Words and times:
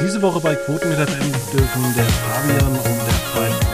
Diese 0.00 0.22
Woche 0.22 0.40
bei 0.40 0.54
Quoten 0.54 0.88
mit 0.88 0.98
FM 0.98 1.32
dürfen 1.52 1.94
der 1.96 2.04
Fabian 2.04 2.72
und 2.72 2.84
der 2.84 3.14
Freien 3.32 3.67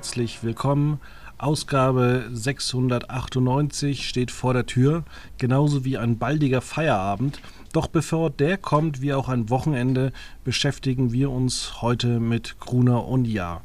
herzlich 0.00 0.42
willkommen. 0.42 0.98
Ausgabe 1.36 2.30
698 2.32 4.08
steht 4.08 4.30
vor 4.30 4.54
der 4.54 4.64
Tür, 4.64 5.04
genauso 5.36 5.84
wie 5.84 5.98
ein 5.98 6.16
baldiger 6.16 6.62
Feierabend. 6.62 7.42
Doch 7.74 7.86
bevor 7.86 8.30
der 8.30 8.56
kommt, 8.56 9.02
wie 9.02 9.12
auch 9.12 9.28
ein 9.28 9.50
Wochenende, 9.50 10.12
beschäftigen 10.42 11.12
wir 11.12 11.30
uns 11.30 11.82
heute 11.82 12.18
mit 12.18 12.58
Gruner 12.60 13.06
und 13.06 13.26
Ja. 13.26 13.60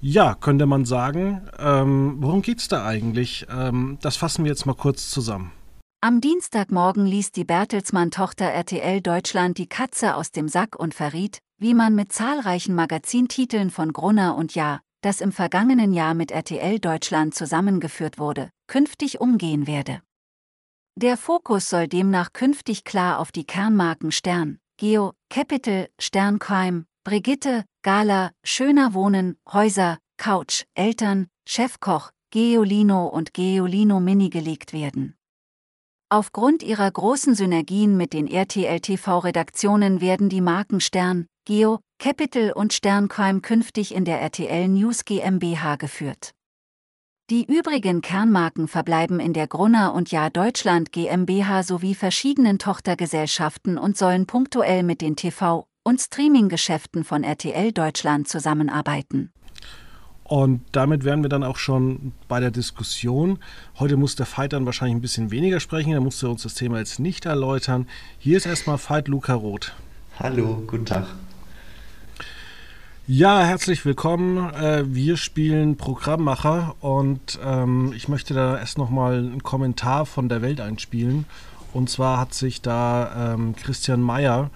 Ja, 0.00 0.34
könnte 0.34 0.64
man 0.64 0.86
sagen. 0.86 1.42
Ähm, 1.58 2.16
worum 2.20 2.40
geht's 2.40 2.68
da 2.68 2.86
eigentlich? 2.86 3.46
Ähm, 3.54 3.98
das 4.00 4.16
fassen 4.16 4.44
wir 4.44 4.50
jetzt 4.50 4.64
mal 4.64 4.72
kurz 4.72 5.10
zusammen. 5.10 5.52
Am 6.00 6.22
Dienstagmorgen 6.22 7.04
ließ 7.04 7.32
die 7.32 7.44
Bertelsmann-Tochter 7.44 8.46
RTL 8.46 9.02
Deutschland 9.02 9.58
die 9.58 9.68
Katze 9.68 10.14
aus 10.14 10.32
dem 10.32 10.48
Sack 10.48 10.76
und 10.76 10.94
verriet, 10.94 11.40
wie 11.58 11.74
man 11.74 11.94
mit 11.94 12.10
zahlreichen 12.10 12.74
Magazintiteln 12.74 13.68
von 13.68 13.92
Grunner 13.92 14.34
und 14.34 14.54
Ja, 14.54 14.80
das 15.00 15.20
im 15.20 15.32
vergangenen 15.32 15.92
Jahr 15.92 16.14
mit 16.14 16.30
RTL 16.30 16.78
Deutschland 16.78 17.34
zusammengeführt 17.34 18.18
wurde, 18.18 18.50
künftig 18.66 19.20
umgehen 19.20 19.66
werde. 19.66 20.02
Der 20.96 21.16
Fokus 21.16 21.68
soll 21.68 21.88
demnach 21.88 22.32
künftig 22.32 22.84
klar 22.84 23.18
auf 23.18 23.32
die 23.32 23.44
Kernmarken 23.44 24.12
Stern, 24.12 24.58
Geo, 24.76 25.12
Capital, 25.28 25.88
Sternquime, 25.98 26.84
Brigitte, 27.04 27.64
Gala, 27.82 28.32
Schöner 28.44 28.92
Wohnen, 28.92 29.38
Häuser, 29.50 29.98
Couch, 30.18 30.64
Eltern, 30.74 31.28
Chefkoch, 31.46 32.10
Geolino 32.30 33.06
und 33.06 33.32
Geolino 33.32 34.00
Mini 34.00 34.28
gelegt 34.28 34.72
werden. 34.72 35.16
Aufgrund 36.10 36.62
ihrer 36.62 36.90
großen 36.90 37.34
Synergien 37.34 37.96
mit 37.96 38.12
den 38.12 38.26
RTL-TV-Redaktionen 38.26 40.00
werden 40.00 40.28
die 40.28 40.40
Marken 40.40 40.80
Stern, 40.80 41.26
Geo, 41.44 41.78
Capital 42.00 42.52
und 42.52 42.72
Sternquime 42.72 43.42
künftig 43.42 43.94
in 43.94 44.06
der 44.06 44.22
RTL 44.22 44.68
News 44.68 45.04
GmbH 45.04 45.76
geführt. 45.76 46.32
Die 47.28 47.44
übrigen 47.44 48.00
Kernmarken 48.00 48.68
verbleiben 48.68 49.20
in 49.20 49.34
der 49.34 49.46
Grunner 49.46 49.92
und 49.92 50.10
Ja 50.10 50.30
Deutschland 50.30 50.92
GmbH 50.92 51.62
sowie 51.62 51.94
verschiedenen 51.94 52.58
Tochtergesellschaften 52.58 53.76
und 53.76 53.98
sollen 53.98 54.24
punktuell 54.24 54.82
mit 54.82 55.02
den 55.02 55.14
TV- 55.14 55.66
und 55.84 56.00
Streaming-Geschäften 56.00 57.04
von 57.04 57.22
RTL 57.22 57.70
Deutschland 57.70 58.28
zusammenarbeiten. 58.28 59.30
Und 60.24 60.62
damit 60.72 61.04
wären 61.04 61.20
wir 61.20 61.28
dann 61.28 61.44
auch 61.44 61.58
schon 61.58 62.12
bei 62.28 62.40
der 62.40 62.50
Diskussion. 62.50 63.40
Heute 63.78 63.98
muss 63.98 64.16
der 64.16 64.26
Veit 64.26 64.54
dann 64.54 64.64
wahrscheinlich 64.64 64.96
ein 64.96 65.02
bisschen 65.02 65.30
weniger 65.30 65.60
sprechen, 65.60 65.92
er 65.92 66.00
musste 66.00 66.30
uns 66.30 66.44
das 66.44 66.54
Thema 66.54 66.78
jetzt 66.78 66.98
nicht 66.98 67.26
erläutern. 67.26 67.86
Hier 68.18 68.38
ist 68.38 68.46
erstmal 68.46 68.78
Veit 68.78 69.06
Luca 69.06 69.34
Roth. 69.34 69.74
Hallo, 70.18 70.62
guten 70.66 70.86
Tag. 70.86 71.06
Ja, 73.12 73.40
herzlich 73.40 73.84
willkommen. 73.84 74.54
Äh, 74.54 74.84
Wir 74.86 75.16
spielen 75.16 75.76
Programmmacher 75.76 76.76
und 76.78 77.40
ähm, 77.44 77.92
ich 77.92 78.06
möchte 78.06 78.34
da 78.34 78.56
erst 78.56 78.78
nochmal 78.78 79.18
einen 79.18 79.42
Kommentar 79.42 80.06
von 80.06 80.28
der 80.28 80.42
Welt 80.42 80.60
einspielen. 80.60 81.24
Und 81.72 81.90
zwar 81.90 82.20
hat 82.20 82.34
sich 82.34 82.62
da 82.62 83.32
ähm, 83.34 83.56
Christian 83.56 84.00
Mayer 84.00 84.50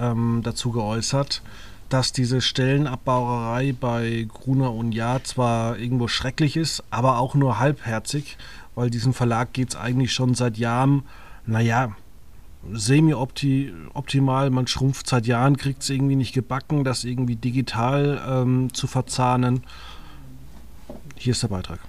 ähm, 0.00 0.40
dazu 0.42 0.72
geäußert, 0.72 1.42
dass 1.90 2.12
diese 2.12 2.40
Stellenabbauerei 2.40 3.72
bei 3.80 4.26
Gruner 4.28 4.72
und 4.72 4.90
Jahr 4.90 5.22
zwar 5.22 5.78
irgendwo 5.78 6.08
schrecklich 6.08 6.56
ist, 6.56 6.82
aber 6.90 7.18
auch 7.18 7.36
nur 7.36 7.60
halbherzig, 7.60 8.36
weil 8.74 8.90
diesem 8.90 9.14
Verlag 9.14 9.52
geht 9.52 9.68
es 9.68 9.76
eigentlich 9.76 10.12
schon 10.12 10.34
seit 10.34 10.58
Jahren, 10.58 11.04
naja, 11.46 11.94
semi-optimal, 12.70 14.50
man 14.50 14.66
schrumpft 14.66 15.08
seit 15.08 15.26
Jahren, 15.26 15.56
kriegt 15.56 15.82
es 15.82 15.90
irgendwie 15.90 16.16
nicht 16.16 16.32
gebacken, 16.32 16.84
das 16.84 17.04
irgendwie 17.04 17.36
digital 17.36 18.22
ähm, 18.28 18.72
zu 18.72 18.86
verzahnen. 18.86 19.64
Hier 21.16 21.32
ist 21.32 21.42
der 21.42 21.48
Beitrag. 21.48 21.80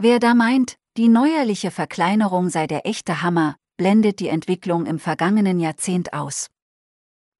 Wer 0.00 0.18
da 0.18 0.34
meint, 0.34 0.76
die 0.96 1.08
neuerliche 1.08 1.70
Verkleinerung 1.70 2.48
sei 2.48 2.66
der 2.66 2.86
echte 2.86 3.22
Hammer, 3.22 3.56
blendet 3.76 4.20
die 4.20 4.28
Entwicklung 4.28 4.86
im 4.86 4.98
vergangenen 4.98 5.60
Jahrzehnt 5.60 6.12
aus. 6.12 6.48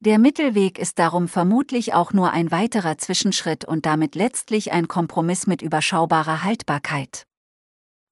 Der 0.01 0.19
Mittelweg 0.19 0.79
ist 0.79 0.99
darum 0.99 1.27
vermutlich 1.27 1.95
auch 1.95 2.13
nur 2.13 2.31
ein 2.31 2.51
weiterer 2.51 2.99
Zwischenschritt 2.99 3.65
und 3.65 3.87
damit 3.87 4.15
letztlich 4.15 4.73
ein 4.73 4.89
Kompromiss 4.89 5.47
mit 5.47 5.63
überschaubarer 5.63 6.45
Haltbarkeit. 6.45 7.26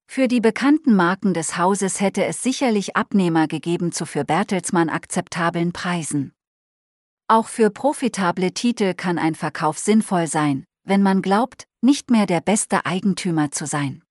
Für 0.07 0.27
die 0.27 0.39
bekannten 0.39 0.95
Marken 0.95 1.33
des 1.33 1.57
Hauses 1.57 1.99
hätte 1.99 2.25
es 2.25 2.41
sicherlich 2.41 2.95
Abnehmer 2.95 3.47
gegeben 3.47 3.91
zu 3.91 4.05
für 4.05 4.23
Bertelsmann 4.23 4.89
akzeptablen 4.89 5.73
Preisen. 5.73 6.33
Auch 7.27 7.47
für 7.47 7.69
profitable 7.69 8.53
Titel 8.53 8.93
kann 8.93 9.17
ein 9.17 9.35
Verkauf 9.35 9.79
sinnvoll 9.79 10.27
sein, 10.27 10.65
wenn 10.83 11.01
man 11.01 11.21
glaubt, 11.21 11.67
nicht 11.81 12.11
mehr 12.11 12.27
der 12.27 12.41
beste 12.41 12.85
Eigentümer 12.85 13.51
zu 13.51 13.65
sein. 13.65 14.03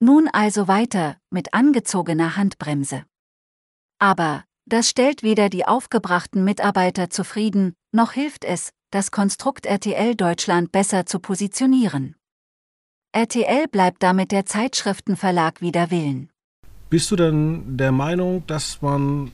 Nun 0.00 0.28
also 0.28 0.68
weiter, 0.68 1.16
mit 1.30 1.54
angezogener 1.54 2.36
Handbremse. 2.36 3.04
Aber, 3.98 4.44
das 4.66 4.88
stellt 4.88 5.22
weder 5.22 5.48
die 5.48 5.66
aufgebrachten 5.66 6.44
Mitarbeiter 6.44 7.10
zufrieden, 7.10 7.74
noch 7.90 8.12
hilft 8.12 8.44
es, 8.44 8.70
das 8.90 9.10
Konstrukt 9.10 9.66
RTL 9.66 10.14
Deutschland 10.14 10.70
besser 10.70 11.06
zu 11.06 11.18
positionieren. 11.18 12.14
RTL 13.12 13.66
bleibt 13.68 14.02
damit 14.02 14.32
der 14.32 14.44
Zeitschriftenverlag 14.44 15.62
wider 15.62 15.90
Willen. 15.90 16.28
Bist 16.90 17.10
du 17.10 17.16
denn 17.16 17.76
der 17.78 17.90
Meinung, 17.90 18.42
dass 18.46 18.82
man 18.82 19.30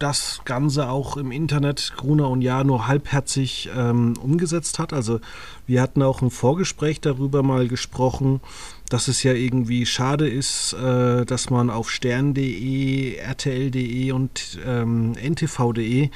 das 0.00 0.40
Ganze 0.44 0.88
auch 0.88 1.16
im 1.16 1.30
Internet 1.30 1.92
Gruner 1.96 2.28
und 2.28 2.42
Jahr 2.42 2.64
nur 2.64 2.88
halbherzig 2.88 3.70
ähm, 3.76 4.14
umgesetzt 4.20 4.80
hat? 4.80 4.92
Also 4.92 5.20
wir 5.68 5.80
hatten 5.80 6.02
auch 6.02 6.20
im 6.20 6.32
Vorgespräch 6.32 7.00
darüber 7.00 7.44
mal 7.44 7.68
gesprochen, 7.68 8.40
dass 8.88 9.06
es 9.06 9.22
ja 9.22 9.32
irgendwie 9.32 9.86
schade 9.86 10.28
ist, 10.28 10.72
äh, 10.72 11.24
dass 11.24 11.48
man 11.48 11.70
auf 11.70 11.90
stern.de, 11.90 13.20
rtl.de 13.20 14.10
und 14.10 14.58
ähm, 14.66 15.12
ntv.de 15.12 16.10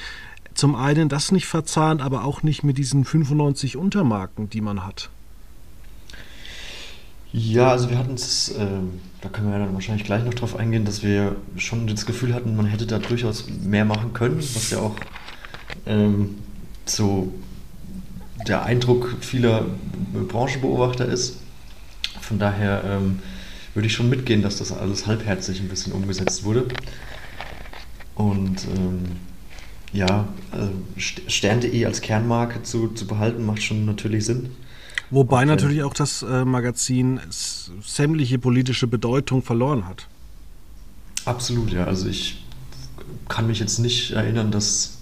zum 0.55 0.75
einen 0.75 1.09
das 1.09 1.31
nicht 1.31 1.47
verzahnt, 1.47 2.03
aber 2.03 2.25
auch 2.25 2.43
nicht 2.43 2.65
mit 2.65 2.79
diesen 2.79 3.05
95 3.05 3.77
Untermarken, 3.77 4.51
die 4.51 4.61
man 4.61 4.85
hat. 4.85 5.11
Ja, 7.39 7.71
also 7.71 7.91
wir 7.91 7.99
hatten 7.99 8.15
es, 8.15 8.55
ähm, 8.59 8.99
da 9.21 9.29
können 9.29 9.49
wir 9.49 9.59
ja 9.59 9.67
dann 9.67 9.75
wahrscheinlich 9.75 10.07
gleich 10.07 10.25
noch 10.25 10.33
drauf 10.33 10.57
eingehen, 10.57 10.87
dass 10.87 11.03
wir 11.03 11.37
schon 11.59 11.87
das 11.87 12.07
Gefühl 12.07 12.33
hatten, 12.33 12.57
man 12.57 12.65
hätte 12.65 12.87
da 12.87 12.99
durchaus 12.99 13.45
mehr 13.63 13.85
machen 13.85 14.15
können, 14.15 14.39
was 14.39 14.71
ja 14.71 14.79
auch 14.79 14.97
ähm, 15.85 16.37
so 16.87 17.31
der 18.49 18.65
Eindruck 18.65 19.17
vieler 19.21 19.67
Branchenbeobachter 20.29 21.05
ist. 21.05 21.37
Von 22.23 22.39
daher 22.39 22.83
ähm, 22.85 23.19
würde 23.75 23.87
ich 23.87 23.93
schon 23.93 24.09
mitgehen, 24.09 24.41
dass 24.41 24.57
das 24.57 24.73
alles 24.73 25.07
halbherzig 25.07 25.61
ein 25.61 25.69
bisschen 25.69 25.93
umgesetzt 25.93 26.45
wurde. 26.45 26.65
Und 28.15 28.65
ähm, 28.65 29.03
ja, 29.93 30.27
also 30.53 30.71
Stern.de 30.97 31.85
als 31.85 32.01
Kernmarke 32.01 32.63
zu, 32.63 32.89
zu 32.95 33.07
behalten, 33.07 33.45
macht 33.45 33.63
schon 33.63 33.85
natürlich 33.85 34.25
Sinn. 34.25 34.53
Wobei 35.11 35.39
Okay. 35.39 35.47
natürlich 35.47 35.83
auch 35.83 35.95
das 35.95 36.23
äh, 36.23 36.45
Magazin 36.45 37.21
sämtliche 37.31 38.39
politische 38.39 38.87
Bedeutung 38.87 39.43
verloren 39.43 39.87
hat. 39.87 40.09
Absolut, 41.25 41.73
ja. 41.73 41.85
Also 41.85 42.09
ich 42.09 42.45
kann 43.29 43.47
mich 43.47 43.59
jetzt 43.61 43.79
nicht 43.79 44.13
erinnern, 44.13 44.51
dass 44.51 44.99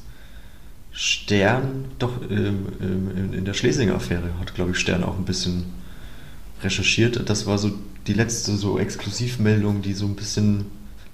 Stern, 0.92 1.86
doch 1.98 2.12
ähm, 2.30 2.66
ähm, 2.80 3.32
in, 3.32 3.44
der 3.44 3.54
Schlesinger-Affäre 3.54 4.38
hat, 4.38 4.54
glaube 4.54 4.70
ich, 4.72 4.78
Stern 4.78 5.02
auch 5.02 5.18
ein 5.18 5.24
bisschen 5.24 5.64
recherchiert. 6.62 7.28
Das 7.28 7.46
war 7.46 7.58
so 7.58 7.72
die 8.06 8.12
letzte 8.12 8.56
so 8.56 8.78
Exklusivmeldung, 8.78 9.82
die 9.82 9.92
so 9.92 10.06
ein 10.06 10.14
bisschen, 10.14 10.66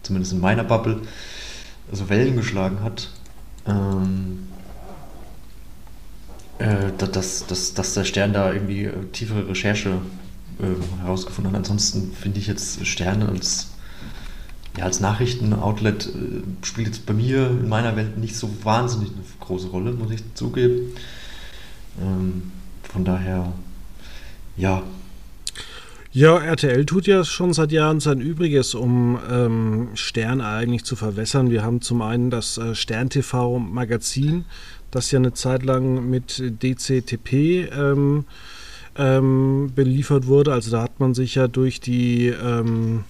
zumindest 0.02 0.32
in 0.32 0.40
meiner 0.40 0.64
Bubble, 0.64 1.00
so 1.90 2.08
Wellen 2.08 2.36
geschlagen 2.36 2.82
hat. 2.82 3.08
Ähm, 3.66 4.49
äh, 6.60 6.92
da- 6.98 7.06
dass, 7.06 7.46
dass, 7.46 7.74
dass 7.74 7.94
der 7.94 8.04
Stern 8.04 8.32
da 8.32 8.52
irgendwie 8.52 8.84
äh, 8.84 8.92
tiefere 9.12 9.48
Recherche 9.48 9.90
äh, 10.60 11.02
herausgefunden 11.02 11.52
hat. 11.52 11.58
Ansonsten 11.60 12.12
finde 12.12 12.38
ich 12.40 12.46
jetzt 12.46 12.86
Sterne 12.86 13.28
als, 13.28 13.70
ja, 14.76 14.84
als 14.84 15.00
Nachrichtenoutlet 15.00 16.06
äh, 16.08 16.66
spielt 16.66 16.88
jetzt 16.88 17.06
bei 17.06 17.14
mir 17.14 17.48
in 17.50 17.68
meiner 17.68 17.96
Welt 17.96 18.18
nicht 18.18 18.36
so 18.36 18.50
wahnsinnig 18.64 19.10
eine 19.10 19.22
große 19.40 19.68
Rolle, 19.68 19.92
muss 19.92 20.10
ich 20.12 20.22
zugeben. 20.34 20.94
Ähm, 22.00 22.52
von 22.92 23.04
daher, 23.04 23.52
ja, 24.56 24.82
Ja, 26.12 26.38
RTL 26.38 26.86
tut 26.86 27.06
ja 27.06 27.24
schon 27.24 27.52
seit 27.52 27.70
Jahren 27.70 28.00
sein 28.00 28.20
Übriges, 28.20 28.74
um 28.74 29.18
ähm, 29.30 29.90
Stern 29.94 30.40
eigentlich 30.40 30.84
zu 30.84 30.96
verwässern. 30.96 31.50
Wir 31.50 31.62
haben 31.62 31.82
zum 31.82 32.02
einen 32.02 32.30
das 32.30 32.58
äh, 32.58 32.74
Stern 32.74 33.10
TV 33.10 33.60
Magazin, 33.60 34.44
das 34.90 35.10
ja 35.10 35.18
eine 35.18 35.32
Zeit 35.32 35.62
lang 35.62 36.08
mit 36.08 36.42
DCTP 36.62 37.68
ähm, 37.72 38.24
ähm, 38.96 39.72
beliefert 39.74 40.26
wurde. 40.26 40.52
Also 40.52 40.70
da 40.70 40.82
hat 40.82 41.00
man 41.00 41.14
sich 41.14 41.36
ja 41.36 41.48
durch 41.48 41.80
die 41.80 42.28
ähm, 42.28 43.04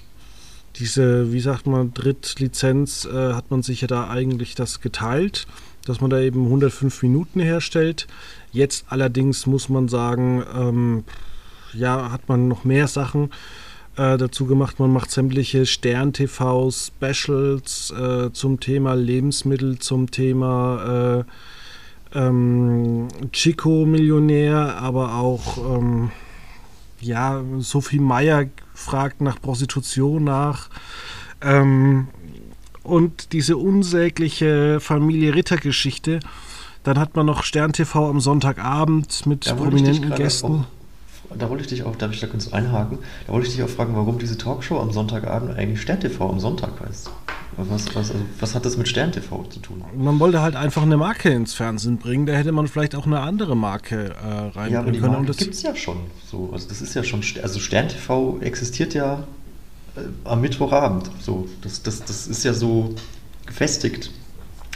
diese, 0.77 1.33
wie 1.33 1.41
sagt 1.41 1.67
man, 1.67 1.93
Drittlizenz, 1.93 3.05
äh, 3.05 3.35
hat 3.35 3.51
man 3.51 3.63
sich 3.63 3.81
ja 3.83 3.89
da 3.89 4.09
eigentlich 4.09 4.55
das 4.55 4.81
geteilt, 4.81 5.47
dass 5.85 6.01
man 6.01 6.09
da 6.11 6.21
eben 6.21 6.45
105 6.45 7.03
Minuten 7.03 7.41
herstellt. 7.41 8.07
Jetzt 8.53 8.85
allerdings 8.89 9.47
muss 9.47 9.69
man 9.69 9.89
sagen, 9.89 10.45
ähm, 10.57 11.03
ja, 11.73 12.11
hat 12.11 12.29
man 12.29 12.49
noch 12.49 12.65
mehr 12.65 12.89
Sachen 12.89 13.31
äh, 13.97 14.17
dazu 14.17 14.47
gemacht. 14.47 14.81
Man 14.81 14.93
macht 14.93 15.11
sämtliche 15.11 15.67
Stern-TV-Specials 15.67 17.91
äh, 17.91 18.33
zum 18.33 18.61
Thema 18.61 18.95
Lebensmittel, 18.95 19.79
zum 19.79 20.11
Thema 20.11 21.21
äh, 21.21 21.25
ähm, 22.15 23.09
Chico-Millionär, 23.33 24.77
aber 24.79 25.15
auch 25.15 25.59
ähm, 25.59 26.11
ja, 27.01 27.43
Sophie 27.59 27.99
Meyer 27.99 28.47
fragt 28.75 29.21
nach 29.21 29.41
Prostitution 29.41 30.25
nach. 30.25 30.69
Ähm, 31.41 32.09
und 32.83 33.33
diese 33.33 33.57
unsägliche 33.57 34.81
Familie 34.81 35.35
Ritter-Geschichte. 35.35 36.21
Dann 36.83 36.99
hat 36.99 37.15
man 37.15 37.27
noch 37.27 37.43
Stern 37.43 37.73
TV 37.73 38.09
am 38.09 38.21
Sonntagabend 38.21 39.27
mit 39.27 39.45
prominenten 39.55 40.15
Gästen. 40.15 40.65
Auch, 41.29 41.37
da 41.37 41.51
wollte 41.51 41.63
ich 41.63 41.69
dich 41.69 41.83
auch, 41.85 41.95
darf 41.97 42.13
ich 42.13 42.21
da 42.21 42.27
kurz 42.27 42.53
einhaken? 42.53 42.99
Da 43.27 43.33
wollte 43.35 43.49
ich 43.49 43.55
dich 43.55 43.63
auch 43.63 43.69
fragen, 43.69 43.95
warum 43.95 44.19
diese 44.19 44.39
Talkshow 44.39 44.81
am 44.81 44.91
Sonntagabend 44.91 45.57
eigentlich 45.57 45.83
Stern 45.83 46.01
TV 46.01 46.29
am 46.29 46.41
Sonntag 46.41 46.81
heißt. 46.81 47.11
Was, 47.69 47.95
was, 47.95 48.11
also, 48.11 48.15
was 48.39 48.55
hat 48.55 48.65
das 48.65 48.77
mit 48.77 48.89
Stern 48.89 49.13
TV 49.13 49.45
zu 49.45 49.61
tun? 49.61 49.85
Man 49.97 50.19
wollte 50.21 50.41
halt 50.41 50.57
einfach 50.57 50.83
eine 50.83 50.97
Marke 50.97 51.31
ins 51.31 51.55
Fernsehen 51.55 51.99
bringen. 51.99 52.27
Da 52.27 52.33
hätte 52.33 52.53
man 52.53 52.69
vielleicht 52.69 52.95
auch 52.95 53.07
eine 53.07 53.21
andere 53.21 53.57
Marke 53.57 54.15
äh, 54.15 54.27
reinbringen 54.27 54.73
Ja, 54.73 54.81
aber 54.81 54.93
die 54.93 55.01
können. 55.01 55.13
Marke 55.13 55.33
gibt 55.33 55.55
es 55.55 55.63
ja 55.63 55.75
schon. 55.75 55.99
So, 56.27 56.51
also 56.53 56.69
das 56.69 56.81
ist 56.81 56.95
ja 56.95 57.05
schon, 57.05 57.23
also 57.43 57.61
Stern 57.61 57.89
TV 57.89 58.39
existiert 58.41 58.95
ja 58.95 59.25
äh, 59.97 60.01
am 60.25 60.41
Mittwochabend. 60.41 61.11
So, 61.21 61.49
das, 61.63 61.83
das, 61.83 62.05
das 62.05 62.27
ist 62.27 62.45
ja 62.45 62.55
so 62.55 62.95
gefestigt. 63.47 64.11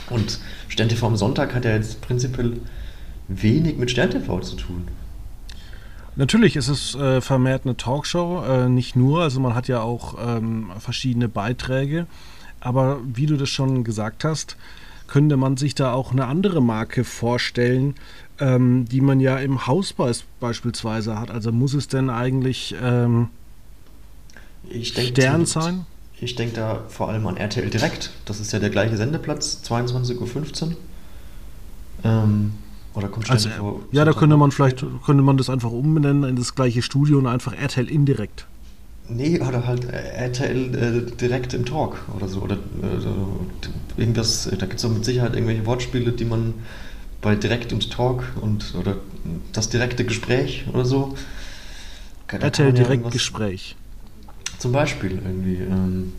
Und 0.09 0.39
Stern 0.67 0.89
TV 0.89 1.07
am 1.07 1.15
Sonntag 1.15 1.55
hat 1.55 1.65
ja 1.65 1.71
jetzt 1.71 2.01
prinzipiell 2.01 2.59
wenig 3.27 3.77
mit 3.77 3.91
Stern 3.91 4.11
TV 4.11 4.39
zu 4.41 4.55
tun. 4.55 4.87
natürlich 6.15 6.55
ist 6.55 6.67
es 6.67 6.95
äh, 6.95 7.21
vermehrt 7.21 7.65
eine 7.65 7.75
Talkshow, 7.75 8.43
äh, 8.45 8.69
nicht 8.69 8.95
nur. 8.95 9.23
Also 9.23 9.39
man 9.39 9.55
hat 9.55 9.67
ja 9.67 9.81
auch 9.81 10.15
ähm, 10.23 10.71
verschiedene 10.79 11.27
Beiträge. 11.27 12.05
Aber 12.65 12.99
wie 13.05 13.27
du 13.27 13.37
das 13.37 13.49
schon 13.49 13.83
gesagt 13.83 14.23
hast, 14.23 14.57
könnte 15.07 15.37
man 15.37 15.55
sich 15.55 15.75
da 15.75 15.93
auch 15.93 16.11
eine 16.11 16.25
andere 16.25 16.63
Marke 16.63 17.03
vorstellen, 17.03 17.93
ähm, 18.39 18.85
die 18.85 19.01
man 19.01 19.19
ja 19.19 19.37
im 19.37 19.67
Haus 19.67 19.93
beis- 19.93 20.23
beispielsweise 20.39 21.19
hat. 21.19 21.29
Also 21.29 21.51
muss 21.51 21.75
es 21.75 21.87
denn 21.87 22.09
eigentlich 22.09 22.75
ähm, 22.81 23.27
Ich 24.67 24.93
denk 24.95 25.09
Stern 25.09 25.45
sein? 25.45 25.85
Ich 26.19 26.33
denke 26.35 26.55
da 26.55 26.83
vor 26.89 27.09
allem 27.09 27.27
an 27.27 27.37
RTL 27.37 27.69
Direkt. 27.69 28.11
Das 28.25 28.39
ist 28.39 28.51
ja 28.51 28.57
der 28.57 28.71
gleiche 28.71 28.97
Sendeplatz, 28.97 29.61
22.15 29.63 30.63
Uhr. 30.69 30.75
Ähm, 32.03 32.53
oder 32.95 33.09
kommt 33.09 33.29
Also, 33.29 33.49
TV 33.49 33.83
ja, 33.91 34.05
da 34.05 34.13
könnte 34.13 34.37
man 34.37 34.51
vielleicht 34.51 34.83
könnte 35.05 35.21
man 35.21 35.37
das 35.37 35.51
einfach 35.51 35.71
umbenennen 35.71 36.23
in 36.23 36.35
das 36.35 36.55
gleiche 36.55 36.81
Studio 36.81 37.19
und 37.19 37.27
einfach 37.27 37.53
RTL 37.53 37.89
indirekt. 37.89 38.47
Nee, 39.07 39.39
oder 39.39 39.67
halt 39.67 39.85
äh, 39.85 39.97
RTL 39.97 40.75
äh, 40.75 41.11
direkt 41.15 41.53
im 41.53 41.65
Talk 41.65 41.97
oder 42.15 42.27
so. 42.27 42.41
Oder 42.41 42.55
äh, 42.55 43.99
irgendwas, 43.99 44.49
da 44.49 44.65
gibt 44.65 44.79
es 44.79 44.85
auch 44.85 44.89
mit 44.89 45.05
Sicherheit 45.05 45.33
irgendwelche 45.33 45.65
Wortspiele, 45.65 46.11
die 46.11 46.25
man 46.25 46.55
bei 47.21 47.35
direkt 47.35 47.73
und 47.73 47.91
Talk 47.91 48.23
und 48.41 48.73
oder 48.79 48.97
das 49.53 49.69
direkte 49.69 50.05
Gespräch 50.05 50.65
oder 50.71 50.85
so. 50.85 51.15
Da 52.27 52.37
RTL 52.37 52.67
ja 52.67 52.71
direkt 52.71 53.11
Gespräch. 53.11 53.75
Zum 54.57 54.71
Beispiel 54.71 55.11
irgendwie, 55.11 55.55
ähm, 55.55 56.13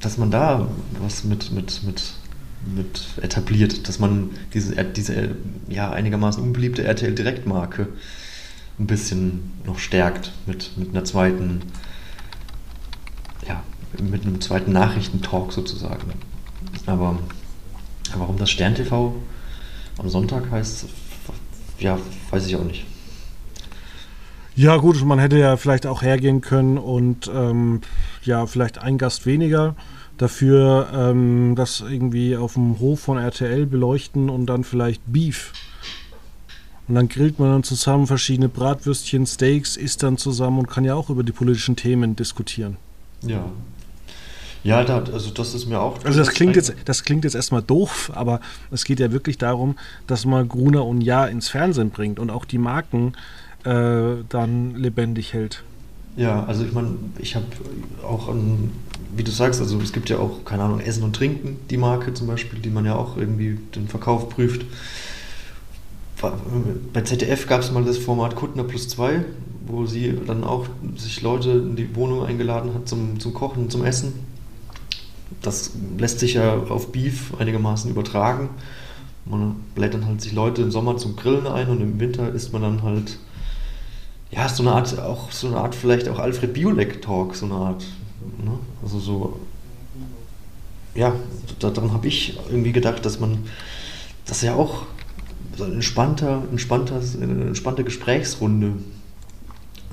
dass 0.00 0.16
man 0.18 0.30
da 0.30 0.68
was 1.00 1.24
mit, 1.24 1.52
mit, 1.52 1.82
mit, 1.84 2.12
mit 2.74 3.04
etabliert, 3.22 3.88
dass 3.88 3.98
man 3.98 4.30
diese, 4.54 4.76
äh, 4.76 4.86
diese 4.90 5.14
äh, 5.14 5.28
ja, 5.68 5.90
einigermaßen 5.90 6.42
unbeliebte 6.42 6.84
RTL-Direktmarke 6.84 7.88
ein 8.78 8.86
bisschen 8.86 9.52
noch 9.66 9.78
stärkt 9.78 10.32
mit, 10.46 10.76
mit 10.76 10.90
einer 10.90 11.04
zweiten, 11.04 11.60
mit 13.98 14.24
einem 14.24 14.40
zweiten 14.40 14.72
Nachrichtentalk 14.72 15.52
sozusagen. 15.52 16.12
Aber 16.86 17.18
warum 18.16 18.36
das 18.36 18.50
Stern 18.50 18.74
TV 18.74 19.14
am 19.98 20.08
Sonntag 20.08 20.50
heißt, 20.50 20.86
ja, 21.78 21.98
weiß 22.30 22.46
ich 22.46 22.56
auch 22.56 22.64
nicht. 22.64 22.84
Ja, 24.54 24.76
gut, 24.76 25.02
man 25.04 25.18
hätte 25.18 25.38
ja 25.38 25.56
vielleicht 25.56 25.86
auch 25.86 26.02
hergehen 26.02 26.40
können 26.40 26.76
und 26.76 27.30
ähm, 27.34 27.80
ja, 28.22 28.46
vielleicht 28.46 28.78
ein 28.78 28.98
Gast 28.98 29.24
weniger. 29.24 29.74
Dafür 30.18 30.88
ähm, 30.92 31.54
das 31.56 31.80
irgendwie 31.80 32.36
auf 32.36 32.54
dem 32.54 32.78
Hof 32.78 33.00
von 33.00 33.16
RTL 33.16 33.64
beleuchten 33.64 34.28
und 34.28 34.46
dann 34.46 34.64
vielleicht 34.64 35.00
Beef. 35.06 35.52
Und 36.88 36.96
dann 36.96 37.08
grillt 37.08 37.38
man 37.38 37.52
dann 37.52 37.62
zusammen 37.62 38.06
verschiedene 38.06 38.48
Bratwürstchen, 38.48 39.24
Steaks, 39.24 39.76
isst 39.76 40.02
dann 40.02 40.18
zusammen 40.18 40.58
und 40.58 40.66
kann 40.66 40.84
ja 40.84 40.94
auch 40.94 41.08
über 41.08 41.22
die 41.22 41.32
politischen 41.32 41.76
Themen 41.76 42.16
diskutieren. 42.16 42.76
Ja. 43.22 43.44
Ja, 44.62 44.84
da, 44.84 45.02
also 45.12 45.30
das 45.30 45.54
ist 45.54 45.66
mir 45.66 45.80
auch. 45.80 46.04
Also 46.04 46.18
das 46.18 46.30
klingt 46.30 46.54
jetzt, 46.56 46.74
das 46.84 47.04
klingt 47.04 47.24
jetzt 47.24 47.34
erstmal 47.34 47.62
doof, 47.62 48.12
aber 48.14 48.40
es 48.70 48.84
geht 48.84 49.00
ja 49.00 49.10
wirklich 49.10 49.38
darum, 49.38 49.76
dass 50.06 50.26
man 50.26 50.48
Gruner 50.48 50.84
und 50.84 51.00
Ja 51.00 51.26
ins 51.26 51.48
Fernsehen 51.48 51.90
bringt 51.90 52.18
und 52.18 52.30
auch 52.30 52.44
die 52.44 52.58
Marken 52.58 53.14
äh, 53.64 54.16
dann 54.28 54.74
lebendig 54.74 55.32
hält. 55.32 55.64
Ja, 56.16 56.44
also 56.44 56.64
ich 56.64 56.72
meine, 56.72 56.96
ich 57.18 57.36
habe 57.36 57.46
auch, 58.02 58.28
an, 58.28 58.70
wie 59.16 59.22
du 59.22 59.30
sagst, 59.30 59.60
also 59.60 59.80
es 59.80 59.92
gibt 59.92 60.10
ja 60.10 60.18
auch, 60.18 60.44
keine 60.44 60.64
Ahnung, 60.64 60.80
Essen 60.80 61.04
und 61.04 61.16
Trinken, 61.16 61.58
die 61.70 61.76
Marke 61.76 62.12
zum 62.12 62.26
Beispiel, 62.26 62.58
die 62.58 62.70
man 62.70 62.84
ja 62.84 62.96
auch 62.96 63.16
irgendwie 63.16 63.58
den 63.74 63.88
Verkauf 63.88 64.28
prüft. 64.28 64.66
Bei 66.92 67.00
ZDF 67.00 67.46
gab 67.46 67.60
es 67.60 67.70
mal 67.70 67.84
das 67.84 67.96
Format 67.96 68.36
Kuttner 68.36 68.64
plus 68.64 68.88
zwei, 68.88 69.24
wo 69.66 69.86
sie 69.86 70.18
dann 70.26 70.44
auch 70.44 70.66
sich 70.96 71.22
Leute 71.22 71.50
in 71.50 71.76
die 71.76 71.94
Wohnung 71.96 72.24
eingeladen 72.24 72.74
hat 72.74 72.88
zum, 72.88 73.18
zum 73.20 73.32
Kochen, 73.32 73.70
zum 73.70 73.84
Essen. 73.84 74.12
Das 75.42 75.72
lässt 75.98 76.18
sich 76.18 76.34
ja 76.34 76.54
auf 76.54 76.92
Beef 76.92 77.32
einigermaßen 77.38 77.90
übertragen. 77.90 78.50
Man 79.24 79.56
lädt 79.76 79.94
dann 79.94 80.06
halt 80.06 80.20
sich 80.20 80.32
Leute 80.32 80.62
im 80.62 80.70
Sommer 80.70 80.96
zum 80.96 81.16
Grillen 81.16 81.46
ein 81.46 81.68
und 81.68 81.80
im 81.80 82.00
Winter 82.00 82.32
isst 82.32 82.52
man 82.52 82.62
dann 82.62 82.82
halt 82.82 83.18
ja, 84.30 84.48
so 84.48 84.62
eine 84.62 84.72
Art, 84.72 84.98
auch 84.98 85.30
so 85.32 85.48
eine 85.48 85.56
Art, 85.56 85.74
vielleicht 85.74 86.08
auch 86.08 86.18
Alfred 86.18 86.52
Biolek-Talk, 86.52 87.34
so 87.34 87.46
eine 87.46 87.54
Art. 87.54 87.84
Ne? 88.44 88.52
Also 88.82 88.98
so, 88.98 89.40
ja, 90.94 91.14
daran 91.58 91.92
habe 91.92 92.06
ich 92.06 92.38
irgendwie 92.48 92.72
gedacht, 92.72 93.04
dass 93.04 93.18
man 93.18 93.38
das 94.26 94.42
ja 94.42 94.54
auch 94.54 94.82
so 95.56 95.64
ein 95.64 95.74
entspannter, 95.74 96.42
entspannter, 96.50 97.00
eine 97.20 97.46
entspannte 97.46 97.84
Gesprächsrunde 97.84 98.74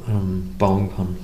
ähm, 0.07 0.55
bauen 0.57 0.89
kann. 0.95 1.15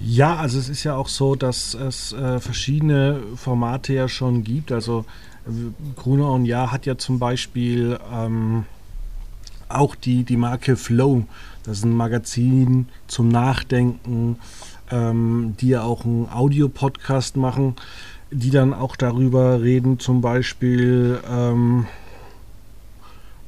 Ja, 0.00 0.36
also 0.36 0.58
es 0.58 0.68
ist 0.68 0.84
ja 0.84 0.94
auch 0.94 1.08
so, 1.08 1.34
dass 1.34 1.74
es 1.74 2.12
äh, 2.12 2.38
verschiedene 2.38 3.20
Formate 3.36 3.94
ja 3.94 4.08
schon 4.08 4.44
gibt. 4.44 4.70
Also 4.72 5.04
äh, 5.46 5.50
Gruner 5.96 6.30
und 6.32 6.44
Ja 6.44 6.70
hat 6.70 6.86
ja 6.86 6.98
zum 6.98 7.18
Beispiel 7.18 7.98
ähm, 8.12 8.64
auch 9.68 9.94
die, 9.94 10.24
die 10.24 10.36
Marke 10.36 10.76
Flow. 10.76 11.24
Das 11.64 11.78
ist 11.78 11.84
ein 11.84 11.96
Magazin 11.96 12.88
zum 13.06 13.28
Nachdenken, 13.28 14.38
ähm, 14.90 15.54
die 15.60 15.68
ja 15.68 15.82
auch 15.82 16.04
einen 16.04 16.28
Audiopodcast 16.28 17.36
machen, 17.36 17.74
die 18.30 18.50
dann 18.50 18.74
auch 18.74 18.96
darüber 18.96 19.62
reden, 19.62 19.98
zum 19.98 20.20
Beispiel, 20.20 21.18
ähm, 21.28 21.86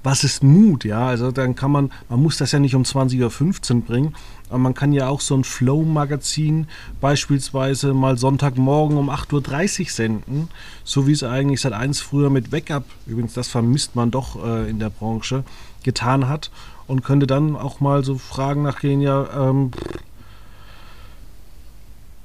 was 0.02 0.24
ist 0.24 0.42
Mut, 0.42 0.84
ja? 0.84 1.06
Also 1.06 1.30
dann 1.30 1.54
kann 1.54 1.70
man, 1.70 1.90
man 2.08 2.20
muss 2.20 2.38
das 2.38 2.52
ja 2.52 2.58
nicht 2.58 2.74
um 2.74 2.82
20.15 2.82 3.74
Uhr 3.74 3.80
bringen, 3.82 4.14
aber 4.48 4.58
man 4.58 4.74
kann 4.74 4.92
ja 4.92 5.08
auch 5.08 5.20
so 5.20 5.34
ein 5.34 5.44
Flow-Magazin 5.44 6.66
beispielsweise 7.00 7.94
mal 7.94 8.18
Sonntagmorgen 8.18 8.96
um 8.96 9.10
8.30 9.10 9.80
Uhr 9.80 9.90
senden, 9.90 10.48
so 10.84 11.06
wie 11.06 11.12
es 11.12 11.22
eigentlich 11.22 11.60
seit 11.60 11.72
eins 11.72 12.00
früher 12.00 12.30
mit 12.30 12.52
Wake 12.52 12.70
Up, 12.70 12.84
übrigens 13.06 13.34
das 13.34 13.48
vermisst 13.48 13.96
man 13.96 14.10
doch 14.10 14.44
äh, 14.44 14.68
in 14.68 14.78
der 14.78 14.90
Branche, 14.90 15.44
getan 15.82 16.28
hat. 16.28 16.50
und 16.88 17.04
könnte 17.04 17.26
dann 17.26 17.54
auch 17.54 17.80
mal 17.80 18.02
so 18.02 18.16
Fragen 18.18 18.62
nachgehen, 18.62 19.00
ja, 19.00 19.50
ähm, 19.50 19.70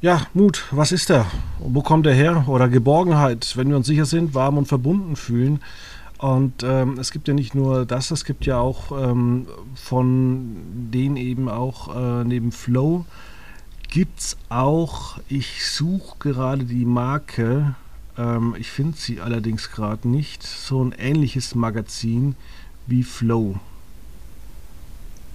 ja, 0.01 0.27
Mut, 0.33 0.65
was 0.71 0.91
ist 0.91 1.09
er? 1.09 1.25
Wo 1.59 1.81
kommt 1.81 2.05
er 2.07 2.13
her? 2.13 2.45
Oder 2.47 2.67
Geborgenheit, 2.67 3.55
wenn 3.55 3.69
wir 3.69 3.77
uns 3.77 3.87
sicher 3.87 4.05
sind, 4.05 4.33
warm 4.33 4.57
und 4.57 4.67
verbunden 4.67 5.15
fühlen. 5.15 5.61
Und 6.23 6.63
ähm, 6.63 6.97
es 6.99 7.11
gibt 7.11 7.27
ja 7.27 7.33
nicht 7.33 7.53
nur 7.53 7.85
das, 7.85 8.09
es 8.09 8.23
gibt 8.23 8.45
ja 8.45 8.57
auch 8.57 8.93
ähm, 8.97 9.45
von 9.75 10.55
denen 10.89 11.17
eben 11.17 11.49
auch 11.49 11.93
äh, 11.93 12.23
neben 12.23 12.53
Flow 12.53 13.03
gibt 13.89 14.21
es 14.21 14.37
auch, 14.47 15.19
ich 15.27 15.67
suche 15.67 16.17
gerade 16.19 16.63
die 16.63 16.85
Marke, 16.85 17.75
ähm, 18.17 18.55
ich 18.57 18.71
finde 18.71 18.97
sie 18.97 19.19
allerdings 19.19 19.69
gerade 19.69 20.07
nicht, 20.07 20.43
so 20.43 20.81
ein 20.81 20.93
ähnliches 20.93 21.55
Magazin 21.55 22.37
wie 22.87 23.03
Flow. 23.03 23.59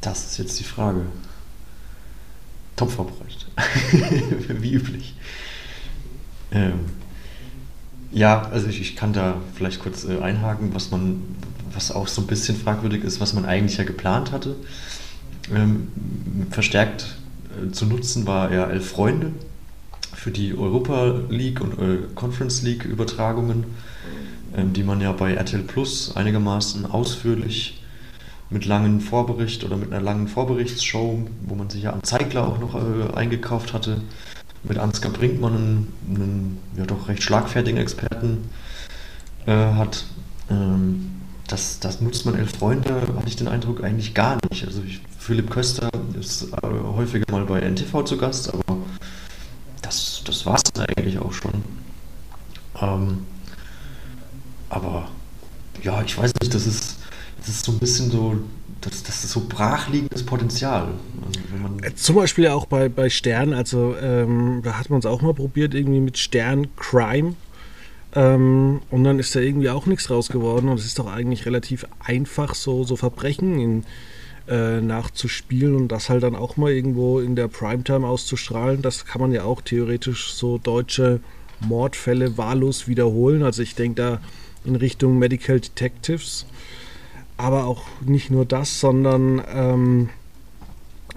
Das 0.00 0.25
ist 0.25 0.38
jetzt 0.38 0.59
die 0.59 0.64
Frage. 0.64 1.02
Top 2.76 2.90
vorbereitet. 2.90 3.47
Wie 4.49 4.73
üblich. 4.73 5.14
Ähm, 6.50 6.80
ja, 8.11 8.49
also 8.50 8.69
ich, 8.69 8.81
ich 8.81 8.97
kann 8.97 9.12
da 9.12 9.37
vielleicht 9.55 9.81
kurz 9.81 10.05
äh, 10.05 10.21
einhaken, 10.21 10.75
was 10.75 10.91
man, 10.91 11.23
was 11.73 11.93
auch 11.93 12.09
so 12.09 12.23
ein 12.23 12.27
bisschen 12.27 12.57
fragwürdig 12.57 13.05
ist, 13.05 13.21
was 13.21 13.35
man 13.35 13.45
eigentlich 13.45 13.77
ja 13.79 13.85
geplant 13.85 14.33
hatte. 14.33 14.57
Ähm, 15.55 15.88
verstärkt 16.50 17.17
äh, 17.50 17.71
zu 17.71 17.87
nutzen 17.87 18.27
war 18.27 18.53
ja 18.53 18.69
Elf 18.69 18.91
Freunde 18.91 19.33
für 20.15 20.31
die 20.31 20.57
Europa 20.57 21.21
League 21.29 21.61
und 21.61 21.79
äh, 21.79 21.99
Conference 22.15 22.62
League 22.62 22.85
Übertragungen, 22.85 23.65
ähm, 24.57 24.73
die 24.73 24.83
man 24.83 25.00
ja 25.00 25.12
bei 25.12 25.35
RTL 25.35 25.62
Plus 25.62 26.17
einigermaßen 26.17 26.87
ausführlich 26.87 27.83
mit 28.50 28.65
langen 28.65 29.00
Vorbericht 29.00 29.65
oder 29.65 29.77
mit 29.77 29.93
einer 29.93 30.03
langen 30.03 30.27
Vorberichtsshow, 30.29 31.29
wo 31.47 31.55
man 31.55 31.69
sich 31.69 31.83
ja 31.83 31.93
am 31.93 32.03
Zeigler 32.03 32.49
auch 32.49 32.59
noch 32.59 32.75
äh, 32.75 33.15
eingekauft 33.15 33.75
hatte, 33.75 34.00
mit 34.65 34.79
Ansgar 34.79 35.12
Brinkmann 35.12 35.55
einen, 35.55 35.93
einen 36.09 36.59
ja 36.77 36.85
doch 36.85 37.09
recht 37.09 37.23
schlagfertigen 37.23 37.81
Experten 37.81 38.50
äh, 39.47 39.53
hat. 39.53 40.05
Ähm, 40.50 41.12
das, 41.47 41.81
das 41.81 42.00
nutzt 42.00 42.27
man 42.27 42.35
elf 42.35 42.57
Freunde, 42.59 43.03
hatte 43.17 43.29
ich 43.29 43.37
den 43.37 43.49
Eindruck, 43.49 43.83
eigentlich 43.83 44.15
gar 44.15 44.38
nicht. 44.50 44.67
Also 44.67 44.83
ich, 44.83 45.00
Philipp 45.19 45.50
Köster 45.50 45.88
ist 46.19 46.53
äh, 46.53 46.67
häufiger 46.67 47.25
mal 47.31 47.45
bei 47.45 47.61
NTV 47.61 48.05
zu 48.05 48.19
Gast, 48.19 48.53
aber 48.53 48.79
das, 49.83 50.23
das 50.25 50.45
war 50.45 50.57
es 50.57 50.81
eigentlich 50.81 51.19
auch 51.19 51.33
schon. 51.33 51.65
Ähm, 52.81 53.19
aber 54.69 55.09
ja, 55.83 56.03
ich 56.03 56.17
weiß 56.19 56.33
nicht, 56.41 56.55
das 56.55 56.67
ist, 56.67 56.97
das 57.38 57.49
ist 57.49 57.65
so 57.65 57.73
ein 57.73 57.79
bisschen 57.79 58.11
so, 58.11 58.37
das, 58.81 59.03
das 59.03 59.25
ist 59.25 59.33
so 59.33 59.47
brachliegendes 59.49 60.25
Potenzial. 60.25 60.88
Äh, 61.83 61.95
Zum 61.95 62.17
Beispiel 62.17 62.45
ja 62.45 62.55
auch 62.55 62.67
bei, 62.67 62.88
bei 62.88 63.11
Stern, 63.11 63.52
also 63.52 63.95
ähm, 64.00 64.61
da 64.62 64.78
hat 64.78 64.90
man 64.90 64.99
es 64.99 65.07
auch 65.07 65.23
mal 65.23 65.35
probiert, 65.35 65.75
irgendwie 65.75 66.00
mit 66.00 66.19
Stern 66.19 66.69
Crime. 66.76 67.35
Ähm, 68.14 68.81
und 68.90 69.05
dann 69.05 69.19
ist 69.19 69.35
da 69.35 69.40
irgendwie 69.40 69.71
auch 69.71 69.87
nichts 69.87 70.11
raus 70.11 70.28
geworden. 70.28 70.69
Und 70.69 70.78
es 70.78 70.87
ist 70.87 70.99
doch 70.99 71.12
eigentlich 71.12 71.47
relativ 71.47 71.87
einfach, 72.05 72.55
so, 72.55 72.85
so 72.85 72.97
Verbrechen 72.97 73.59
in, 73.59 73.85
äh, 74.49 74.81
nachzuspielen 74.81 75.75
und 75.76 75.88
das 75.88 76.09
halt 76.09 76.23
dann 76.23 76.35
auch 76.35 76.57
mal 76.57 76.71
irgendwo 76.71 77.21
in 77.21 77.37
der 77.37 77.49
Primetime 77.49 78.07
auszustrahlen. 78.07 78.83
Das 78.83 79.05
kann 79.05 79.21
man 79.21 79.33
ja 79.33 79.45
auch 79.45 79.61
theoretisch 79.61 80.33
so 80.33 80.59
deutsche 80.59 81.21
Mordfälle 81.61 82.38
wahllos 82.38 82.88
wiederholen. 82.88 83.43
Also 83.43 83.62
ich 83.62 83.75
denke 83.75 84.00
da 84.00 84.21
in 84.64 84.76
Richtung 84.76 85.19
Medical 85.19 85.61
Detectives. 85.61 86.47
Aber 87.37 87.67
auch 87.67 87.85
nicht 88.05 88.31
nur 88.31 88.45
das, 88.45 88.81
sondern 88.81 89.40
ähm, 89.55 90.09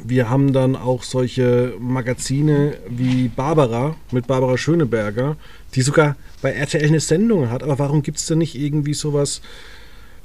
wir 0.03 0.29
haben 0.29 0.53
dann 0.53 0.75
auch 0.75 1.03
solche 1.03 1.73
Magazine 1.79 2.77
wie 2.89 3.27
Barbara 3.27 3.95
mit 4.11 4.27
Barbara 4.27 4.57
Schöneberger, 4.57 5.35
die 5.75 5.81
sogar 5.81 6.15
bei 6.41 6.51
RTL 6.51 6.85
eine 6.85 6.99
Sendung 6.99 7.49
hat. 7.49 7.63
Aber 7.63 7.77
warum 7.79 8.01
gibt 8.01 8.17
es 8.17 8.25
denn 8.25 8.39
nicht 8.39 8.55
irgendwie 8.55 8.93
sowas 8.93 9.41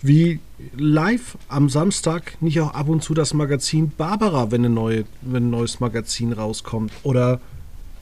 wie 0.02 0.40
live 0.76 1.36
am 1.48 1.68
Samstag 1.68 2.40
nicht 2.40 2.60
auch 2.60 2.74
ab 2.74 2.88
und 2.88 3.02
zu 3.02 3.14
das 3.14 3.34
Magazin 3.34 3.92
Barbara, 3.96 4.50
wenn, 4.50 4.64
eine 4.64 4.74
neue, 4.74 5.04
wenn 5.22 5.48
ein 5.48 5.50
neues 5.50 5.80
Magazin 5.80 6.32
rauskommt? 6.32 6.92
Oder 7.02 7.40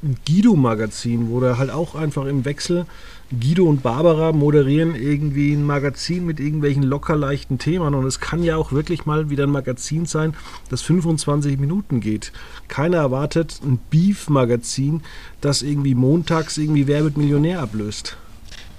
ein 0.02 0.16
Guido-Magazin, 0.26 1.30
wo 1.30 1.40
da 1.40 1.56
halt 1.56 1.71
auch 1.71 1.94
einfach 1.94 2.26
im 2.26 2.44
Wechsel 2.44 2.87
Guido 3.30 3.64
und 3.64 3.82
Barbara 3.82 4.32
moderieren 4.32 4.94
irgendwie 4.94 5.52
ein 5.52 5.64
Magazin 5.64 6.26
mit 6.26 6.40
irgendwelchen 6.40 6.82
locker 6.82 7.16
leichten 7.16 7.58
Themen 7.58 7.94
und 7.94 8.04
es 8.06 8.20
kann 8.20 8.42
ja 8.42 8.56
auch 8.56 8.70
wirklich 8.72 9.06
mal 9.06 9.30
wieder 9.30 9.44
ein 9.44 9.50
Magazin 9.50 10.06
sein, 10.06 10.34
das 10.70 10.82
25 10.82 11.58
Minuten 11.58 12.00
geht. 12.00 12.32
Keiner 12.68 12.98
erwartet 12.98 13.60
ein 13.64 13.78
Beef-Magazin, 13.90 15.02
das 15.40 15.62
irgendwie 15.62 15.94
montags 15.94 16.58
irgendwie 16.58 16.86
Wer 16.86 17.02
wird 17.04 17.16
Millionär 17.16 17.60
ablöst. 17.60 18.16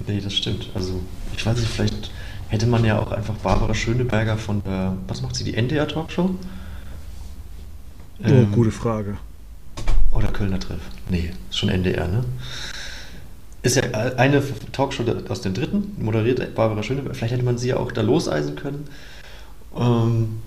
nee, 0.07 0.21
das 0.21 0.33
stimmt. 0.33 0.69
Also 0.73 1.01
ich 1.35 1.45
weiß 1.45 1.57
nicht, 1.57 1.69
vielleicht 1.69 2.11
hätte 2.49 2.67
man 2.67 2.85
ja 2.85 2.99
auch 2.99 3.11
einfach 3.11 3.33
Barbara 3.35 3.73
Schöneberger 3.73 4.37
von 4.37 4.63
der, 4.63 4.95
was 5.07 5.21
macht 5.21 5.35
sie, 5.35 5.43
die 5.43 5.55
NDR 5.55 5.87
Talkshow? 5.87 6.35
Oh, 8.19 8.23
Ähm, 8.23 8.51
gute 8.51 8.71
Frage. 8.71 9.17
Oder 10.11 10.27
Kölner 10.29 10.59
Treff. 10.59 10.79
Nee, 11.09 11.31
ist 11.49 11.57
schon 11.57 11.69
NDR, 11.69 12.07
ne? 12.07 12.23
Ist 13.65 13.77
ja 13.77 13.83
eine 14.17 14.43
Talkshow 14.73 15.03
aus 15.27 15.41
dem 15.41 15.55
dritten, 15.55 15.95
moderiert 15.97 16.53
Barbara 16.53 16.83
Schöneberger. 16.83 17.15
Vielleicht 17.15 17.33
hätte 17.33 17.43
man 17.43 17.57
sie 17.57 17.69
ja 17.69 17.77
auch 17.77 17.91
da 17.91 18.01
loseisen 18.01 18.55
können. 18.55 18.87
Ähm, 19.75 20.39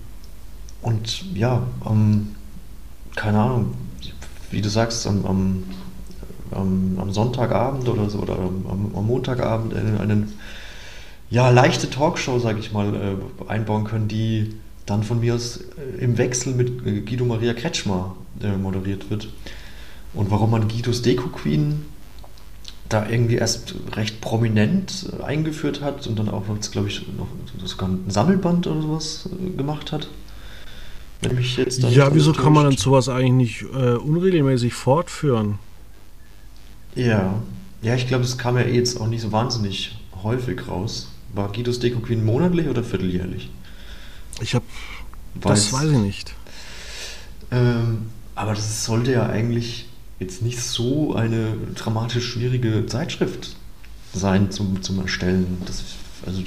und 0.81 1.35
ja, 1.35 1.63
ähm, 1.85 2.29
keine 3.17 3.39
Ahnung, 3.41 3.73
wie 4.51 4.61
du 4.61 4.69
sagst, 4.69 5.05
am, 5.05 5.25
am, 5.25 5.63
am, 6.97 7.11
Sonntagabend 7.11 7.89
oder 7.89 8.09
so, 8.09 8.19
oder 8.19 8.39
am, 8.39 8.93
am 8.95 9.05
Montagabend 9.05 9.73
einen, 9.73 9.97
einen 9.97 10.33
ja, 11.29 11.49
leichte 11.49 11.89
Talkshow, 11.89 12.39
sage 12.39 12.59
ich 12.59 12.71
mal, 12.71 12.95
äh, 12.95 13.51
einbauen 13.51 13.83
können, 13.83 14.07
die 14.07 14.55
dann 14.85 15.03
von 15.03 15.19
mir 15.19 15.35
aus 15.35 15.57
äh, 15.57 16.01
im 16.01 16.17
Wechsel 16.17 16.53
mit 16.53 16.87
äh, 16.87 17.01
Guido 17.01 17.25
Maria 17.25 17.53
Kretschmer 17.53 18.15
äh, 18.41 18.55
moderiert 18.55 19.09
wird. 19.09 19.27
Und 20.13 20.31
warum 20.31 20.51
man 20.51 20.69
Guidos 20.69 21.01
Deko 21.01 21.27
Queen 21.27 21.83
da 22.89 23.07
irgendwie 23.07 23.35
erst 23.35 23.75
recht 23.93 24.19
prominent 24.21 25.11
eingeführt 25.23 25.81
hat 25.81 26.07
und 26.07 26.17
dann 26.19 26.29
auch, 26.29 26.43
glaube 26.71 26.87
ich, 26.87 27.07
noch 27.17 27.27
sogar 27.65 27.89
ein 27.89 28.09
Sammelband 28.09 28.67
oder 28.67 28.81
sowas 28.81 29.29
äh, 29.31 29.55
gemacht 29.55 29.91
hat. 29.91 30.09
Wenn 31.21 31.35
mich 31.35 31.57
jetzt 31.57 31.83
Ja, 31.83 32.13
wieso 32.15 32.33
kann 32.33 32.53
man 32.53 32.65
denn 32.65 32.75
täuscht. 32.75 32.83
sowas 32.83 33.09
eigentlich 33.09 33.61
nicht 33.63 33.73
äh, 33.73 33.95
unregelmäßig 33.95 34.73
fortführen? 34.73 35.59
Ja, 36.95 37.43
ja, 37.81 37.95
ich 37.95 38.07
glaube, 38.07 38.23
es 38.23 38.37
kam 38.37 38.57
ja 38.57 38.63
jetzt 38.65 38.99
auch 38.99 39.07
nicht 39.07 39.21
so 39.21 39.31
wahnsinnig 39.31 39.97
häufig 40.23 40.67
raus. 40.67 41.19
War 41.29 41.51
Guidos 41.51 41.79
Deko 41.79 41.99
Queen 42.01 42.23
monatlich 42.25 42.67
oder 42.67 42.83
vierteljährlich? 42.83 43.49
Ich 44.41 44.55
habe, 44.55 44.65
das 45.35 45.71
weiß 45.71 45.91
ich 45.91 45.97
nicht. 45.97 46.35
Ähm, 47.51 48.09
aber 48.35 48.53
das 48.53 48.85
sollte 48.85 49.11
ja 49.11 49.27
eigentlich 49.27 49.88
jetzt 50.19 50.41
nicht 50.41 50.59
so 50.61 51.15
eine 51.15 51.55
dramatisch 51.75 52.27
schwierige 52.27 52.85
Zeitschrift 52.85 53.55
sein 54.13 54.51
zum, 54.51 54.81
zum 54.81 54.99
Erstellen. 54.99 55.61
Das, 55.65 55.83
also 56.25 56.41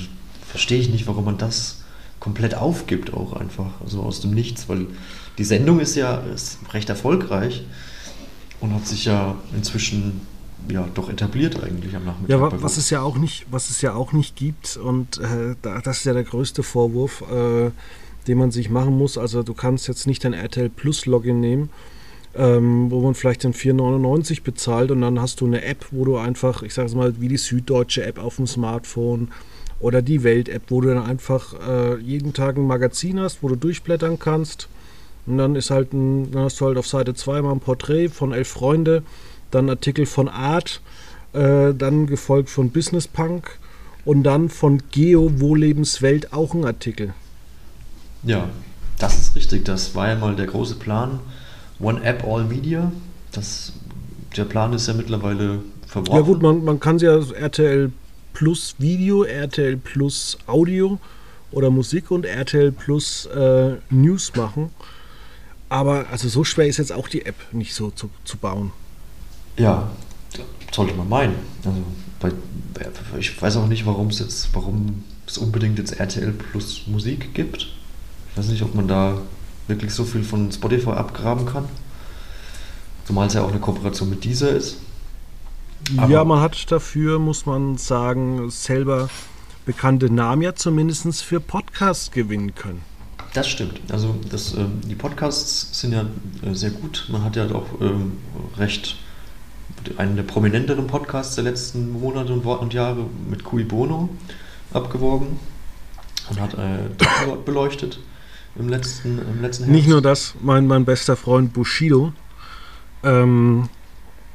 verstehe 0.47 0.79
ich 0.79 0.91
nicht, 0.91 1.07
warum 1.07 1.25
man 1.25 1.39
das 1.39 1.83
komplett 2.21 2.55
aufgibt, 2.55 3.13
auch 3.15 3.33
einfach, 3.33 3.81
also 3.83 4.03
aus 4.03 4.21
dem 4.21 4.33
Nichts, 4.33 4.69
weil 4.69 4.87
die 5.39 5.45
Sendung 5.45 5.81
ist 5.81 5.97
ja 5.97 6.19
ist 6.35 6.59
recht 6.73 6.89
erfolgreich 6.89 7.65
und 8.61 8.75
hat 8.75 8.87
sich 8.87 9.07
ja 9.07 9.37
inzwischen 9.57 10.21
ja 10.71 10.87
doch 10.95 11.09
etabliert 11.09 11.63
eigentlich 11.63 11.97
am 11.97 12.05
Nachmittag. 12.05 12.31
Ja, 12.39 12.63
was 12.63 12.77
es 12.77 12.91
ja 12.91 13.03
auch 13.03 13.17
nicht, 13.17 13.47
was 13.51 13.71
es 13.71 13.81
ja 13.81 13.95
auch 13.95 14.13
nicht 14.13 14.37
gibt 14.37 14.77
und 14.77 15.19
äh, 15.19 15.57
da, 15.63 15.81
das 15.81 15.99
ist 15.99 16.05
ja 16.05 16.13
der 16.13 16.23
größte 16.23 16.63
Vorwurf, 16.63 17.23
äh, 17.23 17.71
den 18.29 18.39
man 18.39 18.53
sich 18.53 18.71
machen 18.71 18.97
muss. 18.97 19.19
Also 19.19 19.43
du 19.43 19.55
kannst 19.55 19.89
jetzt 19.89 20.07
nicht 20.07 20.25
dein 20.25 20.33
RTL 20.33 20.69
Plus 20.69 21.07
Login 21.07 21.41
nehmen, 21.41 21.71
ähm, 22.35 22.91
wo 22.91 23.01
man 23.01 23.15
vielleicht 23.15 23.45
den 23.45 23.55
4,99 23.55 24.43
bezahlt 24.43 24.91
und 24.91 25.03
dann 25.03 25.21
hast 25.21 25.41
du 25.41 25.47
eine 25.47 25.65
App, 25.65 25.87
wo 25.91 26.05
du 26.05 26.17
einfach, 26.17 26.63
ich 26.63 26.73
sage 26.73 26.89
es 26.89 26.95
mal, 26.95 27.21
wie 27.21 27.29
die 27.29 27.37
Süddeutsche 27.37 28.05
App 28.05 28.19
auf 28.19 28.37
dem 28.37 28.47
Smartphone 28.47 29.29
oder 29.81 30.01
die 30.01 30.23
Welt-App, 30.23 30.63
wo 30.69 30.81
du 30.81 30.89
dann 30.89 31.05
einfach 31.05 31.55
äh, 31.69 31.97
jeden 31.99 32.33
Tag 32.33 32.57
ein 32.57 32.67
Magazin 32.67 33.21
hast, 33.21 33.43
wo 33.43 33.49
du 33.49 33.57
durchblättern 33.57 34.19
kannst. 34.19 34.69
Und 35.27 35.39
dann 35.39 35.57
ist 35.57 35.71
halt 35.71 35.93
ein, 35.93 36.31
dann 36.31 36.45
hast 36.45 36.61
du 36.61 36.67
halt 36.67 36.79
auf 36.79 36.87
Seite 36.87 37.15
2 37.15 37.43
mal 37.43 37.53
ein 37.53 37.61
Porträt 37.61 38.09
von 38.09 38.33
elf 38.33 38.49
Freunde, 38.49 39.03
dann 39.51 39.69
Artikel 39.69 40.07
von 40.07 40.29
Art, 40.29 40.81
äh, 41.33 41.75
dann 41.75 42.07
gefolgt 42.07 42.49
von 42.49 42.71
Business 42.71 43.07
Punk 43.07 43.59
und 44.05 44.23
dann 44.23 44.49
von 44.49 44.83
Geo 44.91 45.41
Wohllebenswelt 45.41 46.33
auch 46.33 46.55
ein 46.55 46.65
Artikel. 46.65 47.13
Ja, 48.23 48.49
das 48.99 49.19
ist 49.19 49.37
richtig. 49.37 49.65
Das 49.65 49.95
war 49.95 50.09
ja 50.09 50.17
mal 50.17 50.35
der 50.35 50.47
große 50.47 50.77
Plan. 50.77 51.21
One 51.83 52.03
App, 52.03 52.25
All 52.25 52.45
Media. 52.45 52.91
Das, 53.33 53.73
der 54.37 54.45
Plan 54.45 54.73
ist 54.73 54.87
ja 54.87 54.95
mittlerweile 54.95 55.61
verworfen. 55.87 56.15
Ja 56.15 56.21
gut, 56.21 56.41
man, 56.41 56.65
man 56.65 56.81
kann 56.81 56.99
ja 56.99 57.19
RTL 57.19 57.91
Plus 58.33 58.77
Video, 58.79 59.25
RTL 59.25 59.77
Plus 59.77 60.39
Audio 60.47 60.99
oder 61.51 61.71
Musik 61.71 62.11
und 62.11 62.25
RTL 62.25 62.73
Plus 62.73 63.27
äh, 63.27 63.77
News 63.91 64.33
machen. 64.37 64.71
Aber 65.69 66.07
also 66.11 66.29
so 66.29 66.45
schwer 66.45 66.67
ist 66.67 66.79
jetzt 66.79 66.93
auch 66.93 67.09
die 67.09 67.27
App 67.27 67.37
nicht 67.53 67.75
so 67.75 67.91
zu, 67.91 68.11
zu 68.25 68.37
bauen. 68.37 68.73
Ja, 69.59 69.91
sollte 70.71 70.95
man 70.95 71.09
meinen. 71.09 71.35
Also 71.65 71.83
bei, 72.21 72.31
ich 73.19 73.41
weiß 73.41 73.57
auch 73.57 73.67
nicht, 73.67 73.85
warum 73.87 74.09
es 74.09 74.19
jetzt, 74.19 74.55
warum 74.55 75.05
es 75.27 75.39
unbedingt 75.39 75.79
jetzt 75.79 75.99
RTL 75.99 76.33
Plus 76.33 76.87
Musik 76.87 77.35
gibt. 77.35 77.69
Ich 78.31 78.39
weiß 78.39 78.49
nicht, 78.49 78.63
ob 78.63 78.75
man 78.75 78.89
da 78.89 79.19
wirklich 79.69 79.93
so 79.95 80.05
viel 80.05 80.25
von 80.25 80.51
Spotify 80.51 80.91
abgraben 80.91 81.47
kann. 81.47 81.65
Zumal 83.05 83.27
es 83.27 83.35
ja 83.35 83.43
auch 83.43 83.51
eine 83.51 83.61
Kooperation 83.61 84.11
mit 84.11 84.25
dieser 84.25 84.51
ist. 84.51 84.79
Aber- 85.97 86.11
ja, 86.11 86.25
man 86.25 86.41
hat 86.41 86.71
dafür, 86.71 87.19
muss 87.19 87.47
man 87.47 87.77
sagen, 87.77 88.51
selber 88.51 89.09
bekannte 89.67 90.13
Namen 90.13 90.43
ja 90.43 90.55
zumindest 90.55 91.23
für 91.23 91.41
Podcasts 91.41 92.11
gewinnen 92.11 92.55
können. 92.55 92.83
Das 93.35 93.49
stimmt. 93.49 93.81
Also 93.91 94.15
das, 94.31 94.55
ähm, 94.55 94.81
die 94.85 94.95
Podcasts 94.95 95.81
sind 95.81 95.93
ja 95.93 96.05
äh, 96.43 96.55
sehr 96.55 96.71
gut. 96.71 97.09
Man 97.11 97.25
hat 97.25 97.37
ja 97.37 97.47
auch 97.51 97.67
ähm, 97.81 98.19
recht 98.59 98.97
einen 99.97 100.17
der 100.17 100.23
prominenteren 100.23 100.87
Podcasts 100.87 101.35
der 101.35 101.45
letzten 101.45 101.93
Monate 101.93 102.33
und, 102.33 102.75
Jahre 102.75 103.07
mit 103.29 103.43
Cui 103.43 103.65
Bono 103.65 104.11
abgeworben 104.73 105.39
und 106.31 106.41
hat 106.41 106.55
äh, 106.55 106.89
beleuchtet 107.45 107.99
im 108.57 108.69
letzten, 108.69 109.19
im 109.19 109.41
letzten 109.41 109.71
Nicht 109.71 109.89
nur 109.89 110.03
das, 110.03 110.35
mein, 110.41 110.67
mein 110.67 110.85
bester 110.85 111.17
Freund 111.17 111.53
Bushido, 111.53 112.13
ähm, 113.03 113.69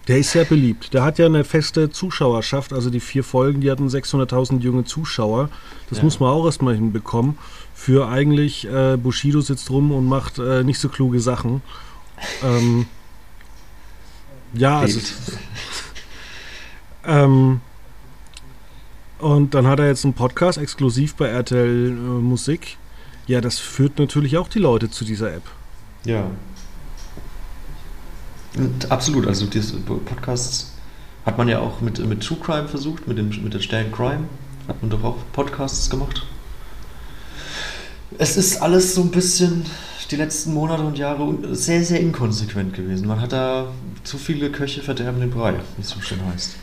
der 0.07 0.19
ist 0.19 0.31
sehr 0.31 0.45
beliebt. 0.45 0.93
Der 0.93 1.03
hat 1.03 1.19
ja 1.19 1.25
eine 1.25 1.43
feste 1.43 1.89
Zuschauerschaft, 1.89 2.71
also 2.71 2.89
die 2.89 3.01
vier 3.01 3.23
Folgen, 3.23 3.59
die 3.59 3.69
hatten 3.69 3.87
600.000 3.87 4.59
junge 4.61 4.85
Zuschauer. 4.85 5.49
Das 5.89 5.97
Ja. 5.99 6.03
muss 6.05 6.19
man 6.19 6.29
auch 6.29 6.45
erstmal 6.45 6.75
hinbekommen. 6.75 7.37
Für 7.75 8.07
eigentlich, 8.07 8.65
äh, 8.67 8.97
Bushido 8.97 9.41
sitzt 9.41 9.69
rum 9.69 9.91
und 9.91 10.05
macht 10.05 10.39
äh, 10.39 10.63
nicht 10.63 10.79
so 10.79 10.87
kluge 10.89 11.19
Sachen. 11.19 11.61
Ähm, 12.43 12.85
ja, 14.53 14.79
also, 14.79 14.99
ähm, 17.05 17.61
und 19.19 19.53
dann 19.53 19.67
hat 19.67 19.79
er 19.79 19.87
jetzt 19.87 20.05
einen 20.05 20.13
Podcast 20.13 20.57
exklusiv 20.57 21.15
bei 21.15 21.27
RTL 21.27 21.89
äh, 21.89 21.91
Musik. 21.91 22.77
Ja, 23.27 23.41
das 23.41 23.59
führt 23.59 23.99
natürlich 23.99 24.37
auch 24.37 24.47
die 24.47 24.59
Leute 24.59 24.89
zu 24.89 25.03
dieser 25.03 25.33
App. 25.33 25.43
Ja. 26.05 26.23
Und 28.57 28.89
absolut, 28.89 29.27
also 29.27 29.45
diese 29.45 29.77
Podcasts 29.77 30.73
hat 31.25 31.37
man 31.37 31.49
ja 31.49 31.59
auch 31.59 31.81
mit, 31.81 32.03
mit 32.05 32.23
True 32.23 32.37
Crime 32.41 32.67
versucht, 32.67 33.07
mit, 33.07 33.17
dem, 33.17 33.29
mit 33.43 33.53
der 33.53 33.59
Stern 33.59 33.91
Crime. 33.91 34.23
Hat 34.67 34.81
man 34.81 34.89
doch 34.89 35.03
auch 35.03 35.17
Podcasts 35.33 35.89
gemacht. 35.89 36.25
Es 38.17 38.37
ist 38.37 38.61
alles 38.61 38.95
so 38.95 39.01
ein 39.01 39.11
bisschen 39.11 39.65
die 40.09 40.15
letzten 40.15 40.53
Monate 40.53 40.83
und 40.83 40.97
Jahre 40.97 41.37
sehr, 41.51 41.83
sehr 41.83 41.99
inkonsequent 41.99 42.73
gewesen. 42.73 43.07
Man 43.07 43.19
hat 43.19 43.33
da 43.33 43.67
zu 44.05 44.17
viele 44.17 44.49
Köche 44.49 44.81
verderben 44.81 45.19
den 45.19 45.31
Brei, 45.31 45.55
wie 45.75 45.81
es 45.81 45.89
so 45.89 45.99
schön 45.99 46.19
heißt. 46.25 46.55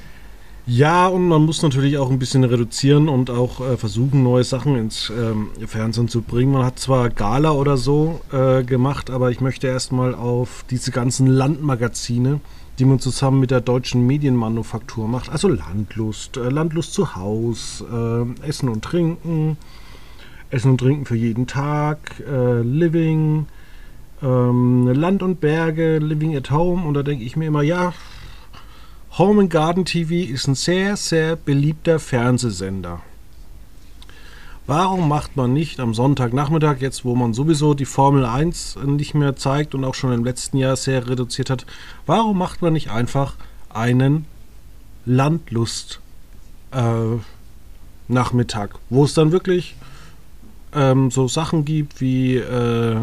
Ja, 0.66 1.08
und 1.08 1.28
man 1.28 1.42
muss 1.42 1.60
natürlich 1.62 1.98
auch 1.98 2.10
ein 2.10 2.18
bisschen 2.18 2.42
reduzieren 2.42 3.10
und 3.10 3.28
auch 3.28 3.60
äh, 3.60 3.76
versuchen, 3.76 4.22
neue 4.22 4.44
Sachen 4.44 4.76
ins 4.76 5.10
ähm, 5.10 5.50
Fernsehen 5.66 6.08
zu 6.08 6.22
bringen. 6.22 6.52
Man 6.52 6.64
hat 6.64 6.78
zwar 6.78 7.10
Gala 7.10 7.50
oder 7.50 7.76
so 7.76 8.22
äh, 8.32 8.64
gemacht, 8.64 9.10
aber 9.10 9.30
ich 9.30 9.42
möchte 9.42 9.66
erstmal 9.66 10.14
auf 10.14 10.64
diese 10.70 10.90
ganzen 10.90 11.26
Landmagazine, 11.26 12.40
die 12.78 12.86
man 12.86 12.98
zusammen 12.98 13.40
mit 13.40 13.50
der 13.50 13.60
deutschen 13.60 14.06
Medienmanufaktur 14.06 15.06
macht. 15.06 15.28
Also 15.28 15.48
Landlust, 15.48 16.38
äh, 16.38 16.48
Landlust 16.48 16.94
zu 16.94 17.14
Haus, 17.14 17.84
äh, 17.92 18.46
Essen 18.48 18.70
und 18.70 18.82
Trinken, 18.82 19.58
Essen 20.48 20.70
und 20.70 20.78
Trinken 20.78 21.04
für 21.04 21.16
jeden 21.16 21.46
Tag, 21.46 21.98
äh, 22.26 22.62
Living, 22.62 23.48
ähm, 24.22 24.88
Land 24.94 25.22
und 25.22 25.40
Berge, 25.42 25.98
Living 25.98 26.34
at 26.34 26.50
Home. 26.50 26.88
Und 26.88 26.94
da 26.94 27.02
denke 27.02 27.22
ich 27.22 27.36
mir 27.36 27.48
immer, 27.48 27.62
ja, 27.62 27.92
Home 29.16 29.42
and 29.42 29.50
Garden 29.50 29.84
TV 29.84 30.28
ist 30.32 30.48
ein 30.48 30.56
sehr, 30.56 30.96
sehr 30.96 31.36
beliebter 31.36 32.00
Fernsehsender. 32.00 33.00
Warum 34.66 35.08
macht 35.08 35.36
man 35.36 35.52
nicht 35.52 35.78
am 35.78 35.94
Sonntagnachmittag, 35.94 36.80
jetzt 36.80 37.04
wo 37.04 37.14
man 37.14 37.32
sowieso 37.32 37.74
die 37.74 37.84
Formel 37.84 38.24
1 38.24 38.76
nicht 38.86 39.14
mehr 39.14 39.36
zeigt 39.36 39.76
und 39.76 39.84
auch 39.84 39.94
schon 39.94 40.12
im 40.12 40.24
letzten 40.24 40.56
Jahr 40.56 40.74
sehr 40.74 41.08
reduziert 41.08 41.48
hat, 41.48 41.64
warum 42.06 42.38
macht 42.38 42.60
man 42.60 42.72
nicht 42.72 42.90
einfach 42.90 43.36
einen 43.68 44.24
Landlust 45.06 46.00
äh, 46.72 47.18
wo 48.08 49.04
es 49.04 49.14
dann 49.14 49.30
wirklich 49.30 49.76
ähm, 50.74 51.12
so 51.12 51.28
Sachen 51.28 51.64
gibt 51.64 52.00
wie 52.00 52.38
äh, 52.38 52.96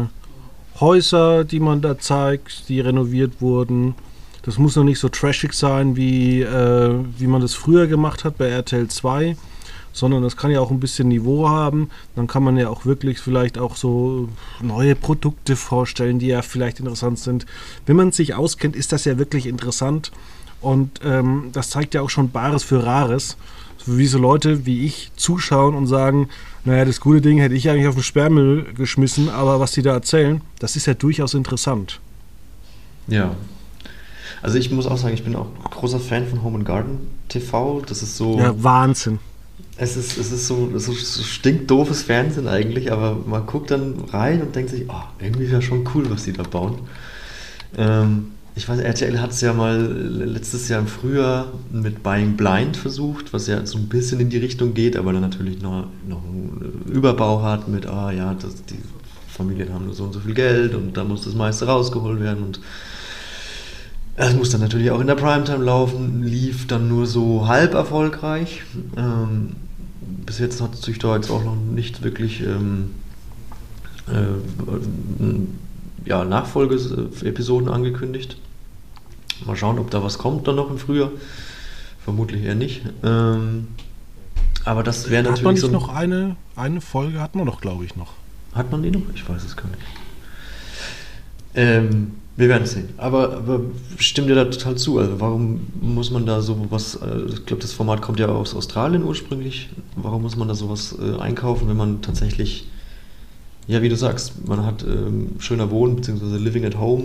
Häuser, 0.78 1.44
die 1.44 1.60
man 1.60 1.80
da 1.80 1.98
zeigt, 1.98 2.68
die 2.68 2.80
renoviert 2.80 3.40
wurden. 3.40 3.94
Das 4.42 4.58
muss 4.58 4.76
noch 4.76 4.84
nicht 4.84 4.98
so 4.98 5.08
trashig 5.08 5.52
sein, 5.52 5.96
wie, 5.96 6.42
äh, 6.42 6.94
wie 7.18 7.26
man 7.26 7.40
das 7.40 7.54
früher 7.54 7.86
gemacht 7.86 8.24
hat 8.24 8.38
bei 8.38 8.48
RTL 8.48 8.88
2, 8.88 9.36
sondern 9.92 10.22
das 10.22 10.36
kann 10.36 10.50
ja 10.50 10.60
auch 10.60 10.70
ein 10.70 10.80
bisschen 10.80 11.08
Niveau 11.08 11.48
haben. 11.48 11.90
Dann 12.16 12.26
kann 12.26 12.42
man 12.42 12.56
ja 12.56 12.68
auch 12.68 12.84
wirklich 12.84 13.20
vielleicht 13.20 13.56
auch 13.56 13.76
so 13.76 14.28
neue 14.60 14.96
Produkte 14.96 15.54
vorstellen, 15.54 16.18
die 16.18 16.26
ja 16.26 16.42
vielleicht 16.42 16.80
interessant 16.80 17.20
sind. 17.20 17.46
Wenn 17.86 17.96
man 17.96 18.10
sich 18.10 18.34
auskennt, 18.34 18.74
ist 18.74 18.92
das 18.92 19.04
ja 19.04 19.16
wirklich 19.18 19.46
interessant. 19.46 20.10
Und 20.60 21.00
ähm, 21.04 21.50
das 21.52 21.70
zeigt 21.70 21.94
ja 21.94 22.02
auch 22.02 22.10
schon 22.10 22.30
Bares 22.30 22.64
für 22.64 22.84
Rares. 22.84 23.36
Wie 23.84 24.06
so 24.06 24.18
Leute 24.18 24.64
wie 24.64 24.86
ich 24.86 25.10
zuschauen 25.16 25.74
und 25.74 25.88
sagen, 25.88 26.28
naja, 26.64 26.84
das 26.84 27.00
gute 27.00 27.20
Ding 27.20 27.38
hätte 27.38 27.54
ich 27.54 27.68
eigentlich 27.68 27.88
auf 27.88 27.96
den 27.96 28.04
Sperrmüll 28.04 28.72
geschmissen, 28.74 29.28
aber 29.28 29.58
was 29.58 29.72
die 29.72 29.82
da 29.82 29.92
erzählen, 29.92 30.40
das 30.60 30.76
ist 30.76 30.86
ja 30.86 30.94
durchaus 30.94 31.34
interessant. 31.34 32.00
Ja. 33.08 33.34
Also 34.42 34.58
ich 34.58 34.70
muss 34.70 34.86
auch 34.86 34.98
sagen, 34.98 35.14
ich 35.14 35.22
bin 35.22 35.36
auch 35.36 35.46
großer 35.70 36.00
Fan 36.00 36.26
von 36.26 36.42
Home 36.42 36.58
and 36.58 36.66
Garden 36.66 36.98
TV. 37.28 37.82
Das 37.86 38.02
ist 38.02 38.16
so. 38.16 38.38
Ja, 38.38 38.54
Wahnsinn. 38.62 39.20
Es 39.76 39.96
ist, 39.96 40.18
es 40.18 40.30
ist 40.30 40.46
so, 40.46 40.70
so, 40.78 40.92
so 40.92 41.22
stinkdoofes 41.22 42.02
Fernsehen 42.02 42.46
eigentlich, 42.46 42.92
aber 42.92 43.16
man 43.26 43.46
guckt 43.46 43.70
dann 43.70 43.94
rein 44.12 44.42
und 44.42 44.54
denkt 44.54 44.70
sich, 44.70 44.84
oh, 44.88 45.02
irgendwie 45.18 45.44
ist 45.44 45.52
ja 45.52 45.62
schon 45.62 45.88
cool, 45.94 46.10
was 46.10 46.24
die 46.24 46.32
da 46.32 46.42
bauen. 46.42 46.80
Ähm, 47.76 48.32
ich 48.54 48.68
weiß, 48.68 48.80
RTL 48.80 49.18
hat 49.18 49.30
es 49.30 49.40
ja 49.40 49.54
mal 49.54 49.80
letztes 49.80 50.68
Jahr 50.68 50.80
im 50.80 50.86
Frühjahr 50.86 51.46
mit 51.70 52.02
Buying 52.02 52.36
Blind 52.36 52.76
versucht, 52.76 53.32
was 53.32 53.46
ja 53.46 53.64
so 53.64 53.78
ein 53.78 53.88
bisschen 53.88 54.20
in 54.20 54.28
die 54.28 54.36
Richtung 54.36 54.74
geht, 54.74 54.96
aber 54.96 55.12
dann 55.14 55.22
natürlich 55.22 55.62
noch, 55.62 55.86
noch 56.06 56.22
einen 56.22 56.82
Überbau 56.92 57.42
hat 57.42 57.68
mit, 57.68 57.86
ah 57.86 58.12
ja, 58.12 58.34
das, 58.34 58.62
die 58.66 58.78
Familien 59.26 59.72
haben 59.72 59.86
nur 59.86 59.94
so 59.94 60.04
und 60.04 60.12
so 60.12 60.20
viel 60.20 60.34
Geld 60.34 60.74
und 60.74 60.96
da 60.98 61.04
muss 61.04 61.24
das 61.24 61.34
meiste 61.34 61.64
rausgeholt 61.64 62.20
werden 62.20 62.44
und 62.44 62.60
es 64.16 64.34
muss 64.34 64.50
dann 64.50 64.60
natürlich 64.60 64.90
auch 64.90 65.00
in 65.00 65.06
der 65.06 65.14
Primetime 65.14 65.64
laufen, 65.64 66.22
lief 66.22 66.66
dann 66.66 66.88
nur 66.88 67.06
so 67.06 67.46
halb 67.46 67.74
erfolgreich. 67.74 68.62
Ähm, 68.96 69.56
bis 70.26 70.38
jetzt 70.38 70.60
hat 70.60 70.76
sich 70.76 70.98
da 70.98 71.16
jetzt 71.16 71.30
auch 71.30 71.44
noch 71.44 71.56
nicht 71.56 72.02
wirklich 72.02 72.42
ähm, 72.42 72.90
äh, 74.08 76.08
ja, 76.08 76.24
Nachfolgeepisoden 76.24 77.68
angekündigt. 77.68 78.36
Mal 79.46 79.56
schauen, 79.56 79.78
ob 79.78 79.90
da 79.90 80.02
was 80.02 80.18
kommt 80.18 80.46
dann 80.46 80.56
noch 80.56 80.70
im 80.70 80.78
Frühjahr. 80.78 81.10
Vermutlich 82.04 82.44
eher 82.44 82.54
nicht. 82.54 82.82
Ähm, 83.02 83.68
aber 84.64 84.82
das 84.82 85.10
wäre 85.10 85.18
Hat 85.18 85.42
man 85.42 85.52
natürlich 85.52 85.52
nicht 85.52 85.60
so. 85.62 85.68
noch 85.68 85.88
eine, 85.88 86.36
eine 86.54 86.80
Folge, 86.80 87.20
hat 87.20 87.34
man 87.34 87.46
doch, 87.46 87.60
glaube 87.60 87.84
ich, 87.84 87.96
noch. 87.96 88.12
Hat 88.52 88.70
man 88.70 88.82
die 88.82 88.90
noch? 88.90 89.02
Ich 89.14 89.28
weiß 89.28 89.42
es 89.44 89.56
gar 89.56 89.68
nicht. 89.68 89.82
Ähm, 91.54 92.12
wir 92.36 92.48
werden 92.48 92.62
es 92.62 92.72
sehen. 92.72 92.88
Aber, 92.96 93.36
aber 93.36 93.60
stimmt 93.98 94.28
dir 94.28 94.34
da 94.34 94.44
total 94.46 94.76
zu. 94.76 94.98
Also 94.98 95.20
warum 95.20 95.66
muss 95.80 96.10
man 96.10 96.24
da 96.24 96.40
so 96.40 96.66
was, 96.70 96.94
äh, 96.96 97.22
ich 97.28 97.46
glaube, 97.46 97.62
das 97.62 97.72
Format 97.72 98.00
kommt 98.00 98.18
ja 98.20 98.28
aus 98.28 98.54
Australien 98.54 99.04
ursprünglich. 99.04 99.68
Warum 99.96 100.22
muss 100.22 100.36
man 100.36 100.48
da 100.48 100.54
sowas 100.54 100.96
äh, 100.98 101.20
einkaufen, 101.20 101.68
wenn 101.68 101.76
man 101.76 102.00
tatsächlich, 102.00 102.68
ja, 103.66 103.82
wie 103.82 103.88
du 103.88 103.96
sagst, 103.96 104.46
man 104.46 104.64
hat 104.64 104.82
ähm, 104.82 105.32
schöner 105.38 105.70
Wohnen 105.70 105.96
bzw. 105.96 106.38
Living 106.38 106.64
at 106.64 106.78
Home 106.78 107.04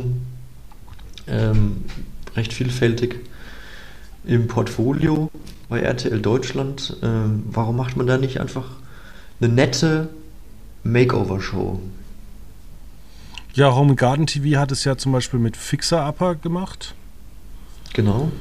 ähm, 1.27 1.83
recht 2.35 2.53
vielfältig 2.53 3.19
im 4.25 4.47
Portfolio 4.47 5.29
bei 5.67 5.81
RTL 5.81 6.21
Deutschland. 6.21 6.97
Ähm, 7.03 7.43
warum 7.51 7.75
macht 7.75 7.97
man 7.97 8.07
da 8.07 8.17
nicht 8.17 8.39
einfach 8.39 8.65
eine 9.41 9.53
nette 9.53 10.09
Makeover-Show? 10.83 11.79
Ja, 13.58 13.74
Home 13.74 13.89
and 13.89 14.00
Garden 14.00 14.28
TV 14.28 14.60
hat 14.60 14.72
es 14.72 14.84
ja 14.84 14.98
zum 14.98 15.13
Beispiel 15.13 15.39
mit 15.39 15.58
Fixer 15.58 16.08
Upper 16.08 16.36
gemacht. 16.36 16.93
Genau. 17.91 18.32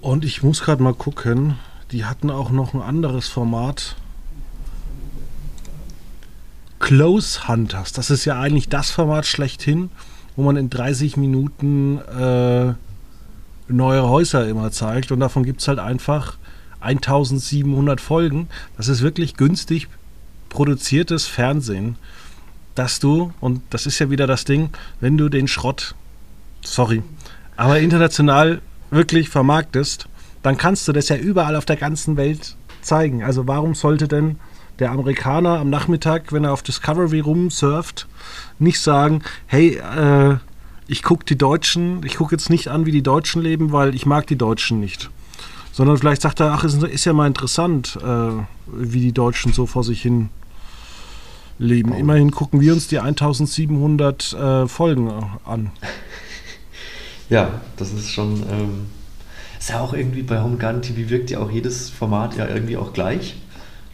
Und 0.00 0.24
ich 0.24 0.42
muss 0.42 0.60
gerade 0.60 0.82
mal 0.82 0.92
gucken, 0.92 1.54
die 1.92 2.04
hatten 2.04 2.28
auch 2.28 2.50
noch 2.50 2.74
ein 2.74 2.82
anderes 2.82 3.28
Format. 3.28 3.94
Close 6.80 7.46
Hunters. 7.46 7.92
Das 7.92 8.10
ist 8.10 8.24
ja 8.24 8.40
eigentlich 8.40 8.68
das 8.68 8.90
Format 8.90 9.24
schlechthin, 9.24 9.88
wo 10.34 10.42
man 10.42 10.56
in 10.56 10.68
30 10.68 11.16
Minuten 11.16 11.98
äh, 11.98 12.74
neue 13.68 14.08
Häuser 14.08 14.48
immer 14.48 14.72
zeigt. 14.72 15.12
Und 15.12 15.20
davon 15.20 15.44
gibt 15.44 15.60
es 15.60 15.68
halt 15.68 15.78
einfach 15.78 16.38
1700 16.80 18.00
Folgen. 18.00 18.48
Das 18.76 18.88
ist 18.88 19.00
wirklich 19.00 19.36
günstig 19.36 19.86
produziertes 20.48 21.26
Fernsehen, 21.26 21.94
dass 22.78 23.00
du, 23.00 23.32
und 23.40 23.60
das 23.70 23.86
ist 23.86 23.98
ja 23.98 24.10
wieder 24.10 24.26
das 24.26 24.44
Ding, 24.44 24.70
wenn 25.00 25.18
du 25.18 25.28
den 25.28 25.48
Schrott, 25.48 25.94
sorry, 26.62 27.02
aber 27.56 27.80
international 27.80 28.60
wirklich 28.90 29.28
vermarktest, 29.28 30.08
dann 30.42 30.56
kannst 30.56 30.86
du 30.86 30.92
das 30.92 31.08
ja 31.08 31.16
überall 31.16 31.56
auf 31.56 31.64
der 31.64 31.76
ganzen 31.76 32.16
Welt 32.16 32.56
zeigen. 32.80 33.24
Also 33.24 33.48
warum 33.48 33.74
sollte 33.74 34.06
denn 34.06 34.36
der 34.78 34.92
Amerikaner 34.92 35.58
am 35.58 35.70
Nachmittag, 35.70 36.32
wenn 36.32 36.44
er 36.44 36.52
auf 36.52 36.62
Discovery 36.62 37.18
rumsurft, 37.18 38.06
nicht 38.60 38.80
sagen, 38.80 39.22
hey, 39.46 39.76
äh, 39.78 40.36
ich 40.86 41.02
gucke 41.02 41.24
die 41.24 41.36
Deutschen, 41.36 42.04
ich 42.04 42.16
gucke 42.16 42.34
jetzt 42.34 42.48
nicht 42.48 42.68
an, 42.68 42.86
wie 42.86 42.92
die 42.92 43.02
Deutschen 43.02 43.42
leben, 43.42 43.72
weil 43.72 43.94
ich 43.94 44.06
mag 44.06 44.28
die 44.28 44.38
Deutschen 44.38 44.78
nicht. 44.78 45.10
Sondern 45.72 45.98
vielleicht 45.98 46.22
sagt 46.22 46.40
er, 46.40 46.52
ach, 46.52 46.62
ist, 46.62 46.82
ist 46.82 47.04
ja 47.04 47.12
mal 47.12 47.26
interessant, 47.26 47.98
äh, 48.02 48.30
wie 48.66 49.00
die 49.00 49.12
Deutschen 49.12 49.52
so 49.52 49.66
vor 49.66 49.82
sich 49.82 50.00
hin 50.00 50.30
leben. 51.58 51.92
Immerhin 51.94 52.30
gucken 52.30 52.60
wir 52.60 52.72
uns 52.72 52.88
die 52.88 52.98
1700 52.98 54.32
äh, 54.32 54.68
Folgen 54.68 55.10
an. 55.44 55.70
Ja, 57.30 57.60
das 57.76 57.92
ist 57.92 58.10
schon. 58.10 58.42
Ähm, 58.50 58.86
ist 59.58 59.68
ja 59.68 59.80
auch 59.80 59.92
irgendwie 59.92 60.22
bei 60.22 60.40
Home 60.40 60.56
Garden 60.56 60.80
TV 60.80 61.10
wirkt 61.10 61.30
ja 61.30 61.40
auch 61.40 61.50
jedes 61.50 61.90
Format 61.90 62.36
ja 62.38 62.48
irgendwie 62.48 62.78
auch 62.78 62.94
gleich. 62.94 63.34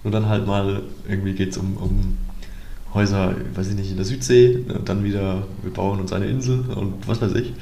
Nur 0.05 0.13
dann 0.13 0.29
halt 0.29 0.47
mal 0.47 0.83
irgendwie 1.09 1.33
geht 1.33 1.51
es 1.51 1.57
um, 1.57 1.77
um 1.79 2.19
Häuser, 2.93 3.35
weiß 3.55 3.71
ich 3.71 3.75
nicht, 3.75 3.91
in 3.91 3.97
der 3.97 4.05
Südsee, 4.05 4.65
und 4.69 4.89
dann 4.89 5.03
wieder, 5.03 5.49
wir 5.63 5.73
bauen 5.73 5.99
uns 5.99 6.13
eine 6.13 6.27
Insel 6.27 6.61
und 6.61 7.09
was 7.09 7.21
weiß 7.21 7.33
ich. 7.35 7.55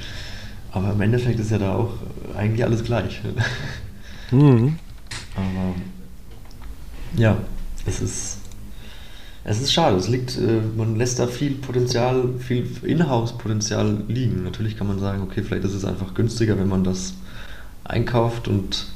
Aber 0.72 0.92
im 0.92 1.00
Endeffekt 1.00 1.40
ist 1.40 1.50
ja 1.50 1.58
da 1.58 1.74
auch 1.74 1.94
eigentlich 2.36 2.64
alles 2.64 2.84
gleich. 2.84 3.20
Mhm. 4.30 4.78
Aber 5.36 5.74
ja, 7.18 7.36
es 7.84 8.00
ist, 8.00 8.38
es 9.44 9.61
ist 9.61 9.72
schade. 9.72 9.96
Es 9.96 10.09
liegt, 10.09 10.38
äh, 10.38 10.61
man 10.76 10.96
lässt 10.96 11.18
da 11.18 11.26
viel 11.26 11.52
Potenzial, 11.52 12.28
viel 12.38 12.68
Inhouse-Potenzial 12.83 14.05
liegen. 14.09 14.44
Natürlich 14.44 14.76
kann 14.76 14.87
man 14.87 14.98
sagen, 14.98 15.22
okay, 15.22 15.42
vielleicht 15.42 15.64
ist 15.64 15.74
es 15.74 15.85
einfach 15.85 16.14
günstiger, 16.14 16.59
wenn 16.59 16.68
man 16.68 16.85
das 16.85 17.14
einkauft 17.85 18.48
und 18.48 18.87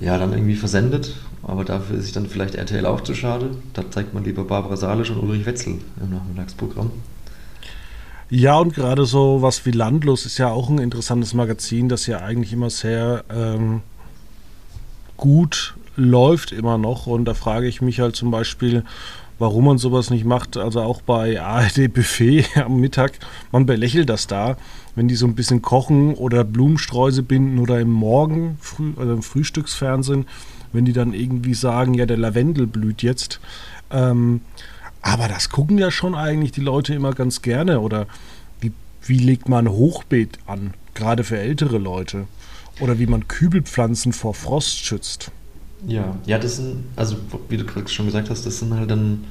ja, 0.00 0.18
dann 0.18 0.32
irgendwie 0.32 0.56
versendet. 0.56 1.14
Aber 1.42 1.64
dafür 1.64 1.96
ist 1.96 2.04
sich 2.04 2.12
dann 2.12 2.26
vielleicht 2.26 2.54
RTL 2.54 2.86
auch 2.86 3.00
zu 3.00 3.14
schade. 3.14 3.50
Da 3.72 3.90
zeigt 3.90 4.14
man 4.14 4.24
lieber 4.24 4.44
Barbara 4.44 4.76
Salisch 4.76 5.10
und 5.10 5.18
Ulrich 5.18 5.46
Wetzel 5.46 5.78
im 6.00 6.10
Nachmittagsprogramm. 6.10 6.90
Ja, 8.30 8.58
und 8.58 8.74
gerade 8.74 9.04
so 9.04 9.42
was 9.42 9.66
wie 9.66 9.72
Landlos 9.72 10.24
ist 10.24 10.38
ja 10.38 10.48
auch 10.48 10.70
ein 10.70 10.78
interessantes 10.78 11.34
Magazin, 11.34 11.88
das 11.88 12.06
ja 12.06 12.20
eigentlich 12.20 12.52
immer 12.52 12.70
sehr 12.70 13.24
ähm, 13.28 13.82
gut 15.16 15.74
läuft 15.96 16.52
immer 16.52 16.78
noch. 16.78 17.06
Und 17.06 17.24
da 17.24 17.34
frage 17.34 17.66
ich 17.66 17.82
mich 17.82 18.00
halt 18.00 18.16
zum 18.16 18.30
Beispiel, 18.30 18.84
warum 19.38 19.64
man 19.64 19.78
sowas 19.78 20.10
nicht 20.10 20.24
macht. 20.24 20.56
Also 20.56 20.80
auch 20.80 21.02
bei 21.02 21.40
ARD 21.40 21.92
Buffet 21.92 22.46
am 22.56 22.80
Mittag, 22.80 23.12
man 23.50 23.66
belächelt 23.66 24.08
das 24.08 24.26
da, 24.26 24.56
wenn 24.94 25.08
die 25.08 25.16
so 25.16 25.26
ein 25.26 25.34
bisschen 25.34 25.62
kochen 25.62 26.14
oder 26.14 26.44
Blumensträuße 26.44 27.22
binden 27.22 27.58
oder 27.58 27.80
im 27.80 27.90
Morgen, 27.90 28.56
früh, 28.60 28.92
also 28.96 29.12
im 29.12 29.22
Frühstücksfernsehen, 29.22 30.26
wenn 30.72 30.84
die 30.84 30.92
dann 30.92 31.12
irgendwie 31.12 31.54
sagen, 31.54 31.94
ja, 31.94 32.06
der 32.06 32.18
Lavendel 32.18 32.66
blüht 32.66 33.02
jetzt. 33.02 33.40
Ähm, 33.90 34.42
aber 35.02 35.26
das 35.26 35.50
gucken 35.50 35.76
ja 35.76 35.90
schon 35.90 36.14
eigentlich 36.14 36.52
die 36.52 36.60
Leute 36.60 36.94
immer 36.94 37.12
ganz 37.12 37.42
gerne. 37.42 37.80
Oder 37.80 38.06
wie, 38.60 38.72
wie 39.04 39.18
legt 39.18 39.48
man 39.48 39.68
Hochbeet 39.68 40.38
an, 40.46 40.74
gerade 40.94 41.24
für 41.24 41.38
ältere 41.38 41.78
Leute? 41.78 42.26
Oder 42.80 42.98
wie 42.98 43.06
man 43.06 43.26
Kübelpflanzen 43.28 44.12
vor 44.12 44.34
Frost 44.34 44.78
schützt. 44.78 45.32
Ja, 45.86 46.16
ja, 46.26 46.38
das 46.38 46.56
sind, 46.56 46.84
also 46.96 47.16
wie 47.48 47.56
du 47.56 47.64
gerade 47.64 47.88
schon 47.88 48.06
gesagt 48.06 48.30
hast, 48.30 48.46
das 48.46 48.58
sind 48.60 48.72
halt 48.74 48.90
dann 48.90 49.24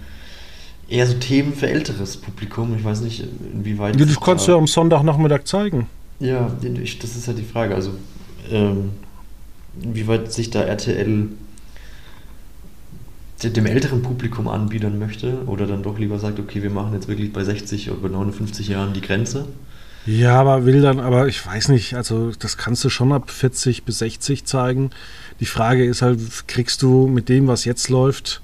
eher 0.89 1.07
so 1.07 1.13
Themen 1.13 1.53
für 1.53 1.69
älteres 1.69 2.17
Publikum. 2.17 2.75
Ich 2.77 2.83
weiß 2.83 3.01
nicht, 3.01 3.23
inwieweit. 3.53 3.97
Ja, 3.99 4.05
das 4.05 4.19
kannst 4.19 4.47
du 4.47 4.51
ja 4.51 4.57
am 4.57 4.67
Sonntagnachmittag 4.67 5.45
zeigen. 5.45 5.87
Ja, 6.19 6.51
ich, 6.83 6.99
das 6.99 7.15
ist 7.15 7.27
ja 7.27 7.33
die 7.33 7.43
Frage. 7.43 7.73
Also, 7.75 7.91
ähm, 8.51 8.89
inwieweit 9.81 10.31
sich 10.33 10.49
da 10.49 10.61
RTL 10.63 11.29
de- 13.43 13.51
dem 13.51 13.65
älteren 13.65 14.01
Publikum 14.01 14.47
anbiedern 14.47 14.99
möchte 14.99 15.43
oder 15.47 15.65
dann 15.65 15.83
doch 15.83 15.97
lieber 15.97 16.19
sagt, 16.19 16.39
okay, 16.39 16.61
wir 16.61 16.69
machen 16.69 16.93
jetzt 16.93 17.07
wirklich 17.07 17.31
bei 17.33 17.43
60 17.43 17.89
oder 17.91 18.01
bei 18.01 18.09
59 18.09 18.67
Jahren 18.67 18.93
die 18.93 19.01
Grenze. 19.01 19.47
Ja, 20.05 20.39
aber 20.39 20.65
will 20.65 20.81
dann, 20.81 20.99
aber 20.99 21.27
ich 21.27 21.45
weiß 21.45 21.69
nicht, 21.69 21.93
also 21.93 22.31
das 22.31 22.57
kannst 22.57 22.83
du 22.83 22.89
schon 22.89 23.11
ab 23.11 23.29
40 23.29 23.83
bis 23.83 23.99
60 23.99 24.45
zeigen. 24.45 24.89
Die 25.39 25.45
Frage 25.45 25.85
ist 25.85 26.01
halt, 26.01 26.19
kriegst 26.47 26.81
du 26.81 27.07
mit 27.07 27.29
dem, 27.29 27.47
was 27.47 27.65
jetzt 27.65 27.89
läuft, 27.89 28.41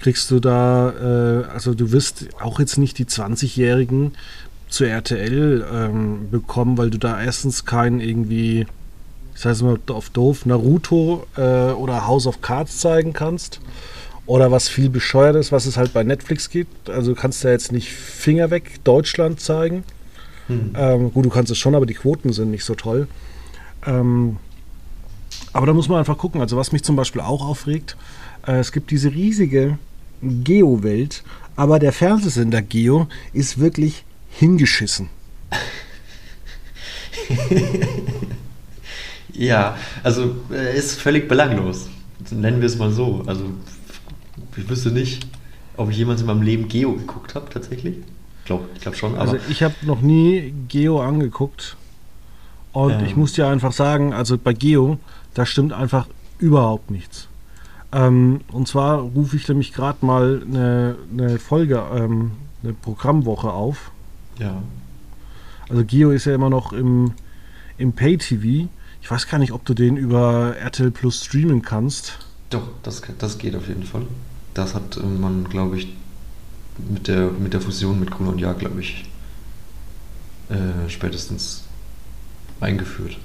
kriegst 0.00 0.30
du 0.30 0.40
da, 0.40 0.90
äh, 0.90 1.44
also 1.52 1.74
du 1.74 1.92
wirst 1.92 2.26
auch 2.40 2.58
jetzt 2.58 2.76
nicht 2.76 2.98
die 2.98 3.04
20-Jährigen 3.04 4.12
zu 4.68 4.84
RTL 4.84 5.64
ähm, 5.72 6.28
bekommen, 6.30 6.76
weil 6.76 6.90
du 6.90 6.98
da 6.98 7.22
erstens 7.22 7.64
kein 7.64 8.00
irgendwie, 8.00 8.66
ich 9.34 9.40
sage 9.40 9.54
es 9.54 9.62
mal 9.62 9.78
auf 9.88 10.10
doof, 10.10 10.44
Naruto 10.44 11.24
äh, 11.36 11.70
oder 11.70 12.08
House 12.08 12.26
of 12.26 12.42
Cards 12.42 12.78
zeigen 12.78 13.12
kannst. 13.12 13.60
Oder 14.26 14.50
was 14.50 14.68
viel 14.68 14.90
bescheuertes, 14.90 15.52
was 15.52 15.66
es 15.66 15.76
halt 15.76 15.92
bei 15.92 16.02
Netflix 16.02 16.50
gibt. 16.50 16.90
Also 16.90 17.14
du 17.14 17.20
kannst 17.20 17.44
ja 17.44 17.50
jetzt 17.50 17.70
nicht 17.70 17.92
Finger 17.92 18.50
weg 18.50 18.80
Deutschland 18.82 19.38
zeigen. 19.38 19.84
Ähm, 20.48 21.12
gut, 21.12 21.24
du 21.24 21.30
kannst 21.30 21.50
es 21.50 21.58
schon, 21.58 21.74
aber 21.74 21.86
die 21.86 21.94
Quoten 21.94 22.32
sind 22.32 22.50
nicht 22.50 22.64
so 22.64 22.74
toll. 22.74 23.08
Ähm, 23.84 24.36
aber 25.52 25.66
da 25.66 25.72
muss 25.72 25.88
man 25.88 25.98
einfach 25.98 26.18
gucken. 26.18 26.40
Also 26.40 26.56
was 26.56 26.72
mich 26.72 26.82
zum 26.82 26.96
Beispiel 26.96 27.20
auch 27.20 27.46
aufregt, 27.46 27.96
äh, 28.46 28.58
es 28.58 28.72
gibt 28.72 28.90
diese 28.90 29.10
riesige 29.12 29.78
Geo-Welt, 30.22 31.24
aber 31.56 31.78
der 31.78 31.92
Fernsehsender 31.92 32.62
Geo 32.62 33.08
ist 33.32 33.58
wirklich 33.58 34.04
hingeschissen. 34.30 35.08
Ja, 39.38 39.76
also 40.02 40.36
äh, 40.50 40.76
ist 40.76 41.00
völlig 41.00 41.28
belanglos. 41.28 41.88
Nennen 42.30 42.60
wir 42.60 42.66
es 42.66 42.78
mal 42.78 42.90
so. 42.90 43.22
Also 43.26 43.44
ich 44.56 44.68
wüsste 44.68 44.90
nicht, 44.90 45.26
ob 45.76 45.90
ich 45.90 45.98
jemals 45.98 46.22
in 46.22 46.26
meinem 46.26 46.42
Leben 46.42 46.68
Geo 46.68 46.94
geguckt 46.94 47.34
habe, 47.34 47.50
tatsächlich. 47.50 47.96
Ich 48.46 48.48
glaube 48.48 48.68
ich 48.76 48.80
glaub 48.80 48.94
schon, 48.94 49.18
Also 49.18 49.38
ich 49.50 49.64
habe 49.64 49.74
noch 49.82 50.00
nie 50.02 50.54
Geo 50.68 51.00
angeguckt. 51.02 51.76
Und 52.72 52.92
Ähm. 52.92 53.04
ich 53.04 53.16
muss 53.16 53.32
dir 53.32 53.48
einfach 53.48 53.72
sagen, 53.72 54.12
also 54.12 54.38
bei 54.38 54.52
Geo, 54.52 54.98
da 55.34 55.44
stimmt 55.44 55.72
einfach 55.72 56.06
überhaupt 56.38 56.92
nichts. 56.92 57.26
Ähm, 57.90 58.42
und 58.52 58.68
zwar 58.68 58.98
rufe 59.00 59.34
ich 59.36 59.48
nämlich 59.48 59.72
gerade 59.72 60.06
mal 60.06 60.42
eine, 60.46 60.94
eine 61.12 61.38
Folge, 61.40 61.82
ähm, 61.92 62.32
eine 62.62 62.72
Programmwoche 62.72 63.50
auf. 63.52 63.90
ja. 64.38 64.62
Also 65.68 65.84
Geo 65.84 66.12
ist 66.12 66.26
ja 66.26 66.34
immer 66.36 66.48
noch 66.48 66.72
im, 66.72 67.14
im 67.78 67.92
Pay-TV. 67.94 68.68
Ich 69.02 69.10
weiß 69.10 69.26
gar 69.26 69.38
nicht, 69.38 69.50
ob 69.50 69.64
du 69.64 69.74
den 69.74 69.96
über 69.96 70.54
RTL 70.56 70.92
Plus 70.92 71.24
streamen 71.24 71.62
kannst. 71.62 72.20
Doch, 72.50 72.68
das, 72.84 73.02
das 73.18 73.38
geht 73.38 73.56
auf 73.56 73.66
jeden 73.66 73.82
Fall. 73.82 74.02
Das 74.54 74.76
hat 74.76 74.96
äh, 74.96 75.00
man, 75.00 75.48
glaube 75.48 75.78
ich, 75.78 75.88
mit 76.78 77.08
der, 77.08 77.30
mit 77.30 77.52
der 77.52 77.60
Fusion 77.60 77.98
mit 78.00 78.10
Gruner 78.10 78.30
und 78.30 78.38
Jahr, 78.38 78.54
glaube 78.54 78.80
ich, 78.80 79.04
äh, 80.48 80.88
spätestens 80.88 81.64
eingeführt. 82.60 83.18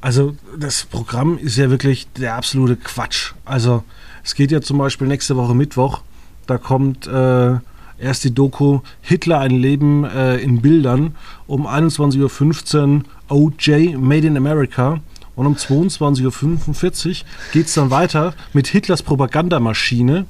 Also 0.00 0.34
das 0.58 0.84
Programm 0.84 1.36
ist 1.36 1.56
ja 1.56 1.68
wirklich 1.68 2.08
der 2.12 2.34
absolute 2.34 2.76
Quatsch. 2.76 3.32
Also 3.44 3.84
es 4.24 4.34
geht 4.34 4.50
ja 4.50 4.62
zum 4.62 4.78
Beispiel 4.78 5.06
nächste 5.06 5.36
Woche 5.36 5.54
Mittwoch, 5.54 6.00
da 6.46 6.56
kommt 6.56 7.06
äh, 7.06 7.58
erst 7.98 8.24
die 8.24 8.34
Doku 8.34 8.80
Hitler 9.02 9.40
ein 9.40 9.50
Leben 9.50 10.04
äh, 10.04 10.38
in 10.38 10.62
Bildern 10.62 11.14
um 11.46 11.66
21.15 11.66 13.02
Uhr 13.28 13.36
OJ 13.36 13.96
Made 13.96 14.26
in 14.26 14.36
America 14.36 15.00
und 15.36 15.46
um 15.46 15.54
22.45 15.54 17.08
Uhr 17.08 17.14
geht 17.52 17.66
es 17.66 17.74
dann 17.74 17.90
weiter 17.90 18.34
mit 18.52 18.68
Hitlers 18.68 19.02
Propagandamaschine 19.02 20.24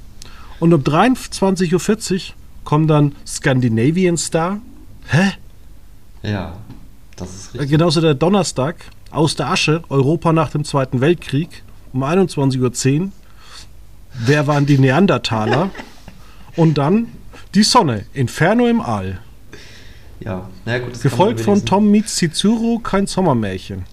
und 0.60 0.74
um 0.74 0.82
23.40 0.82 2.14
Uhr 2.14 2.20
kommt 2.64 2.90
dann 2.90 3.16
Scandinavian 3.26 4.16
Star. 4.16 4.60
Hä? 5.08 5.32
Ja, 6.22 6.56
das 7.16 7.34
ist 7.34 7.54
richtig. 7.54 7.70
Genauso 7.70 8.00
der 8.00 8.14
Donnerstag 8.14 8.76
aus 9.10 9.34
der 9.34 9.50
Asche, 9.50 9.82
Europa 9.88 10.32
nach 10.32 10.50
dem 10.50 10.64
Zweiten 10.64 11.00
Weltkrieg 11.00 11.62
um 11.92 12.04
21.10 12.04 13.00
Uhr. 13.00 13.08
Wer 14.14 14.46
waren 14.46 14.66
die 14.66 14.78
Neandertaler? 14.78 15.70
Und 16.56 16.78
dann 16.78 17.08
die 17.54 17.62
Sonne, 17.62 18.04
Inferno 18.12 18.66
im 18.66 18.80
All. 18.80 19.20
Ja, 20.20 20.48
na 20.66 20.72
ja, 20.72 20.78
gut. 20.80 21.00
Gefolgt 21.00 21.40
von 21.40 21.64
Tom 21.64 21.90
meets 21.90 22.18
Chizuru, 22.18 22.80
kein 22.80 23.06
Sommermärchen. 23.06 23.84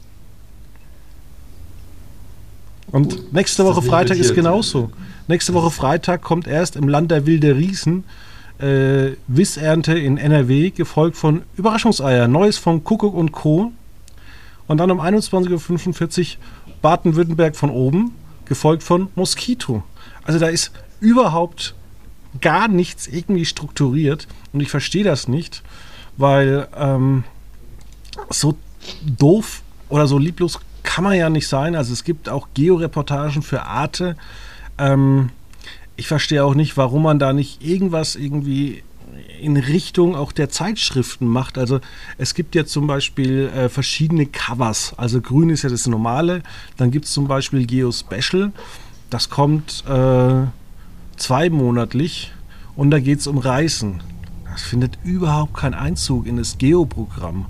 Und 2.92 3.16
Gut, 3.16 3.34
nächste 3.34 3.64
Woche 3.64 3.82
Freitag 3.82 4.18
ist 4.18 4.34
genauso. 4.34 4.92
Nächste 5.28 5.54
Woche 5.54 5.72
Freitag 5.72 6.22
kommt 6.22 6.48
erst 6.48 6.76
im 6.76 6.88
Land 6.88 7.12
der 7.12 7.26
wilde 7.26 7.56
Riesen 7.56 8.06
äh, 8.60 9.12
Wissernte 9.28 9.98
in 9.98 10.18
NRW, 10.18 10.72
gefolgt 10.72 11.18
von 11.18 11.44
Überraschungseier, 11.58 12.28
Neues 12.28 12.58
von 12.58 12.84
Kuckuck 12.84 13.14
und 13.14 13.32
Co. 13.32 13.72
Und 14.68 14.78
dann 14.78 14.92
um 14.92 15.00
21.45 15.00 16.20
Uhr 16.20 16.38
Baden-Württemberg 16.82 17.56
von 17.56 17.70
oben. 17.70 18.14
gefolgt 18.46 18.84
von 18.84 19.10
Mosquito. 19.16 19.84
Also 20.24 20.40
da 20.40 20.48
ist 20.48 20.72
überhaupt 21.02 21.76
gar 22.40 22.70
nichts 22.70 23.08
irgendwie 23.08 23.46
strukturiert 23.46 24.28
und 24.54 24.62
ich 24.62 24.70
verstehe 24.70 25.04
das 25.04 25.28
nicht, 25.28 25.64
weil 26.16 26.68
ähm, 26.78 27.26
so 28.30 28.58
doof 29.06 29.64
oder 29.90 30.08
so 30.08 30.18
lieblos 30.18 30.62
kann 30.84 31.04
man 31.04 31.16
ja 31.16 31.30
nicht 31.30 31.48
sein. 31.48 31.76
Also 31.76 31.92
es 31.92 32.06
gibt 32.06 32.30
auch 32.30 32.48
Georeportagen 32.54 33.42
für 33.42 33.64
Arte. 33.64 34.16
Ähm, 34.78 35.30
ich 35.96 36.08
verstehe 36.08 36.44
auch 36.44 36.54
nicht, 36.54 36.78
warum 36.78 37.04
man 37.04 37.20
da 37.20 37.34
nicht 37.34 37.64
irgendwas 37.64 38.16
irgendwie 38.16 38.84
in 39.40 39.58
Richtung 39.58 40.16
auch 40.16 40.32
der 40.32 40.50
Zeitschriften 40.50 41.28
macht. 41.28 41.58
Also 41.58 41.80
es 42.18 42.34
gibt 42.34 42.56
ja 42.56 42.66
zum 42.66 42.88
Beispiel 42.88 43.48
äh, 43.48 43.70
verschiedene 43.70 44.26
Covers. 44.26 44.94
Also 44.98 45.22
grün 45.22 45.50
ist 45.50 45.64
ja 45.64 45.70
das 45.70 45.88
normale. 45.88 46.44
Dann 46.78 46.92
gibt 46.92 47.06
es 47.06 47.12
zum 47.12 47.28
Beispiel 47.28 47.66
Geo 47.66 47.92
Special. 47.92 48.52
Das 49.10 49.30
kommt 49.30 49.84
äh, 49.88 50.44
zweimonatlich 51.16 52.32
und 52.76 52.92
da 52.92 53.00
geht 53.00 53.20
es 53.20 53.28
um 53.28 53.38
Reisen. 53.38 54.02
Das 54.52 54.64
findet 54.64 54.98
überhaupt 55.04 55.54
keinen 55.54 55.76
Einzug 55.76 56.26
in 56.26 56.38
das 56.38 56.58
Geo-Programm. 56.58 57.46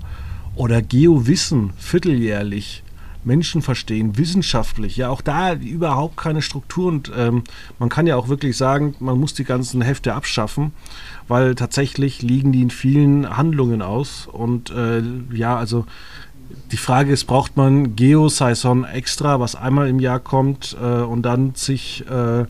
Oder 0.54 0.82
Geo-Wissen, 0.82 1.70
vierteljährlich. 1.78 2.82
Menschen 3.28 3.62
verstehen, 3.62 4.18
wissenschaftlich. 4.18 4.96
Ja, 4.96 5.10
auch 5.10 5.20
da 5.20 5.54
überhaupt 5.54 6.16
keine 6.16 6.42
Struktur. 6.42 6.88
Und 6.88 7.12
ähm, 7.16 7.44
man 7.78 7.90
kann 7.90 8.08
ja 8.08 8.16
auch 8.16 8.28
wirklich 8.28 8.56
sagen, 8.56 8.96
man 8.98 9.20
muss 9.20 9.34
die 9.34 9.44
ganzen 9.44 9.82
Hefte 9.82 10.14
abschaffen, 10.14 10.72
weil 11.28 11.54
tatsächlich 11.54 12.22
liegen 12.22 12.50
die 12.50 12.62
in 12.62 12.70
vielen 12.70 13.36
Handlungen 13.36 13.82
aus. 13.82 14.26
Und 14.26 14.70
äh, 14.70 15.02
ja, 15.32 15.56
also 15.56 15.84
die 16.72 16.78
Frage 16.78 17.12
ist, 17.12 17.26
braucht 17.26 17.56
man 17.56 17.94
Geo-Saison 17.94 18.84
extra, 18.84 19.38
was 19.38 19.54
einmal 19.54 19.88
im 19.88 20.00
Jahr 20.00 20.20
kommt 20.20 20.76
äh, 20.82 21.02
und 21.02 21.22
dann 21.22 21.54
sich 21.54 22.04
äh, 22.08 22.46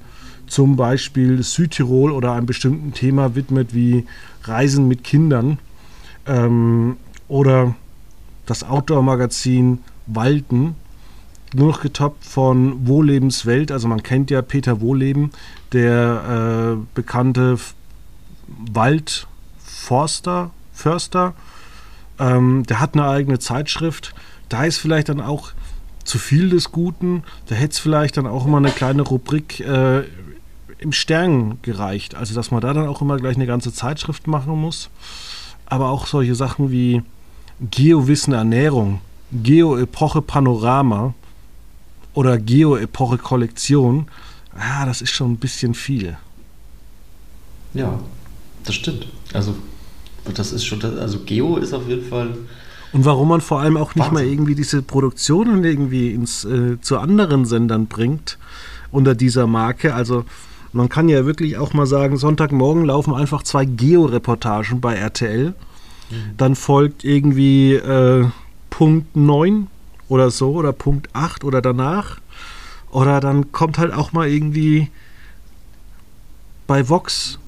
zum 0.46 0.76
Beispiel 0.76 1.42
Südtirol 1.42 2.12
oder 2.12 2.32
einem 2.32 2.46
bestimmten 2.46 2.92
Thema 2.92 3.34
widmet, 3.34 3.74
wie 3.74 4.06
Reisen 4.44 4.86
mit 4.86 5.02
Kindern 5.02 5.58
ähm, 6.26 6.96
oder 7.26 7.74
das 8.46 8.62
Outdoor-Magazin 8.62 9.80
Walden, 10.08 10.74
nur 11.54 11.68
noch 11.68 11.80
getoppt 11.80 12.24
von 12.24 12.86
Wohlebenswelt. 12.86 13.72
Also 13.72 13.88
man 13.88 14.02
kennt 14.02 14.30
ja 14.30 14.42
Peter 14.42 14.80
Wohleben, 14.80 15.30
der 15.72 16.76
äh, 16.76 16.86
bekannte 16.94 17.58
Waldforster, 18.72 20.50
Förster. 20.72 21.34
Ähm, 22.18 22.64
der 22.64 22.80
hat 22.80 22.94
eine 22.94 23.08
eigene 23.08 23.38
Zeitschrift. 23.38 24.14
Da 24.48 24.64
ist 24.64 24.78
vielleicht 24.78 25.08
dann 25.08 25.20
auch 25.20 25.52
zu 26.04 26.18
viel 26.18 26.50
des 26.50 26.72
Guten. 26.72 27.22
Da 27.46 27.54
hätte 27.54 27.72
es 27.72 27.78
vielleicht 27.78 28.16
dann 28.16 28.26
auch 28.26 28.46
immer 28.46 28.58
eine 28.58 28.70
kleine 28.70 29.02
Rubrik 29.02 29.60
äh, 29.60 30.04
im 30.78 30.92
Stern 30.92 31.58
gereicht. 31.62 32.14
Also 32.14 32.34
dass 32.34 32.50
man 32.50 32.60
da 32.60 32.72
dann 32.72 32.86
auch 32.86 33.02
immer 33.02 33.16
gleich 33.16 33.36
eine 33.36 33.46
ganze 33.46 33.72
Zeitschrift 33.72 34.26
machen 34.26 34.58
muss. 34.58 34.90
Aber 35.66 35.90
auch 35.90 36.06
solche 36.06 36.34
Sachen 36.34 36.70
wie 36.70 37.02
Geowissen 37.60 38.32
Ernährung, 38.32 39.00
Geo-Epoche 39.32 40.22
Panorama 40.22 41.14
oder 42.14 42.38
Geo-Epoche 42.38 43.18
Kollektion, 43.18 44.08
ah, 44.54 44.86
das 44.86 45.02
ist 45.02 45.10
schon 45.10 45.32
ein 45.32 45.36
bisschen 45.36 45.74
viel. 45.74 46.16
Ja, 47.74 47.98
das 48.64 48.74
stimmt. 48.74 49.06
Also, 49.32 49.54
das 50.34 50.52
ist 50.52 50.64
schon, 50.64 50.82
also 50.82 51.20
Geo 51.20 51.56
ist 51.56 51.72
auf 51.72 51.86
jeden 51.88 52.08
Fall. 52.08 52.36
Und 52.92 53.04
warum 53.04 53.28
man 53.28 53.40
vor 53.40 53.60
allem 53.60 53.76
auch 53.76 53.94
nicht 53.94 54.10
mal 54.10 54.20
Wahnsinn. 54.20 54.32
irgendwie 54.32 54.54
diese 54.54 54.82
Produktionen 54.82 55.62
irgendwie 55.62 56.12
ins, 56.12 56.44
äh, 56.44 56.80
zu 56.80 56.98
anderen 56.98 57.44
Sendern 57.44 57.86
bringt 57.86 58.38
unter 58.90 59.14
dieser 59.14 59.46
Marke. 59.46 59.94
Also 59.94 60.24
man 60.72 60.88
kann 60.88 61.08
ja 61.08 61.26
wirklich 61.26 61.58
auch 61.58 61.74
mal 61.74 61.86
sagen, 61.86 62.16
Sonntagmorgen 62.16 62.84
laufen 62.84 63.14
einfach 63.14 63.42
zwei 63.42 63.64
Geo-Reportagen 63.64 64.80
bei 64.80 64.94
RTL. 64.94 65.54
Dann 66.38 66.54
folgt 66.54 67.04
irgendwie 67.04 67.74
äh, 67.74 68.26
Punkt 68.70 69.16
9 69.16 69.68
oder 70.08 70.30
so 70.30 70.52
oder 70.52 70.72
Punkt 70.72 71.08
8 71.12 71.44
oder 71.44 71.62
danach. 71.62 72.20
Oder 72.90 73.20
dann 73.20 73.52
kommt 73.52 73.78
halt 73.78 73.92
auch 73.92 74.12
mal 74.12 74.28
irgendwie 74.28 74.90
bei 76.66 76.88
Vox 76.88 77.38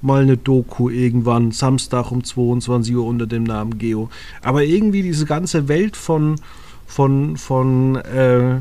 mal 0.00 0.22
eine 0.22 0.36
Doku 0.36 0.90
irgendwann, 0.90 1.52
Samstag 1.52 2.10
um 2.12 2.22
22 2.22 2.94
Uhr 2.94 3.04
unter 3.06 3.26
dem 3.26 3.44
Namen 3.44 3.78
Geo. 3.78 4.10
Aber 4.42 4.62
irgendwie 4.62 5.02
diese 5.02 5.26
ganze 5.26 5.68
Welt 5.68 5.96
von, 5.96 6.40
von, 6.86 7.36
von 7.36 7.96
äh, 7.96 8.60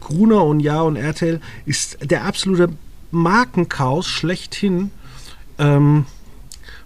Gruner 0.00 0.44
und 0.44 0.60
Ja 0.60 0.82
und 0.82 0.96
RTL 0.96 1.40
ist 1.66 1.98
der 2.10 2.24
absolute 2.24 2.70
Markenchaos 3.10 4.06
schlechthin. 4.06 4.90
Ähm, 5.58 6.06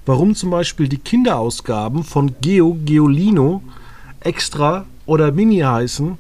warum 0.07 0.35
zum 0.35 0.51
Beispiel 0.51 0.88
die 0.88 0.99
Kinderausgaben 0.99 2.05
von 2.05 2.35
Geo, 2.40 2.77
Geolino 2.85 3.62
extra 4.21 4.87
oder 5.05 5.33
Mini 5.33 5.59
heißen 5.59 6.16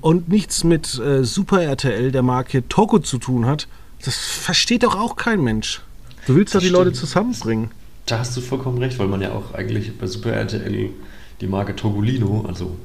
und 0.00 0.28
nichts 0.28 0.64
mit 0.64 0.98
äh, 0.98 1.24
Super 1.24 1.62
RTL 1.62 2.12
der 2.12 2.22
Marke 2.22 2.68
Togo 2.68 2.98
zu 2.98 3.18
tun 3.18 3.46
hat, 3.46 3.68
das 4.04 4.16
versteht 4.16 4.82
doch 4.82 4.96
auch 4.96 5.16
kein 5.16 5.42
Mensch. 5.42 5.82
Du 6.26 6.34
willst 6.34 6.54
doch 6.54 6.60
die 6.60 6.68
Leute 6.68 6.90
stimmt. 6.90 6.96
zusammenbringen. 6.96 7.70
Da 8.06 8.18
hast 8.18 8.36
du 8.36 8.40
vollkommen 8.40 8.78
recht, 8.78 8.98
weil 8.98 9.08
man 9.08 9.20
ja 9.20 9.32
auch 9.32 9.54
eigentlich 9.54 9.96
bei 9.96 10.06
Super 10.06 10.32
RTL 10.32 10.90
die 11.40 11.46
Marke 11.46 11.76
Togolino, 11.76 12.44
also 12.46 12.76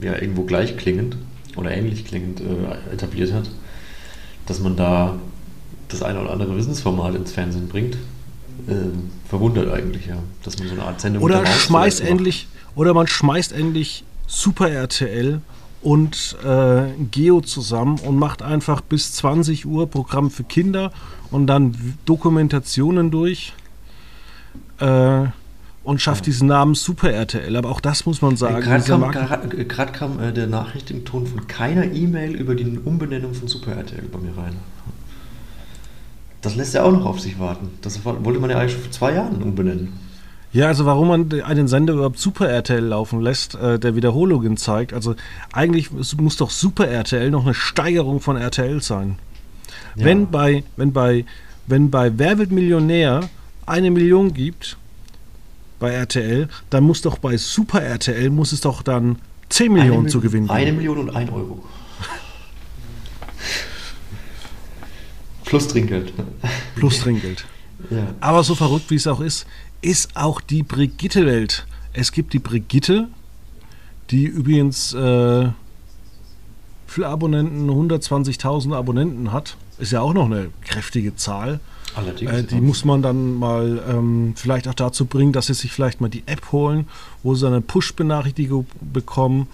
ja 0.00 0.14
irgendwo 0.14 0.44
gleich 0.44 0.76
klingend 0.76 1.16
oder 1.56 1.70
ähnlich 1.70 2.04
klingend 2.04 2.40
äh, 2.40 2.92
etabliert 2.92 3.32
hat, 3.32 3.50
dass 4.46 4.60
man 4.60 4.76
da 4.76 5.18
das 5.88 6.02
eine 6.02 6.20
oder 6.20 6.30
andere 6.30 6.56
Wissensformat 6.56 7.14
ins 7.14 7.32
Fernsehen 7.32 7.68
bringt. 7.68 7.96
Ähm, 8.68 9.10
verwundert 9.28 9.72
eigentlich, 9.72 10.06
ja, 10.06 10.16
dass 10.42 10.58
man 10.58 10.68
so 10.68 10.74
eine 10.74 10.84
Art 10.84 11.00
Sendung 11.00 11.22
Oder 11.22 11.46
schmeißt 11.46 12.00
endlich, 12.00 12.48
oder 12.74 12.94
man 12.94 13.06
schmeißt 13.06 13.52
endlich 13.52 14.04
Super 14.26 14.70
RTL 14.70 15.40
und 15.82 16.36
äh, 16.44 16.88
Geo 17.10 17.40
zusammen 17.40 17.98
und 18.00 18.18
macht 18.18 18.42
einfach 18.42 18.80
bis 18.80 19.12
20 19.12 19.66
Uhr 19.66 19.88
Programm 19.88 20.30
für 20.30 20.44
Kinder 20.44 20.92
und 21.30 21.46
dann 21.46 21.96
Dokumentationen 22.04 23.10
durch 23.10 23.52
äh, 24.80 25.26
und 25.84 26.02
schafft 26.02 26.26
diesen 26.26 26.48
Namen 26.48 26.74
Super 26.74 27.12
RTL. 27.12 27.56
Aber 27.56 27.70
auch 27.70 27.80
das 27.80 28.04
muss 28.04 28.20
man 28.20 28.36
sagen. 28.36 28.60
Gerade 28.60 28.84
kam, 28.84 29.10
grad, 29.10 29.54
äh, 29.54 29.64
grad 29.64 29.92
kam 29.92 30.20
äh, 30.20 30.32
der 30.32 30.46
Nachrichtenton 30.46 31.26
von 31.26 31.46
keiner 31.46 31.84
E-Mail 31.84 32.34
über 32.34 32.54
die 32.54 32.78
Umbenennung 32.78 33.34
von 33.34 33.48
Super 33.48 33.72
RTL 33.72 34.02
bei 34.12 34.18
mir 34.18 34.36
rein. 34.36 34.56
Das 36.42 36.54
lässt 36.54 36.74
ja 36.74 36.84
auch 36.84 36.92
noch 36.92 37.04
auf 37.04 37.20
sich 37.20 37.38
warten. 37.38 37.70
Das 37.82 38.04
wollte 38.04 38.40
man 38.40 38.50
ja 38.50 38.58
eigentlich 38.58 38.72
schon 38.72 38.82
vor 38.82 38.92
zwei 38.92 39.14
Jahren 39.14 39.42
umbenennen. 39.42 39.92
Ja, 40.52 40.66
also 40.66 40.86
warum 40.86 41.08
man 41.08 41.42
einen 41.42 41.68
Sender 41.68 41.94
überhaupt 41.94 42.18
Super 42.18 42.48
RTL 42.48 42.82
laufen 42.82 43.20
lässt, 43.20 43.54
äh, 43.54 43.78
der 43.78 43.96
Wiederholungen 43.96 44.56
zeigt. 44.56 44.94
Also 44.94 45.14
eigentlich 45.52 45.90
muss 45.90 46.36
doch 46.36 46.50
Super 46.50 46.88
RTL 46.88 47.30
noch 47.30 47.44
eine 47.44 47.54
Steigerung 47.54 48.20
von 48.20 48.36
RTL 48.36 48.80
sein. 48.80 49.18
Ja. 49.96 50.06
Wenn 50.06 50.30
bei, 50.30 50.64
wenn 50.76 50.92
bei, 50.92 51.26
wenn 51.66 51.90
bei 51.90 52.12
Wer 52.16 52.38
wird 52.38 52.50
Millionär 52.50 53.28
eine 53.66 53.90
Million 53.90 54.32
gibt 54.32 54.78
bei 55.78 55.92
RTL, 55.92 56.48
dann 56.70 56.84
muss 56.84 57.02
doch 57.02 57.18
bei 57.18 57.36
Super 57.36 57.82
RTL 57.82 58.30
muss 58.30 58.52
es 58.52 58.62
doch 58.62 58.82
dann 58.82 59.16
10 59.50 59.72
Millionen 59.72 60.00
Eine 60.00 60.08
zu 60.08 60.20
gewinnen 60.20 60.48
Eine. 60.48 60.72
Million 60.72 60.98
und 60.98 61.14
ein 61.14 61.28
Euro. 61.30 61.62
Plus 65.48 65.68
Trinkgeld. 65.68 66.12
Plus 66.76 67.00
Trinkgeld. 67.00 67.44
Ja. 67.90 68.08
Aber 68.18 68.42
so 68.42 68.56
verrückt 68.56 68.90
wie 68.90 68.96
es 68.96 69.06
auch 69.06 69.20
ist, 69.20 69.46
ist 69.82 70.16
auch 70.16 70.40
die 70.40 70.64
Brigitte-Welt. 70.64 71.64
Es 71.92 72.10
gibt 72.10 72.32
die 72.32 72.40
Brigitte, 72.40 73.06
die 74.10 74.24
übrigens 74.24 74.94
äh, 74.94 75.48
für 76.88 77.06
Abonnenten 77.06 77.70
120.000 77.70 78.74
Abonnenten 78.74 79.30
hat. 79.30 79.56
Ist 79.78 79.92
ja 79.92 80.00
auch 80.00 80.12
noch 80.12 80.26
eine 80.26 80.48
kräftige 80.64 81.14
Zahl. 81.14 81.60
Allerdings. 81.94 82.32
Äh, 82.32 82.42
die 82.42 82.60
muss 82.60 82.84
man 82.84 83.00
dann 83.00 83.34
mal 83.34 83.80
ähm, 83.88 84.32
vielleicht 84.34 84.66
auch 84.66 84.74
dazu 84.74 85.06
bringen, 85.06 85.32
dass 85.32 85.46
sie 85.46 85.54
sich 85.54 85.70
vielleicht 85.70 86.00
mal 86.00 86.08
die 86.08 86.24
App 86.26 86.50
holen, 86.50 86.88
wo 87.22 87.36
sie 87.36 87.46
eine 87.46 87.60
Push-Benachrichtigung 87.60 88.66
bekommen. 88.80 89.46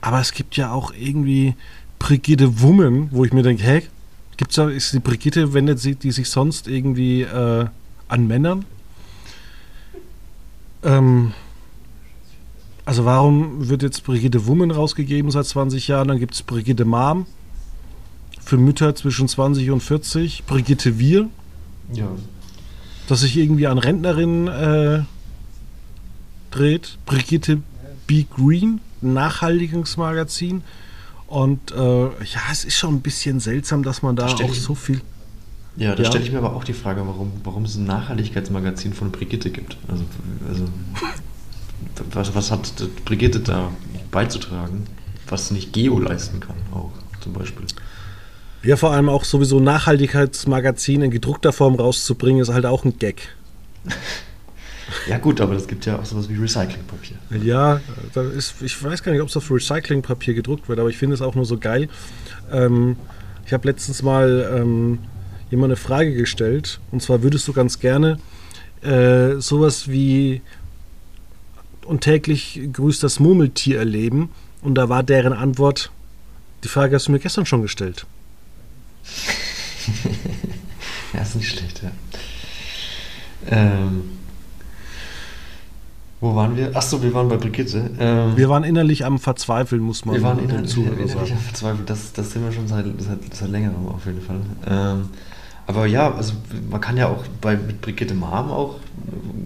Aber 0.00 0.20
es 0.20 0.32
gibt 0.32 0.56
ja 0.56 0.72
auch 0.72 0.92
irgendwie 0.92 1.54
Brigitte 2.00 2.60
Woman, 2.62 3.10
wo 3.12 3.24
ich 3.24 3.32
mir 3.32 3.44
denke, 3.44 3.62
hä, 3.62 3.82
gibt's 4.40 4.56
da, 4.56 4.70
ist 4.70 4.94
die 4.94 5.00
Brigitte, 5.00 5.52
wendet 5.52 5.80
sie 5.80 5.96
die 5.96 6.12
sich 6.12 6.30
sonst 6.30 6.66
irgendwie 6.66 7.20
äh, 7.20 7.66
an 8.08 8.26
Männern? 8.26 8.64
Ähm, 10.82 11.34
also 12.86 13.04
warum 13.04 13.68
wird 13.68 13.82
jetzt 13.82 14.02
Brigitte 14.02 14.46
Woman 14.46 14.70
rausgegeben 14.70 15.30
seit 15.30 15.44
20 15.44 15.88
Jahren? 15.88 16.08
Dann 16.08 16.18
gibt 16.18 16.32
es 16.32 16.42
Brigitte 16.42 16.86
Mom 16.86 17.26
für 18.42 18.56
Mütter 18.56 18.94
zwischen 18.94 19.28
20 19.28 19.72
und 19.72 19.82
40, 19.82 20.44
Brigitte 20.46 20.98
Wir, 20.98 21.28
ja. 21.92 22.08
das 23.08 23.20
sich 23.20 23.36
irgendwie 23.36 23.66
an 23.66 23.76
Rentnerinnen 23.76 24.48
äh, 24.48 25.02
dreht. 26.50 26.96
Brigitte 27.04 27.60
B. 28.06 28.24
Green, 28.34 28.80
Nachhaltigungsmagazin. 29.02 30.62
Und 31.30 31.70
äh, 31.72 31.76
ja, 31.76 32.40
es 32.50 32.64
ist 32.64 32.76
schon 32.76 32.96
ein 32.96 33.00
bisschen 33.00 33.38
seltsam, 33.40 33.82
dass 33.84 34.02
man 34.02 34.16
da 34.16 34.28
stell 34.28 34.46
auch 34.46 34.50
ich- 34.52 34.60
so 34.62 34.74
viel. 34.74 35.00
Ja, 35.76 35.94
da 35.94 36.02
Ja. 36.02 36.08
stelle 36.10 36.24
ich 36.24 36.32
mir 36.32 36.38
aber 36.38 36.54
auch 36.54 36.64
die 36.64 36.72
Frage, 36.74 37.00
warum, 37.06 37.30
warum 37.44 37.64
es 37.64 37.76
ein 37.76 37.84
Nachhaltigkeitsmagazin 37.84 38.92
von 38.92 39.12
Brigitte 39.12 39.50
gibt. 39.50 39.76
Also, 39.88 40.04
also 40.48 40.64
was, 42.12 42.34
was 42.34 42.50
hat 42.50 42.72
Brigitte 43.04 43.38
da 43.40 43.70
beizutragen, 44.10 44.84
was 45.28 45.52
nicht 45.52 45.72
Geo 45.72 45.98
leisten 46.00 46.40
kann, 46.40 46.56
auch 46.74 46.90
zum 47.20 47.32
Beispiel. 47.32 47.64
Ja, 48.64 48.76
vor 48.76 48.90
allem 48.92 49.08
auch 49.08 49.24
sowieso 49.24 49.60
Nachhaltigkeitsmagazin 49.60 51.02
in 51.02 51.10
gedruckter 51.12 51.52
Form 51.52 51.76
rauszubringen, 51.76 52.42
ist 52.42 52.52
halt 52.52 52.66
auch 52.66 52.84
ein 52.84 52.98
Gag. 52.98 53.28
Ja 55.08 55.18
gut, 55.18 55.40
aber 55.40 55.54
es 55.54 55.66
gibt 55.66 55.86
ja 55.86 55.98
auch 55.98 56.04
sowas 56.04 56.28
wie 56.28 56.36
Recyclingpapier. 56.36 57.16
Ja, 57.42 57.80
da 58.12 58.22
ist, 58.22 58.54
ich 58.60 58.82
weiß 58.82 59.02
gar 59.02 59.12
nicht, 59.12 59.20
ob 59.20 59.28
es 59.28 59.36
auf 59.36 59.50
Recyclingpapier 59.50 60.34
gedruckt 60.34 60.68
wird, 60.68 60.78
aber 60.78 60.88
ich 60.88 60.96
finde 60.96 61.14
es 61.14 61.22
auch 61.22 61.34
nur 61.34 61.44
so 61.44 61.58
geil. 61.58 61.88
Ähm, 62.50 62.96
ich 63.46 63.52
habe 63.52 63.68
letztens 63.68 64.02
mal 64.02 64.50
ähm, 64.54 64.98
jemand 65.50 65.70
eine 65.70 65.76
Frage 65.76 66.14
gestellt, 66.14 66.80
und 66.90 67.02
zwar 67.02 67.22
würdest 67.22 67.46
du 67.48 67.52
ganz 67.52 67.78
gerne 67.78 68.18
äh, 68.82 69.36
sowas 69.40 69.88
wie 69.88 70.42
und 71.84 72.02
täglich 72.02 72.60
grüßt 72.72 73.02
das 73.02 73.20
Murmeltier 73.20 73.78
erleben, 73.78 74.30
und 74.62 74.74
da 74.74 74.88
war 74.88 75.02
deren 75.02 75.32
Antwort, 75.32 75.90
die 76.64 76.68
Frage 76.68 76.94
hast 76.94 77.08
du 77.08 77.12
mir 77.12 77.18
gestern 77.18 77.46
schon 77.46 77.62
gestellt. 77.62 78.06
Ja, 81.12 81.22
ist 81.22 81.34
nicht 81.34 81.48
schlecht, 81.48 81.82
ja. 81.82 81.90
Ähm, 83.48 84.02
wo 86.20 86.34
waren 86.34 86.56
wir? 86.56 86.76
Achso, 86.76 87.02
wir 87.02 87.12
waren 87.14 87.28
bei 87.28 87.36
Brigitte. 87.36 87.90
Ähm, 87.98 88.36
Wir 88.36 88.48
waren 88.48 88.64
innerlich 88.64 89.04
am 89.04 89.18
Verzweifeln, 89.18 89.80
muss 89.82 90.04
man 90.04 90.16
Wir 90.16 90.22
waren 90.22 90.38
innerlich, 90.38 90.76
innerlich 90.76 91.12
sagen. 91.12 91.32
am 91.32 91.38
Verzweifeln. 91.38 91.86
Das, 91.86 92.12
das 92.12 92.30
sind 92.32 92.44
wir 92.44 92.52
schon 92.52 92.68
seit, 92.68 92.84
seit, 92.98 93.34
seit 93.34 93.48
längerem 93.50 93.88
auf 93.88 94.04
jeden 94.06 94.20
Fall. 94.20 94.40
Ähm, 94.66 95.08
aber 95.66 95.86
ja, 95.86 96.12
also 96.12 96.32
man 96.70 96.80
kann 96.80 96.96
ja 96.96 97.08
auch 97.08 97.22
bei, 97.40 97.56
mit 97.56 97.80
Brigitte 97.80 98.14
Marm 98.14 98.50
auch, 98.50 98.76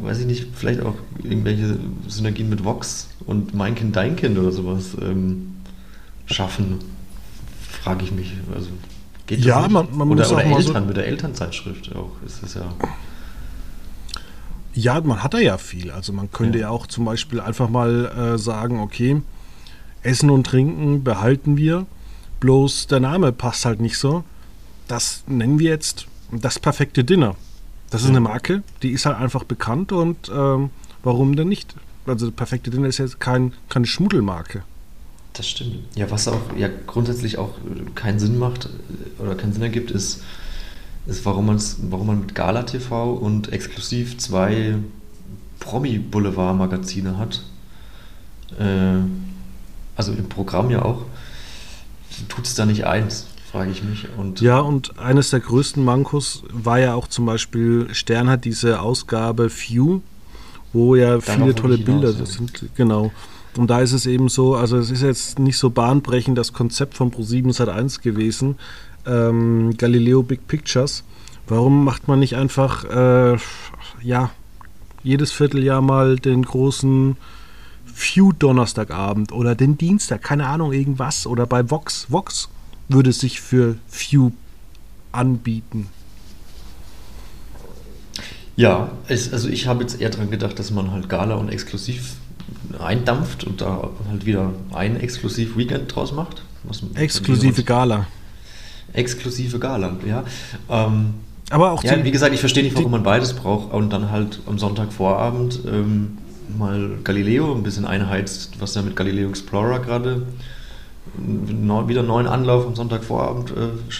weiß 0.01 0.21
ich 0.21 0.27
nicht, 0.27 0.47
vielleicht 0.55 0.81
auch 0.83 0.95
irgendwelche 1.23 1.77
Synergien 2.09 2.49
mit 2.49 2.65
Vox 2.65 3.09
und 3.27 3.55
Mein 3.55 3.75
Kind, 3.75 3.95
Dein 3.95 4.17
Kind 4.17 4.39
oder 4.39 4.51
sowas 4.51 4.97
ähm, 5.01 5.57
schaffen, 6.27 6.79
frage 7.71 8.05
ich 8.05 8.13
mich. 8.13 8.33
Also 8.55 8.69
geht 9.27 9.41
das 9.41 9.47
Ja, 9.47 9.61
nicht? 9.63 9.71
man- 9.73 9.89
man 9.93 10.09
oder, 10.09 10.23
muss 10.23 10.33
auch 10.33 10.37
oder 10.45 10.63
so- 10.63 10.69
Eltern 10.69 10.87
mit 10.87 10.97
der 10.97 11.07
Elternzeitschrift 11.07 11.95
auch. 11.95 12.11
Ist 12.27 12.43
das 12.43 12.55
ja. 12.55 12.63
Ja, 14.75 15.01
man 15.01 15.23
hat 15.23 15.35
da 15.35 15.39
ja 15.39 15.57
viel. 15.59 15.91
Also 15.91 16.13
man 16.13 16.31
könnte 16.31 16.59
ja, 16.59 16.67
Ja. 16.67 16.71
auch 16.71 16.87
zum 16.87 17.05
Beispiel 17.05 17.41
einfach 17.41 17.69
mal 17.69 18.35
äh, 18.35 18.39
sagen, 18.39 18.81
okay, 18.81 19.23
Essen 20.03 20.31
und 20.31 20.47
Trinken 20.47 21.03
behalten 21.05 21.57
wir, 21.57 21.87
bloß 22.41 22.89
der 22.89 23.01
Name 23.01 23.33
passt 23.33 23.65
halt 23.65 23.81
nicht 23.81 23.97
so. 23.99 24.25
Das 24.89 25.25
nennen 25.27 25.59
wir 25.59 25.71
jetzt 25.71 26.07
das 26.31 26.59
perfekte 26.59 27.05
Dinner. 27.05 27.37
Das 27.91 28.03
ist 28.03 28.09
eine 28.09 28.21
Marke, 28.21 28.63
die 28.83 28.91
ist 28.91 29.07
halt 29.07 29.17
einfach 29.17 29.45
bekannt 29.45 29.93
und 29.93 30.31
ähm, 30.35 30.71
warum 31.05 31.37
denn 31.37 31.49
nicht? 31.49 31.75
Also 32.07 32.31
perfekte 32.33 32.71
Dinner 32.71 32.89
ist 32.89 32.99
jetzt 32.99 33.21
kein, 33.21 33.53
keine 33.69 33.87
Schmuddelmarke. 33.87 34.63
Das 35.33 35.49
stimmt. 35.49 35.77
Ja, 35.95 36.11
was 36.11 36.27
auch 36.29 36.41
ja 36.57 36.69
grundsätzlich 36.87 37.39
auch 37.39 37.55
keinen 37.95 38.19
Sinn 38.19 38.39
macht 38.39 38.67
äh, 38.67 39.23
oder 39.23 39.37
keinen 39.37 39.53
Sinn 39.53 39.63
ergibt, 39.63 39.91
ist, 39.93 40.23
ist 41.07 41.25
warum, 41.25 41.47
man's, 41.47 41.77
warum 41.90 42.07
man 42.07 42.21
mit 42.21 42.35
Gala 42.35 42.62
TV 42.62 43.12
und 43.12 43.53
exklusiv 43.53 44.19
zwei 44.19 44.77
Promi-Boulevard-Magazine 45.61 47.19
hat. 47.19 47.43
Äh, 48.59 49.03
also 49.97 50.12
im 50.12 50.29
Programm 50.29 50.71
ja 50.71 50.83
auch. 50.83 51.03
Tut 52.29 52.47
es 52.47 52.55
da 52.55 52.64
nicht 52.64 52.87
eins, 52.87 53.27
frage 53.51 53.71
ich 53.71 53.83
mich. 53.83 54.07
Und 54.17 54.40
Ja, 54.40 54.61
und 54.61 54.99
eines 54.99 55.31
der 55.31 55.40
größten 55.40 55.85
Mankos 55.85 56.45
war 56.53 56.79
ja 56.79 56.95
auch 56.95 57.09
zum 57.09 57.27
Beispiel, 57.27 57.88
Stern 57.93 58.29
hat 58.29 58.45
diese 58.45 58.81
Ausgabe 58.81 59.51
View, 59.51 60.01
wo 60.73 60.95
ja 60.95 61.21
viele 61.21 61.55
tolle 61.55 61.79
Bilder 61.79 62.12
hinaus, 62.12 62.19
ja. 62.19 62.27
sind. 62.27 62.71
Genau. 62.77 63.12
Und 63.57 63.71
da 63.71 63.81
ist 63.81 63.93
es 63.93 64.07
eben 64.07 64.29
so, 64.29 64.57
also 64.57 64.79
es 64.79 64.90
ist 64.90 65.03
jetzt 65.03 65.38
nicht 65.38 65.59
so 65.59 65.71
bahnbrechend 65.71 66.37
das 66.37 66.53
Konzept 66.53 66.97
von 66.97 67.12
Pro7 67.12 67.55
Sat1 67.57 68.03
gewesen, 68.03 68.57
ähm, 69.07 69.77
Galileo 69.77 70.23
Big 70.23 70.47
Pictures. 70.47 71.05
Warum 71.47 71.85
macht 71.85 72.09
man 72.09 72.21
nicht 72.21 72.37
einfach, 72.37 72.85
äh, 72.85 73.37
ja, 74.03 74.31
jedes 75.03 75.33
Vierteljahr 75.33 75.83
mal 75.83 76.17
den 76.17 76.43
großen 76.43 77.17
View 77.85 78.33
Donnerstagabend 78.33 79.33
oder 79.33 79.55
den 79.55 79.79
Dienstag, 79.79 80.23
keine 80.23 80.47
Ahnung, 80.47 80.73
irgendwas. 80.73 81.27
Oder 81.27 81.47
bei 81.47 81.71
Vox. 81.71 82.07
Vox 82.09 82.49
würde 82.88 83.12
sich 83.12 83.40
für 83.40 83.77
View 83.90 84.31
anbieten. 85.12 85.88
Ja, 88.57 88.90
es, 89.09 89.33
also 89.33 89.49
ich 89.49 89.67
habe 89.67 89.83
jetzt 89.83 90.01
eher 90.01 90.11
daran 90.11 90.31
gedacht, 90.31 90.59
dass 90.59 90.71
man 90.71 90.90
halt 90.93 91.09
Gala 91.09 91.35
und 91.35 91.49
exklusiv 91.49 92.17
eindampft 92.79 93.45
und 93.45 93.61
da 93.61 93.90
halt 94.09 94.27
wieder 94.27 94.53
ein 94.73 94.99
exklusiv 94.99 95.57
Weekend 95.57 95.95
draus 95.95 96.12
macht. 96.12 96.43
Was, 96.64 96.83
Exklusive 96.95 97.62
Gala. 97.62 98.07
Exklusive 98.94 99.59
Gala, 99.59 99.96
ja. 100.07 100.24
Ähm, 100.70 101.14
Aber 101.50 101.72
auch 101.72 101.85
ja, 101.85 101.96
die, 101.96 102.04
wie 102.04 102.11
gesagt, 102.11 102.33
ich 102.33 102.40
verstehe 102.40 102.62
nicht, 102.62 102.76
warum 102.76 102.92
man 102.92 103.02
beides 103.02 103.35
braucht 103.35 103.72
und 103.72 103.92
dann 103.92 104.11
halt 104.11 104.40
am 104.46 104.59
Sonntagvorabend 104.59 105.61
ähm, 105.66 106.18
mal 106.57 106.98
Galileo 107.04 107.52
ein 107.54 107.62
bisschen 107.62 107.85
einheizt, 107.85 108.61
was 108.61 108.74
ja 108.74 108.83
mit 108.83 108.96
Galileo 108.96 109.28
Explorer 109.28 109.80
gerade 109.80 110.22
wieder 111.16 112.00
einen 112.00 112.07
neuen 112.09 112.26
Anlauf 112.26 112.66
am 112.66 112.74
Sonntagvorabend 112.74 113.50
äh, 113.50 113.92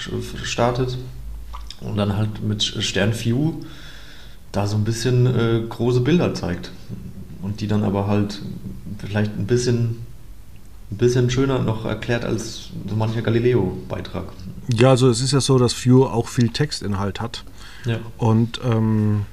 startet 0.45 0.97
und 1.81 1.97
dann 1.97 2.17
halt 2.17 2.43
mit 2.43 2.63
Stern 2.63 3.13
View 3.15 3.55
da 4.53 4.67
so 4.67 4.77
ein 4.77 4.85
bisschen 4.85 5.27
äh, 5.27 5.63
große 5.69 6.01
Bilder 6.01 6.35
zeigt 6.35 6.71
und 7.43 7.61
die 7.61 7.67
dann 7.67 7.85
aber 7.85 8.07
halt 8.07 8.41
vielleicht 8.99 9.37
ein 9.37 9.47
bisschen 9.47 10.04
ein 10.91 10.97
bisschen 10.97 11.31
schöner 11.31 11.59
noch 11.59 11.85
erklärt 11.85 12.25
als 12.25 12.71
so 12.89 12.97
mancher 12.97 13.23
Galileo-Beitrag. 13.23 14.27
ja, 14.69 14.91
also 14.91 15.09
es 15.09 15.21
ist 15.21 15.33
ja 15.33 15.41
so, 15.41 15.59
dass 15.59 15.75
View 15.85 16.05
auch 16.05 16.29
viel 16.29 16.51
Textinhalt 16.51 17.21
hat. 17.21 17.45
Ja. 17.85 17.99
Und 18.19 18.61
ähm, 18.65 19.27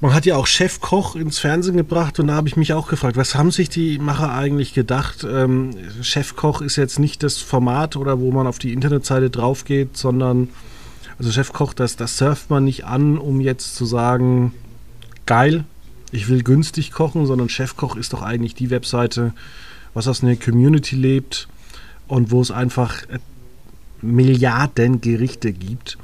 man 0.00 0.12
hat 0.12 0.26
ja 0.26 0.36
auch 0.36 0.46
Chefkoch 0.46 1.16
ins 1.16 1.38
Fernsehen 1.38 1.76
gebracht 1.76 2.18
und 2.18 2.26
da 2.26 2.34
habe 2.34 2.48
ich 2.48 2.56
mich 2.56 2.72
auch 2.72 2.88
gefragt, 2.88 3.16
was 3.16 3.34
haben 3.34 3.50
sich 3.50 3.68
die 3.68 3.98
Macher 3.98 4.32
eigentlich 4.34 4.74
gedacht? 4.74 5.24
Ähm, 5.24 5.70
Chefkoch 6.02 6.60
ist 6.60 6.76
jetzt 6.76 6.98
nicht 6.98 7.22
das 7.22 7.38
Format 7.38 7.96
oder 7.96 8.20
wo 8.20 8.30
man 8.30 8.46
auf 8.46 8.58
die 8.58 8.72
Internetseite 8.72 9.30
drauf 9.30 9.64
geht, 9.64 9.96
sondern 9.96 10.48
also 11.18 11.30
Chefkoch, 11.30 11.74
das, 11.74 11.96
das 11.96 12.18
surft 12.18 12.50
man 12.50 12.64
nicht 12.64 12.84
an, 12.84 13.18
um 13.18 13.40
jetzt 13.40 13.76
zu 13.76 13.86
sagen, 13.86 14.52
geil, 15.26 15.64
ich 16.12 16.28
will 16.28 16.42
günstig 16.42 16.92
kochen, 16.92 17.26
sondern 17.26 17.48
Chefkoch 17.48 17.96
ist 17.96 18.12
doch 18.12 18.22
eigentlich 18.22 18.54
die 18.54 18.70
Webseite, 18.70 19.32
was 19.94 20.08
aus 20.08 20.22
einer 20.22 20.36
Community 20.36 20.96
lebt 20.96 21.48
und 22.08 22.30
wo 22.30 22.40
es 22.40 22.50
einfach 22.50 23.02
äh, 23.08 23.18
Milliarden 24.02 25.00
Gerichte 25.00 25.52
gibt. 25.52 25.98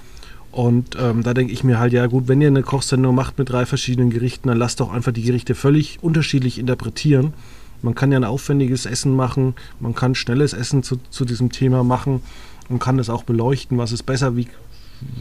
Und 0.53 0.97
ähm, 0.99 1.23
da 1.23 1.33
denke 1.33 1.53
ich 1.53 1.63
mir 1.63 1.79
halt, 1.79 1.93
ja 1.93 2.07
gut, 2.07 2.27
wenn 2.27 2.41
ihr 2.41 2.49
eine 2.49 2.63
Kochsendung 2.63 3.15
macht 3.15 3.39
mit 3.39 3.51
drei 3.51 3.67
verschiedenen 3.67 4.11
Gerichten, 4.11 4.49
dann 4.49 4.59
lasst 4.59 4.81
doch 4.81 4.93
einfach 4.93 5.13
die 5.13 5.23
Gerichte 5.23 5.55
völlig 5.55 5.99
unterschiedlich 6.03 6.59
interpretieren. 6.59 7.35
Man 7.83 7.95
kann 7.95 8.11
ja 8.11 8.19
ein 8.19 8.25
aufwendiges 8.25 8.85
Essen 8.85 9.15
machen, 9.15 9.55
man 9.79 9.95
kann 9.95 10.15
schnelles 10.15 10.53
Essen 10.53 10.83
zu, 10.83 10.97
zu 11.11 11.25
diesem 11.25 11.53
Thema 11.53 11.85
machen 11.85 12.21
und 12.69 12.79
kann 12.79 12.99
es 12.99 13.09
auch 13.09 13.23
beleuchten, 13.23 13.79
was 13.79 13.93
ist 13.93 14.03
besser, 14.05 14.37
wie, 14.37 14.49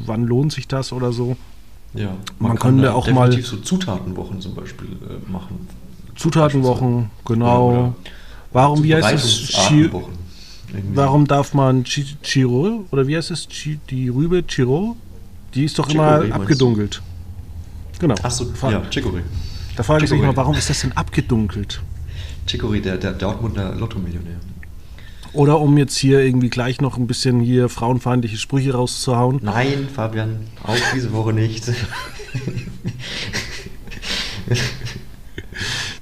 wann 0.05 0.25
lohnt 0.25 0.51
sich 0.51 0.67
das 0.67 0.91
oder 0.91 1.13
so. 1.13 1.37
Ja, 1.93 2.15
Man 2.37 2.51
kann 2.51 2.57
könnte 2.73 2.83
da 2.83 2.93
auch 2.93 3.07
mal- 3.09 3.29
definitiv 3.29 3.47
so 3.49 3.57
Zutatenwochen 3.57 4.39
zum 4.41 4.53
Beispiel 4.55 4.89
äh, 4.89 5.31
machen. 5.31 5.67
Zutatenwochen, 6.15 7.09
genau. 7.25 7.69
Oder- 7.71 7.93
Warum, 8.51 8.83
wie 8.83 8.95
heißt 8.95 9.13
es? 9.25 9.55
Irgendwie. 9.69 10.95
warum 10.95 11.25
darf 11.27 11.53
man 11.53 11.83
Chi- 11.83 12.15
Chiro, 12.21 12.85
oder 12.91 13.07
wie 13.07 13.15
heißt 13.17 13.31
es? 13.31 13.47
Chi 13.47 13.79
die 13.89 14.09
Rübe 14.09 14.43
Chiro? 14.45 14.95
Die 15.55 15.65
ist 15.65 15.77
doch 15.79 15.89
immer 15.89 16.19
Chicorée, 16.19 16.27
du? 16.27 16.33
abgedunkelt. 16.33 17.01
Genau. 17.99 18.15
Achso, 18.21 18.45
ja, 18.69 18.81
Chicory. 18.89 19.21
Da 19.75 19.83
frage 19.83 20.05
ich 20.05 20.11
mich 20.11 20.19
Chicorée. 20.19 20.25
mal, 20.27 20.37
warum 20.37 20.55
ist 20.55 20.69
das 20.69 20.81
denn 20.81 20.91
abgedunkelt? 20.93 21.81
Chicory, 22.47 22.81
der, 22.81 22.97
der 22.97 23.13
Dortmunder 23.13 23.73
Lotto-Millionär. 23.75 24.37
Oder 25.33 25.59
um 25.59 25.77
jetzt 25.77 25.97
hier 25.97 26.21
irgendwie 26.21 26.49
gleich 26.49 26.81
noch 26.81 26.97
ein 26.97 27.05
bisschen 27.05 27.39
hier 27.39 27.69
frauenfeindliche 27.69 28.37
Sprüche 28.37 28.73
rauszuhauen. 28.73 29.39
Nein, 29.43 29.87
Fabian, 29.93 30.47
auch 30.63 30.75
diese 30.95 31.13
Woche 31.13 31.33
nicht. 31.33 31.71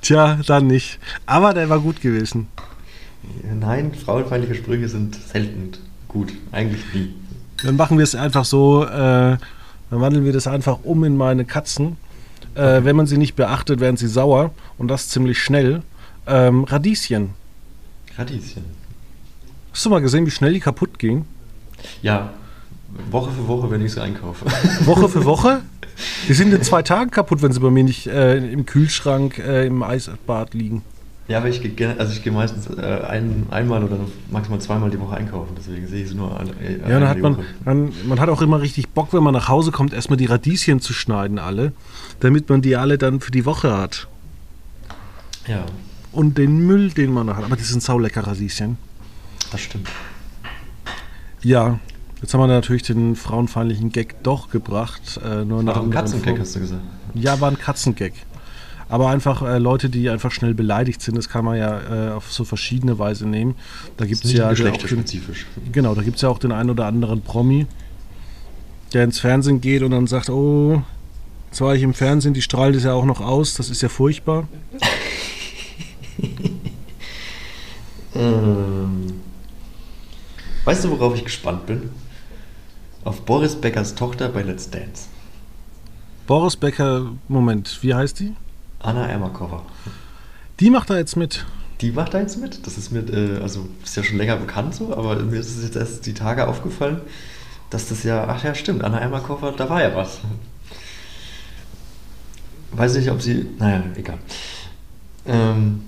Tja, 0.02 0.40
dann 0.46 0.68
nicht. 0.68 1.00
Aber 1.26 1.54
der 1.54 1.70
war 1.70 1.80
gut 1.80 2.02
gewesen. 2.02 2.48
Nein, 3.60 3.94
frauenfeindliche 3.94 4.56
Sprüche 4.56 4.88
sind 4.88 5.16
selten 5.16 5.72
gut. 6.08 6.32
Eigentlich 6.52 6.82
nie. 6.94 7.14
Dann 7.64 7.76
machen 7.76 7.98
wir 7.98 8.04
es 8.04 8.16
einfach 8.16 8.46
so, 8.46 8.86
äh, 8.86 8.88
dann 8.88 9.40
wandeln 9.90 10.24
wir 10.24 10.32
das 10.32 10.48
einfach 10.48 10.80
um 10.84 11.04
in 11.04 11.18
meine 11.18 11.44
Katzen. 11.44 11.98
Äh, 12.56 12.84
wenn 12.84 12.96
man 12.96 13.08
sie 13.08 13.18
nicht 13.18 13.36
beachtet, 13.36 13.82
werden 13.82 13.98
sie 13.98 14.08
sauer 14.08 14.52
und 14.78 14.88
das 14.88 15.10
ziemlich 15.10 15.40
schnell. 15.40 15.84
Ähm, 16.26 16.64
Radieschen. 16.64 17.32
Radieschen. 18.18 18.77
Hast 19.78 19.86
du 19.86 19.92
mal 19.92 20.02
gesehen, 20.02 20.26
wie 20.26 20.32
schnell 20.32 20.54
die 20.54 20.60
kaputt 20.60 20.98
gingen? 20.98 21.26
Ja, 22.02 22.32
Woche 23.12 23.30
für 23.30 23.48
Woche, 23.48 23.70
wenn 23.70 23.86
ich 23.86 23.92
sie 23.92 24.02
einkaufe. 24.02 24.44
Woche 24.88 25.08
für 25.08 25.24
Woche? 25.24 25.62
Die 26.28 26.34
sind 26.34 26.52
in 26.52 26.64
zwei 26.64 26.82
Tagen 26.82 27.12
kaputt, 27.12 27.44
wenn 27.44 27.52
sie 27.52 27.60
bei 27.60 27.70
mir 27.70 27.84
nicht 27.84 28.08
äh, 28.08 28.38
im 28.38 28.66
Kühlschrank 28.66 29.38
äh, 29.38 29.68
im 29.68 29.84
Eisbad 29.84 30.56
liegen. 30.56 30.82
Ja, 31.28 31.38
aber 31.38 31.50
ich 31.50 31.62
gehe 31.62 31.96
also 32.00 32.12
ich 32.12 32.24
gehe 32.24 32.34
meistens 32.34 32.66
äh, 32.76 33.02
ein, 33.08 33.46
einmal 33.52 33.84
oder 33.84 34.00
maximal 34.32 34.60
zweimal 34.60 34.90
die 34.90 35.00
Woche 35.00 35.16
einkaufen, 35.16 35.54
deswegen 35.56 35.86
sehe 35.86 36.02
ich 36.02 36.10
sie 36.10 36.16
nur 36.16 36.40
ein, 36.40 36.48
äh, 36.60 36.80
Ja, 36.80 37.00
dann 37.00 37.08
hat 37.10 37.20
man, 37.20 37.38
dann, 37.64 37.94
man 38.08 38.20
hat 38.20 38.30
auch 38.30 38.42
immer 38.42 38.60
richtig 38.60 38.90
Bock, 38.90 39.14
wenn 39.14 39.22
man 39.22 39.36
nach 39.36 39.48
Hause 39.48 39.72
kommt, 39.72 39.94
erstmal 39.94 40.18
die 40.18 40.26
Radieschen 40.26 40.82
zu 40.82 40.94
schneiden, 40.94 41.38
alle, 41.38 41.72
damit 42.20 42.50
man 42.50 42.64
die 42.64 42.76
alle 42.78 42.98
dann 42.98 43.20
für 43.20 43.30
die 43.30 43.46
Woche 43.46 43.78
hat. 43.78 44.08
Ja, 45.48 45.66
Und 46.14 46.40
den 46.40 46.66
Müll, 46.66 46.90
den 46.90 47.14
man 47.14 47.28
noch 47.28 47.36
hat. 47.36 47.44
Aber 47.44 47.56
die 47.56 47.64
sind 47.64 47.84
saulecker 47.84 48.26
Radieschen. 48.26 48.87
Das 49.52 49.62
stimmt. 49.62 49.90
Ja, 51.42 51.80
jetzt 52.22 52.34
haben 52.34 52.42
wir 52.42 52.48
natürlich 52.48 52.84
den 52.84 53.16
frauenfeindlichen 53.16 53.92
Gag 53.92 54.24
doch 54.24 54.50
gebracht. 54.50 55.20
Äh, 55.24 55.46
nur 55.46 55.64
nach 55.64 55.76
anderen 55.76 55.92
Katzengag 55.92 56.40
hast 56.40 56.56
du 56.56 56.60
gesagt. 56.60 56.82
Ja, 57.14 57.40
war 57.40 57.50
ein 57.50 57.58
Katzengag. 57.58 58.14
Aber 58.90 59.10
einfach 59.10 59.42
äh, 59.42 59.58
Leute, 59.58 59.90
die 59.90 60.10
einfach 60.10 60.32
schnell 60.32 60.54
beleidigt 60.54 61.02
sind, 61.02 61.18
das 61.18 61.28
kann 61.28 61.44
man 61.44 61.58
ja 61.58 62.10
äh, 62.10 62.12
auf 62.12 62.32
so 62.32 62.46
verschiedene 62.46 62.98
Weise 62.98 63.28
nehmen. 63.28 63.56
Da 63.98 64.06
gibt 64.06 64.24
es 64.24 64.32
ja 64.32 64.46
auch 64.46 64.54
den, 64.54 64.56
geschlechterspezifisch. 64.56 65.46
genau, 65.72 65.94
da 65.94 66.04
gibt's 66.04 66.22
ja 66.22 66.30
auch 66.30 66.40
den 66.40 66.54
einen 66.54 66.70
oder 66.70 66.86
anderen 66.86 67.22
Promi, 67.22 67.68
der 68.94 69.04
ins 69.04 69.20
Fernsehen 69.20 69.60
geht 69.60 69.84
und 69.84 69.92
dann 69.92 70.08
sagt, 70.08 70.30
oh, 70.30 70.82
jetzt 71.50 71.60
war 71.60 71.76
ich 71.76 71.84
im 71.84 71.94
Fernsehen, 71.94 72.34
die 72.34 72.42
strahlt 72.42 72.76
es 72.76 72.86
ja 72.86 72.94
auch 72.94 73.06
noch 73.06 73.20
aus, 73.20 73.56
das 73.56 73.70
ist 73.70 73.82
ja 73.82 73.90
furchtbar. 73.90 74.48
Ähm, 78.18 78.87
weißt 80.68 80.84
du, 80.84 80.90
worauf 80.90 81.16
ich 81.16 81.24
gespannt 81.24 81.66
bin? 81.66 81.92
Auf 83.06 83.22
Boris 83.22 83.56
Beckers 83.56 83.96
Tochter 83.96 84.28
bei 84.28 84.42
Let's 84.42 84.70
Dance. 84.70 85.06
Boris 86.28 86.58
Becker, 86.58 87.14
Moment, 87.30 87.80
wie 87.82 87.94
heißt 87.94 88.20
die? 88.20 88.36
Anna 88.80 89.08
Ermakova. 89.08 89.62
Die 90.60 90.70
macht 90.70 90.90
da 90.90 90.98
jetzt 90.98 91.16
mit. 91.16 91.46
Die 91.80 91.92
macht 91.92 92.14
da 92.14 92.20
jetzt 92.20 92.36
mit. 92.36 92.68
Das 92.68 92.78
ist 92.78 92.92
mir, 92.92 93.00
äh, 93.00 93.42
also 93.42 93.70
ist 93.82 93.96
ja 93.96 94.04
schon 94.04 94.18
länger 94.18 94.36
bekannt 94.36 94.76
so, 94.76 94.94
aber 94.94 95.16
mir 95.16 95.40
ist 95.40 95.56
es 95.56 95.64
jetzt 95.64 95.78
erst 95.78 96.06
die 96.06 96.14
Tage 96.14 96.46
aufgefallen, 96.46 97.00
dass 97.70 97.88
das 97.88 98.04
ja, 98.04 98.28
ach 98.28 98.44
ja, 98.44 98.54
stimmt, 98.54 98.84
Anna 98.84 99.00
Ermakova, 99.00 99.52
da 99.52 99.70
war 99.70 99.82
ja 99.82 99.96
was. 99.96 100.20
Weiß 102.74 102.98
nicht, 102.98 103.10
ob 103.10 103.22
sie, 103.22 103.48
naja, 103.58 103.84
egal. 103.96 104.18
Ähm, 105.26 105.87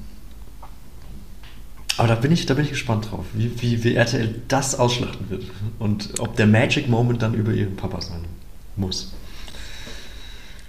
aber 1.99 2.07
da 2.07 2.15
bin 2.15 2.31
ich, 2.31 2.45
da 2.45 2.53
bin 2.53 2.63
ich 2.63 2.71
gespannt 2.71 3.11
drauf, 3.11 3.25
wie, 3.33 3.61
wie, 3.61 3.83
wie 3.83 3.93
RTL 3.93 4.41
das 4.47 4.79
ausschlachten 4.79 5.29
wird 5.29 5.43
und 5.79 6.21
ob 6.21 6.33
der 6.37 6.47
Magic 6.47 6.87
Moment 6.87 7.21
dann 7.21 7.33
über 7.33 7.51
ihren 7.51 7.75
Papa 7.75 7.99
sein 7.99 8.23
muss. 8.77 9.11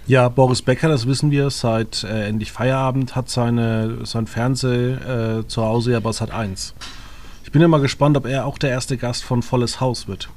Ja, 0.07 0.27
Boris 0.27 0.61
Becker, 0.61 0.89
das 0.89 1.07
wissen 1.07 1.31
wir, 1.31 1.49
seit 1.49 2.03
äh, 2.03 2.27
endlich 2.27 2.51
Feierabend 2.51 3.15
hat 3.15 3.29
seine, 3.29 4.05
sein 4.05 4.27
Fernseh 4.27 4.91
äh, 4.91 5.47
zu 5.47 5.63
Hause 5.63 5.93
ja 5.93 6.01
bei 6.01 6.11
Sat 6.11 6.31
1. 6.31 6.73
Ich 7.45 7.51
bin 7.53 7.61
ja 7.61 7.69
mal 7.69 7.79
gespannt, 7.79 8.17
ob 8.17 8.25
er 8.25 8.45
auch 8.45 8.57
der 8.57 8.71
erste 8.71 8.97
Gast 8.97 9.23
von 9.23 9.41
Volles 9.41 9.79
Haus 9.79 10.09
wird. 10.09 10.27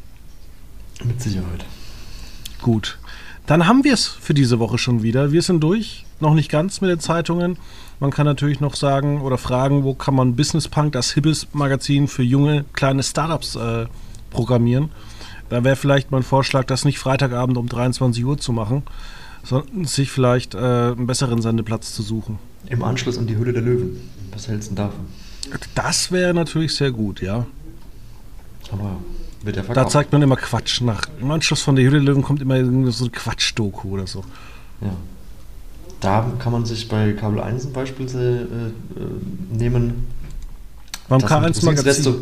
Mit 1.03 1.21
Sicherheit. 1.21 1.65
Gut. 2.63 2.99
Dann 3.47 3.67
haben 3.67 3.83
wir 3.83 3.95
es 3.95 4.07
für 4.07 4.33
diese 4.33 4.61
Woche 4.61 4.79
schon 4.79 5.03
wieder. 5.03 5.33
Wir 5.33 5.43
sind 5.43 5.61
durch. 5.61 6.07
Noch 6.25 6.33
nicht 6.33 6.51
ganz 6.51 6.81
mit 6.81 6.89
den 6.89 7.01
Zeitungen. 7.01 7.59
Man 8.01 8.11
kann 8.11 8.25
natürlich 8.25 8.59
noch 8.59 8.77
sagen 8.77 9.21
oder 9.21 9.37
fragen, 9.37 9.85
wo 9.85 9.93
kann 9.93 10.15
man 10.15 10.37
Business 10.37 10.69
Punk, 10.69 10.93
das 10.93 11.13
hippes 11.13 11.49
Magazin 11.53 12.09
für 12.09 12.23
junge, 12.23 12.65
kleine 12.73 13.03
Startups 13.03 13.57
äh, 13.57 13.85
programmieren. 14.31 14.89
Da 15.51 15.65
wäre 15.65 15.77
vielleicht 15.77 16.13
mein 16.13 16.23
Vorschlag, 16.23 16.65
das 16.65 16.87
nicht 16.87 16.99
Freitagabend 16.99 17.59
um 17.59 17.69
23 17.69 18.25
Uhr 18.25 18.39
zu 18.39 18.55
machen, 18.55 18.85
sondern 19.43 19.85
sich 19.85 20.11
vielleicht 20.11 20.55
äh, 20.55 20.59
einen 20.59 21.07
besseren 21.07 21.43
Sendeplatz 21.43 21.93
zu 21.93 22.03
suchen. 22.03 22.39
Im 22.71 22.83
Anschluss 22.83 23.19
an 23.19 23.27
die 23.27 23.37
Hülle 23.37 23.53
der 23.53 23.61
Löwen. 23.61 24.01
Was 24.33 24.49
hältst 24.49 24.71
du 24.71 24.77
davon? 24.77 25.05
Das 25.75 26.11
wäre 26.11 26.33
natürlich 26.33 26.75
sehr 26.75 26.91
gut, 26.91 27.21
ja. 27.21 27.45
Aber 28.73 28.97
wird 29.43 29.57
ja 29.57 29.63
Da 29.63 29.87
zeigt 29.87 30.11
man 30.11 30.23
immer 30.23 30.37
Quatsch 30.37 30.81
nach. 30.81 31.03
Im 31.21 31.31
Anschluss 31.31 31.61
von 31.61 31.77
der 31.77 31.85
Hülle 31.85 31.99
der 31.99 32.07
Löwen 32.07 32.23
kommt 32.23 32.41
immer 32.41 32.57
so 32.91 33.05
eine 33.05 33.11
Quatsch-Doku 33.11 33.91
oder 33.91 34.07
so. 34.07 34.25
Ja. 34.81 34.97
Da 36.01 36.33
kann 36.39 36.53
man 36.53 36.65
sich 36.65 36.89
bei 36.89 37.13
Kabel 37.13 37.41
1 37.41 37.67
ein 37.67 37.73
Beispiel 37.73 38.07
äh, 38.07 38.43
äh, 38.43 39.57
nehmen. 39.57 40.07
Beim 41.09 41.21
Das 41.21 41.31
mit 41.31 41.39
K1 41.41 41.49
Rosins 41.49 41.63
Magazin. 41.63 42.15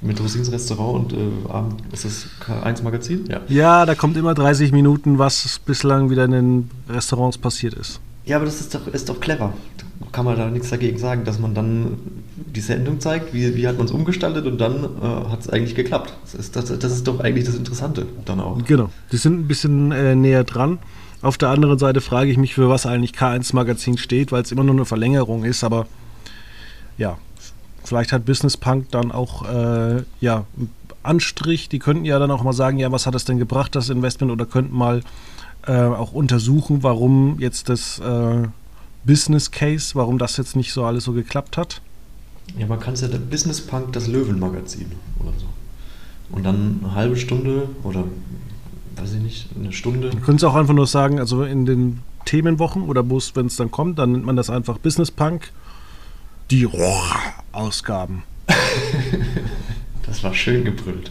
Mit 0.00 0.20
Rosins 0.20 0.52
Restaurant 0.52 1.12
und 1.12 1.18
äh, 1.18 1.50
Abend 1.50 1.82
ist 1.92 2.04
das 2.04 2.26
K1 2.46 2.82
Magazin? 2.82 3.24
Ja. 3.28 3.40
Ja, 3.48 3.86
da 3.86 3.94
kommt 3.94 4.16
immer 4.16 4.34
30 4.34 4.70
Minuten, 4.70 5.18
was 5.18 5.58
bislang 5.58 6.10
wieder 6.10 6.24
in 6.24 6.30
den 6.30 6.70
Restaurants 6.88 7.36
passiert 7.36 7.74
ist. 7.74 8.00
Ja, 8.24 8.36
aber 8.36 8.44
das 8.44 8.60
ist 8.60 8.74
doch, 8.74 8.86
ist 8.88 9.08
doch 9.08 9.18
clever. 9.20 9.54
Da 9.78 10.06
kann 10.12 10.24
man 10.24 10.36
da 10.36 10.48
nichts 10.50 10.70
dagegen 10.70 10.98
sagen, 10.98 11.24
dass 11.24 11.38
man 11.38 11.54
dann 11.54 11.98
die 12.36 12.60
Sendung 12.60 13.00
zeigt, 13.00 13.34
wie, 13.34 13.56
wie 13.56 13.66
hat 13.66 13.78
man 13.78 13.86
es 13.86 13.92
umgestaltet 13.92 14.46
und 14.46 14.58
dann 14.58 14.84
äh, 14.84 15.30
hat 15.30 15.40
es 15.40 15.48
eigentlich 15.48 15.74
geklappt. 15.74 16.12
Das 16.22 16.34
ist, 16.34 16.54
das, 16.54 16.78
das 16.78 16.92
ist 16.92 17.06
doch 17.08 17.20
eigentlich 17.20 17.46
das 17.46 17.56
Interessante 17.56 18.06
dann 18.24 18.40
auch. 18.40 18.62
Genau. 18.64 18.90
Die 19.10 19.16
sind 19.16 19.40
ein 19.40 19.48
bisschen 19.48 19.92
äh, 19.92 20.14
näher 20.14 20.44
dran. 20.44 20.78
Auf 21.20 21.36
der 21.36 21.48
anderen 21.48 21.78
Seite 21.78 22.00
frage 22.00 22.30
ich 22.30 22.38
mich, 22.38 22.54
für 22.54 22.68
was 22.68 22.86
eigentlich 22.86 23.12
K1 23.12 23.54
Magazin 23.54 23.98
steht, 23.98 24.30
weil 24.30 24.42
es 24.42 24.52
immer 24.52 24.62
nur 24.64 24.74
eine 24.74 24.84
Verlängerung 24.84 25.44
ist, 25.44 25.64
aber 25.64 25.86
ja, 26.96 27.18
vielleicht 27.84 28.12
hat 28.12 28.24
Business 28.24 28.56
Punk 28.56 28.90
dann 28.90 29.10
auch 29.10 29.44
äh, 29.48 30.04
ja, 30.20 30.44
einen 30.56 30.70
Anstrich. 31.02 31.68
Die 31.68 31.78
könnten 31.78 32.04
ja 32.04 32.18
dann 32.18 32.30
auch 32.30 32.42
mal 32.42 32.52
sagen, 32.52 32.78
ja, 32.78 32.92
was 32.92 33.06
hat 33.06 33.14
das 33.14 33.24
denn 33.24 33.38
gebracht, 33.38 33.74
das 33.74 33.88
Investment, 33.88 34.30
oder 34.30 34.46
könnten 34.46 34.76
mal 34.76 35.02
äh, 35.66 35.72
auch 35.72 36.12
untersuchen, 36.12 36.82
warum 36.82 37.38
jetzt 37.40 37.68
das 37.68 37.98
äh, 37.98 38.48
Business 39.04 39.50
Case, 39.50 39.94
warum 39.94 40.18
das 40.18 40.36
jetzt 40.36 40.54
nicht 40.54 40.72
so 40.72 40.84
alles 40.84 41.04
so 41.04 41.12
geklappt 41.12 41.56
hat. 41.56 41.80
Ja, 42.56 42.66
man 42.66 42.80
kann 42.80 42.94
es 42.94 43.00
ja 43.00 43.08
Business 43.08 43.60
Punk 43.60 43.92
das 43.92 44.06
Löwenmagazin 44.06 44.92
oder 45.18 45.32
so. 45.38 45.46
Und 46.30 46.44
dann 46.44 46.80
eine 46.82 46.94
halbe 46.94 47.16
Stunde 47.16 47.68
oder 47.82 48.04
weiß 49.00 49.14
ich 49.14 49.20
nicht, 49.20 49.48
eine 49.58 49.72
Stunde. 49.72 50.08
Man 50.08 50.22
könnte 50.22 50.44
es 50.44 50.50
auch 50.50 50.54
einfach 50.54 50.74
nur 50.74 50.86
sagen, 50.86 51.18
also 51.18 51.44
in 51.44 51.66
den 51.66 52.00
Themenwochen 52.24 52.82
oder 52.82 53.08
wenn 53.08 53.46
es 53.46 53.56
dann 53.56 53.70
kommt, 53.70 53.98
dann 53.98 54.12
nennt 54.12 54.24
man 54.26 54.36
das 54.36 54.50
einfach 54.50 54.78
Business 54.78 55.10
Punk. 55.10 55.52
Die 56.50 56.68
Ausgaben. 57.52 58.22
Das 60.06 60.24
war 60.24 60.32
schön 60.32 60.64
gebrüllt. 60.64 61.10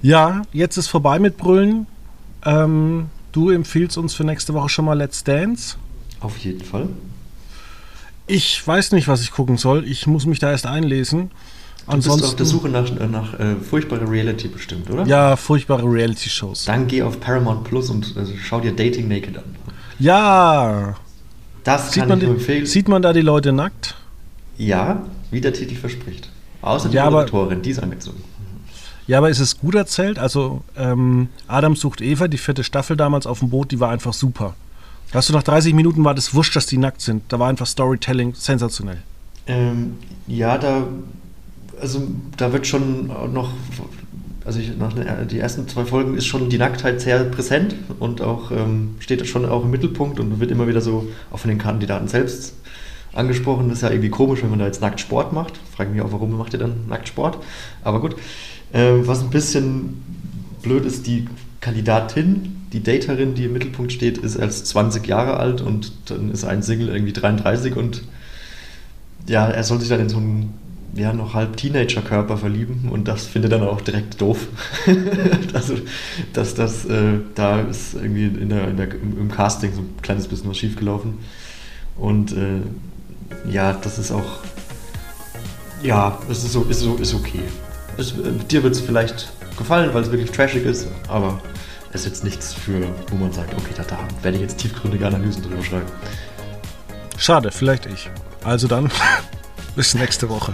Ja, 0.00 0.42
jetzt 0.50 0.78
ist 0.78 0.88
vorbei 0.88 1.18
mit 1.18 1.36
Brüllen. 1.36 1.86
Ähm, 2.42 3.10
du 3.32 3.50
empfiehlst 3.50 3.98
uns 3.98 4.14
für 4.14 4.24
nächste 4.24 4.54
Woche 4.54 4.70
schon 4.70 4.86
mal 4.86 4.96
Let's 4.96 5.22
Dance. 5.22 5.76
Auf 6.20 6.38
jeden 6.38 6.64
Fall. 6.64 6.88
Ich 8.26 8.66
weiß 8.66 8.92
nicht, 8.92 9.08
was 9.08 9.20
ich 9.20 9.30
gucken 9.30 9.58
soll. 9.58 9.84
Ich 9.86 10.06
muss 10.06 10.24
mich 10.24 10.38
da 10.38 10.50
erst 10.50 10.66
einlesen. 10.66 11.30
Du 11.90 11.96
bist 11.96 12.08
Ansonsten, 12.08 12.28
auf 12.28 12.36
der 12.36 12.46
Suche 12.46 12.68
nach, 12.68 12.90
nach 13.10 13.38
äh, 13.40 13.56
furchtbarer 13.56 14.08
Reality 14.10 14.48
bestimmt, 14.48 14.88
oder? 14.90 15.04
ja, 15.06 15.36
furchtbare 15.36 15.82
Reality-Shows. 15.84 16.64
Dann 16.66 16.86
geh 16.86 17.02
auf 17.02 17.20
Paramount 17.20 17.64
Plus 17.64 17.90
und 17.90 18.16
äh, 18.16 18.24
schau 18.42 18.60
dir 18.60 18.72
Dating 18.72 19.08
Naked 19.08 19.36
an. 19.38 19.44
Ja, 19.98 20.96
Das 21.64 21.92
sieht 21.92 22.00
kann 22.02 22.08
man, 22.10 22.20
ich 22.22 22.28
empfehlen. 22.28 22.66
sieht 22.66 22.88
man 22.88 23.02
da 23.02 23.12
die 23.12 23.20
Leute 23.22 23.52
nackt? 23.52 23.94
ja, 24.56 25.02
wie 25.30 25.40
der 25.40 25.52
Titel 25.54 25.74
verspricht. 25.74 26.28
Außer 26.62 26.88
die 26.90 26.96
Ja, 26.96 27.04
aber- 27.04 27.20
Moderatorin, 27.22 27.62
die 27.62 27.70
ist 27.70 27.82
angezogen. 27.82 28.22
Ja, 29.06 29.18
aber 29.18 29.30
ist 29.30 29.40
es 29.40 29.58
gut 29.58 29.74
erzählt? 29.74 30.18
Also, 30.18 30.62
ähm, 30.76 31.28
Adam 31.48 31.74
sucht 31.76 32.00
Eva, 32.02 32.28
die 32.28 32.36
vierte 32.38 32.62
Staffel 32.64 32.96
damals 32.96 33.26
auf 33.26 33.38
dem 33.40 33.48
Boot, 33.50 33.72
die 33.72 33.80
war 33.80 33.90
einfach 33.90 34.12
super. 34.12 34.54
Hast 35.12 35.28
du 35.28 35.32
nach 35.32 35.42
30 35.42 35.72
Minuten 35.74 36.04
war 36.04 36.14
das 36.14 36.34
wurscht, 36.34 36.54
dass 36.54 36.66
die 36.66 36.78
nackt 36.78 37.00
sind. 37.00 37.22
Da 37.28 37.38
war 37.38 37.48
einfach 37.48 37.66
Storytelling 37.66 38.34
sensationell. 38.34 38.98
Ähm, 39.46 39.94
ja, 40.28 40.58
da, 40.58 40.84
also 41.80 42.02
da 42.36 42.52
wird 42.52 42.66
schon 42.66 43.08
noch, 43.32 43.52
also 44.44 44.58
ich, 44.58 44.76
nach 44.76 44.92
den, 44.92 45.06
die 45.28 45.38
ersten 45.38 45.68
zwei 45.68 45.84
Folgen 45.84 46.16
ist 46.16 46.26
schon 46.26 46.48
die 46.48 46.58
Nacktheit 46.58 47.00
sehr 47.00 47.24
präsent 47.24 47.74
und 47.98 48.20
auch 48.20 48.50
ähm, 48.50 48.96
steht 49.00 49.26
schon 49.26 49.44
auch 49.46 49.64
im 49.64 49.70
Mittelpunkt 49.70 50.20
und 50.20 50.40
wird 50.40 50.50
immer 50.50 50.68
wieder 50.68 50.80
so 50.80 51.08
auch 51.30 51.38
von 51.38 51.48
den 51.48 51.58
Kandidaten 51.58 52.08
selbst 52.08 52.54
angesprochen. 53.12 53.68
Das 53.68 53.78
ist 53.78 53.82
ja 53.82 53.90
irgendwie 53.90 54.10
komisch, 54.10 54.42
wenn 54.42 54.50
man 54.50 54.58
da 54.58 54.66
jetzt 54.66 54.80
nackt 54.80 55.00
Sport 55.00 55.32
macht. 55.32 55.58
Frage 55.74 55.90
mich 55.90 56.00
auch, 56.02 56.12
warum 56.12 56.36
macht 56.36 56.52
ihr 56.52 56.58
dann 56.58 56.86
nackt 56.88 57.08
Sport? 57.08 57.38
Aber 57.82 58.00
gut. 58.00 58.16
Ähm, 58.72 59.06
was 59.06 59.20
ein 59.20 59.30
bisschen 59.30 60.02
blöd 60.62 60.84
ist, 60.84 61.06
die 61.06 61.26
Kandidatin, 61.60 62.66
die 62.72 62.82
Daterin, 62.82 63.34
die 63.34 63.46
im 63.46 63.52
Mittelpunkt 63.52 63.92
steht, 63.92 64.18
ist 64.18 64.36
erst 64.36 64.66
20 64.68 65.06
Jahre 65.06 65.38
alt 65.38 65.60
und 65.60 65.92
dann 66.06 66.30
ist 66.30 66.44
ein 66.44 66.62
Single 66.62 66.88
irgendwie 66.88 67.12
33 67.12 67.76
und 67.76 68.02
ja, 69.28 69.48
er 69.48 69.64
soll 69.64 69.80
sich 69.80 69.88
dann 69.88 70.00
in 70.00 70.08
so 70.08 70.18
einen 70.18 70.54
ja, 70.94 71.12
noch 71.12 71.34
halb 71.34 71.56
Teenager-Körper 71.56 72.36
verlieben 72.36 72.88
und 72.90 73.06
das 73.06 73.26
findet 73.26 73.52
er 73.52 73.58
dann 73.58 73.68
auch 73.68 73.80
direkt 73.80 74.20
doof. 74.20 74.48
also, 75.54 75.74
dass 76.32 76.54
das, 76.54 76.84
äh, 76.86 77.18
da 77.34 77.60
ist 77.60 77.94
irgendwie 77.94 78.26
in 78.26 78.48
der, 78.48 78.68
in 78.68 78.76
der, 78.76 78.90
im, 78.90 79.18
im 79.18 79.30
Casting 79.30 79.72
so 79.72 79.80
ein 79.80 79.94
kleines 80.02 80.26
bisschen 80.26 80.50
was 80.50 80.58
schiefgelaufen. 80.58 81.18
Und 81.96 82.32
äh, 82.32 82.62
ja, 83.50 83.72
das 83.72 83.98
ist 83.98 84.10
auch 84.10 84.40
ja, 85.82 86.18
es 86.28 86.44
ist, 86.44 86.52
so, 86.52 86.64
ist, 86.64 86.80
so, 86.80 86.96
ist 86.96 87.14
okay. 87.14 87.40
Es, 87.96 88.12
äh, 88.12 88.32
dir 88.50 88.62
wird 88.62 88.74
es 88.74 88.80
vielleicht 88.80 89.30
gefallen, 89.56 89.92
weil 89.94 90.02
es 90.02 90.10
wirklich 90.10 90.30
trashig 90.30 90.64
ist, 90.64 90.88
aber 91.08 91.40
es 91.92 92.02
ist 92.02 92.06
jetzt 92.06 92.24
nichts 92.24 92.52
für, 92.52 92.82
wo 93.08 93.16
man 93.16 93.32
sagt, 93.32 93.54
okay, 93.54 93.72
da, 93.76 93.82
da 93.84 93.98
werde 94.22 94.36
ich 94.36 94.42
jetzt 94.42 94.58
tiefgründige 94.58 95.06
Analysen 95.06 95.42
drüber 95.42 95.62
schreiben. 95.62 95.86
Schade, 97.16 97.50
vielleicht 97.50 97.86
ich. 97.86 98.10
Also 98.44 98.68
dann, 98.68 98.90
bis 99.74 99.94
nächste 99.94 100.28
Woche. 100.28 100.52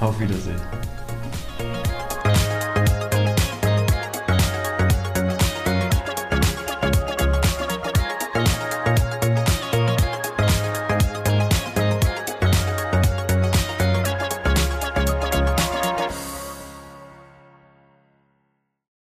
Auf 0.00 0.18
Wiedersehen. 0.20 0.60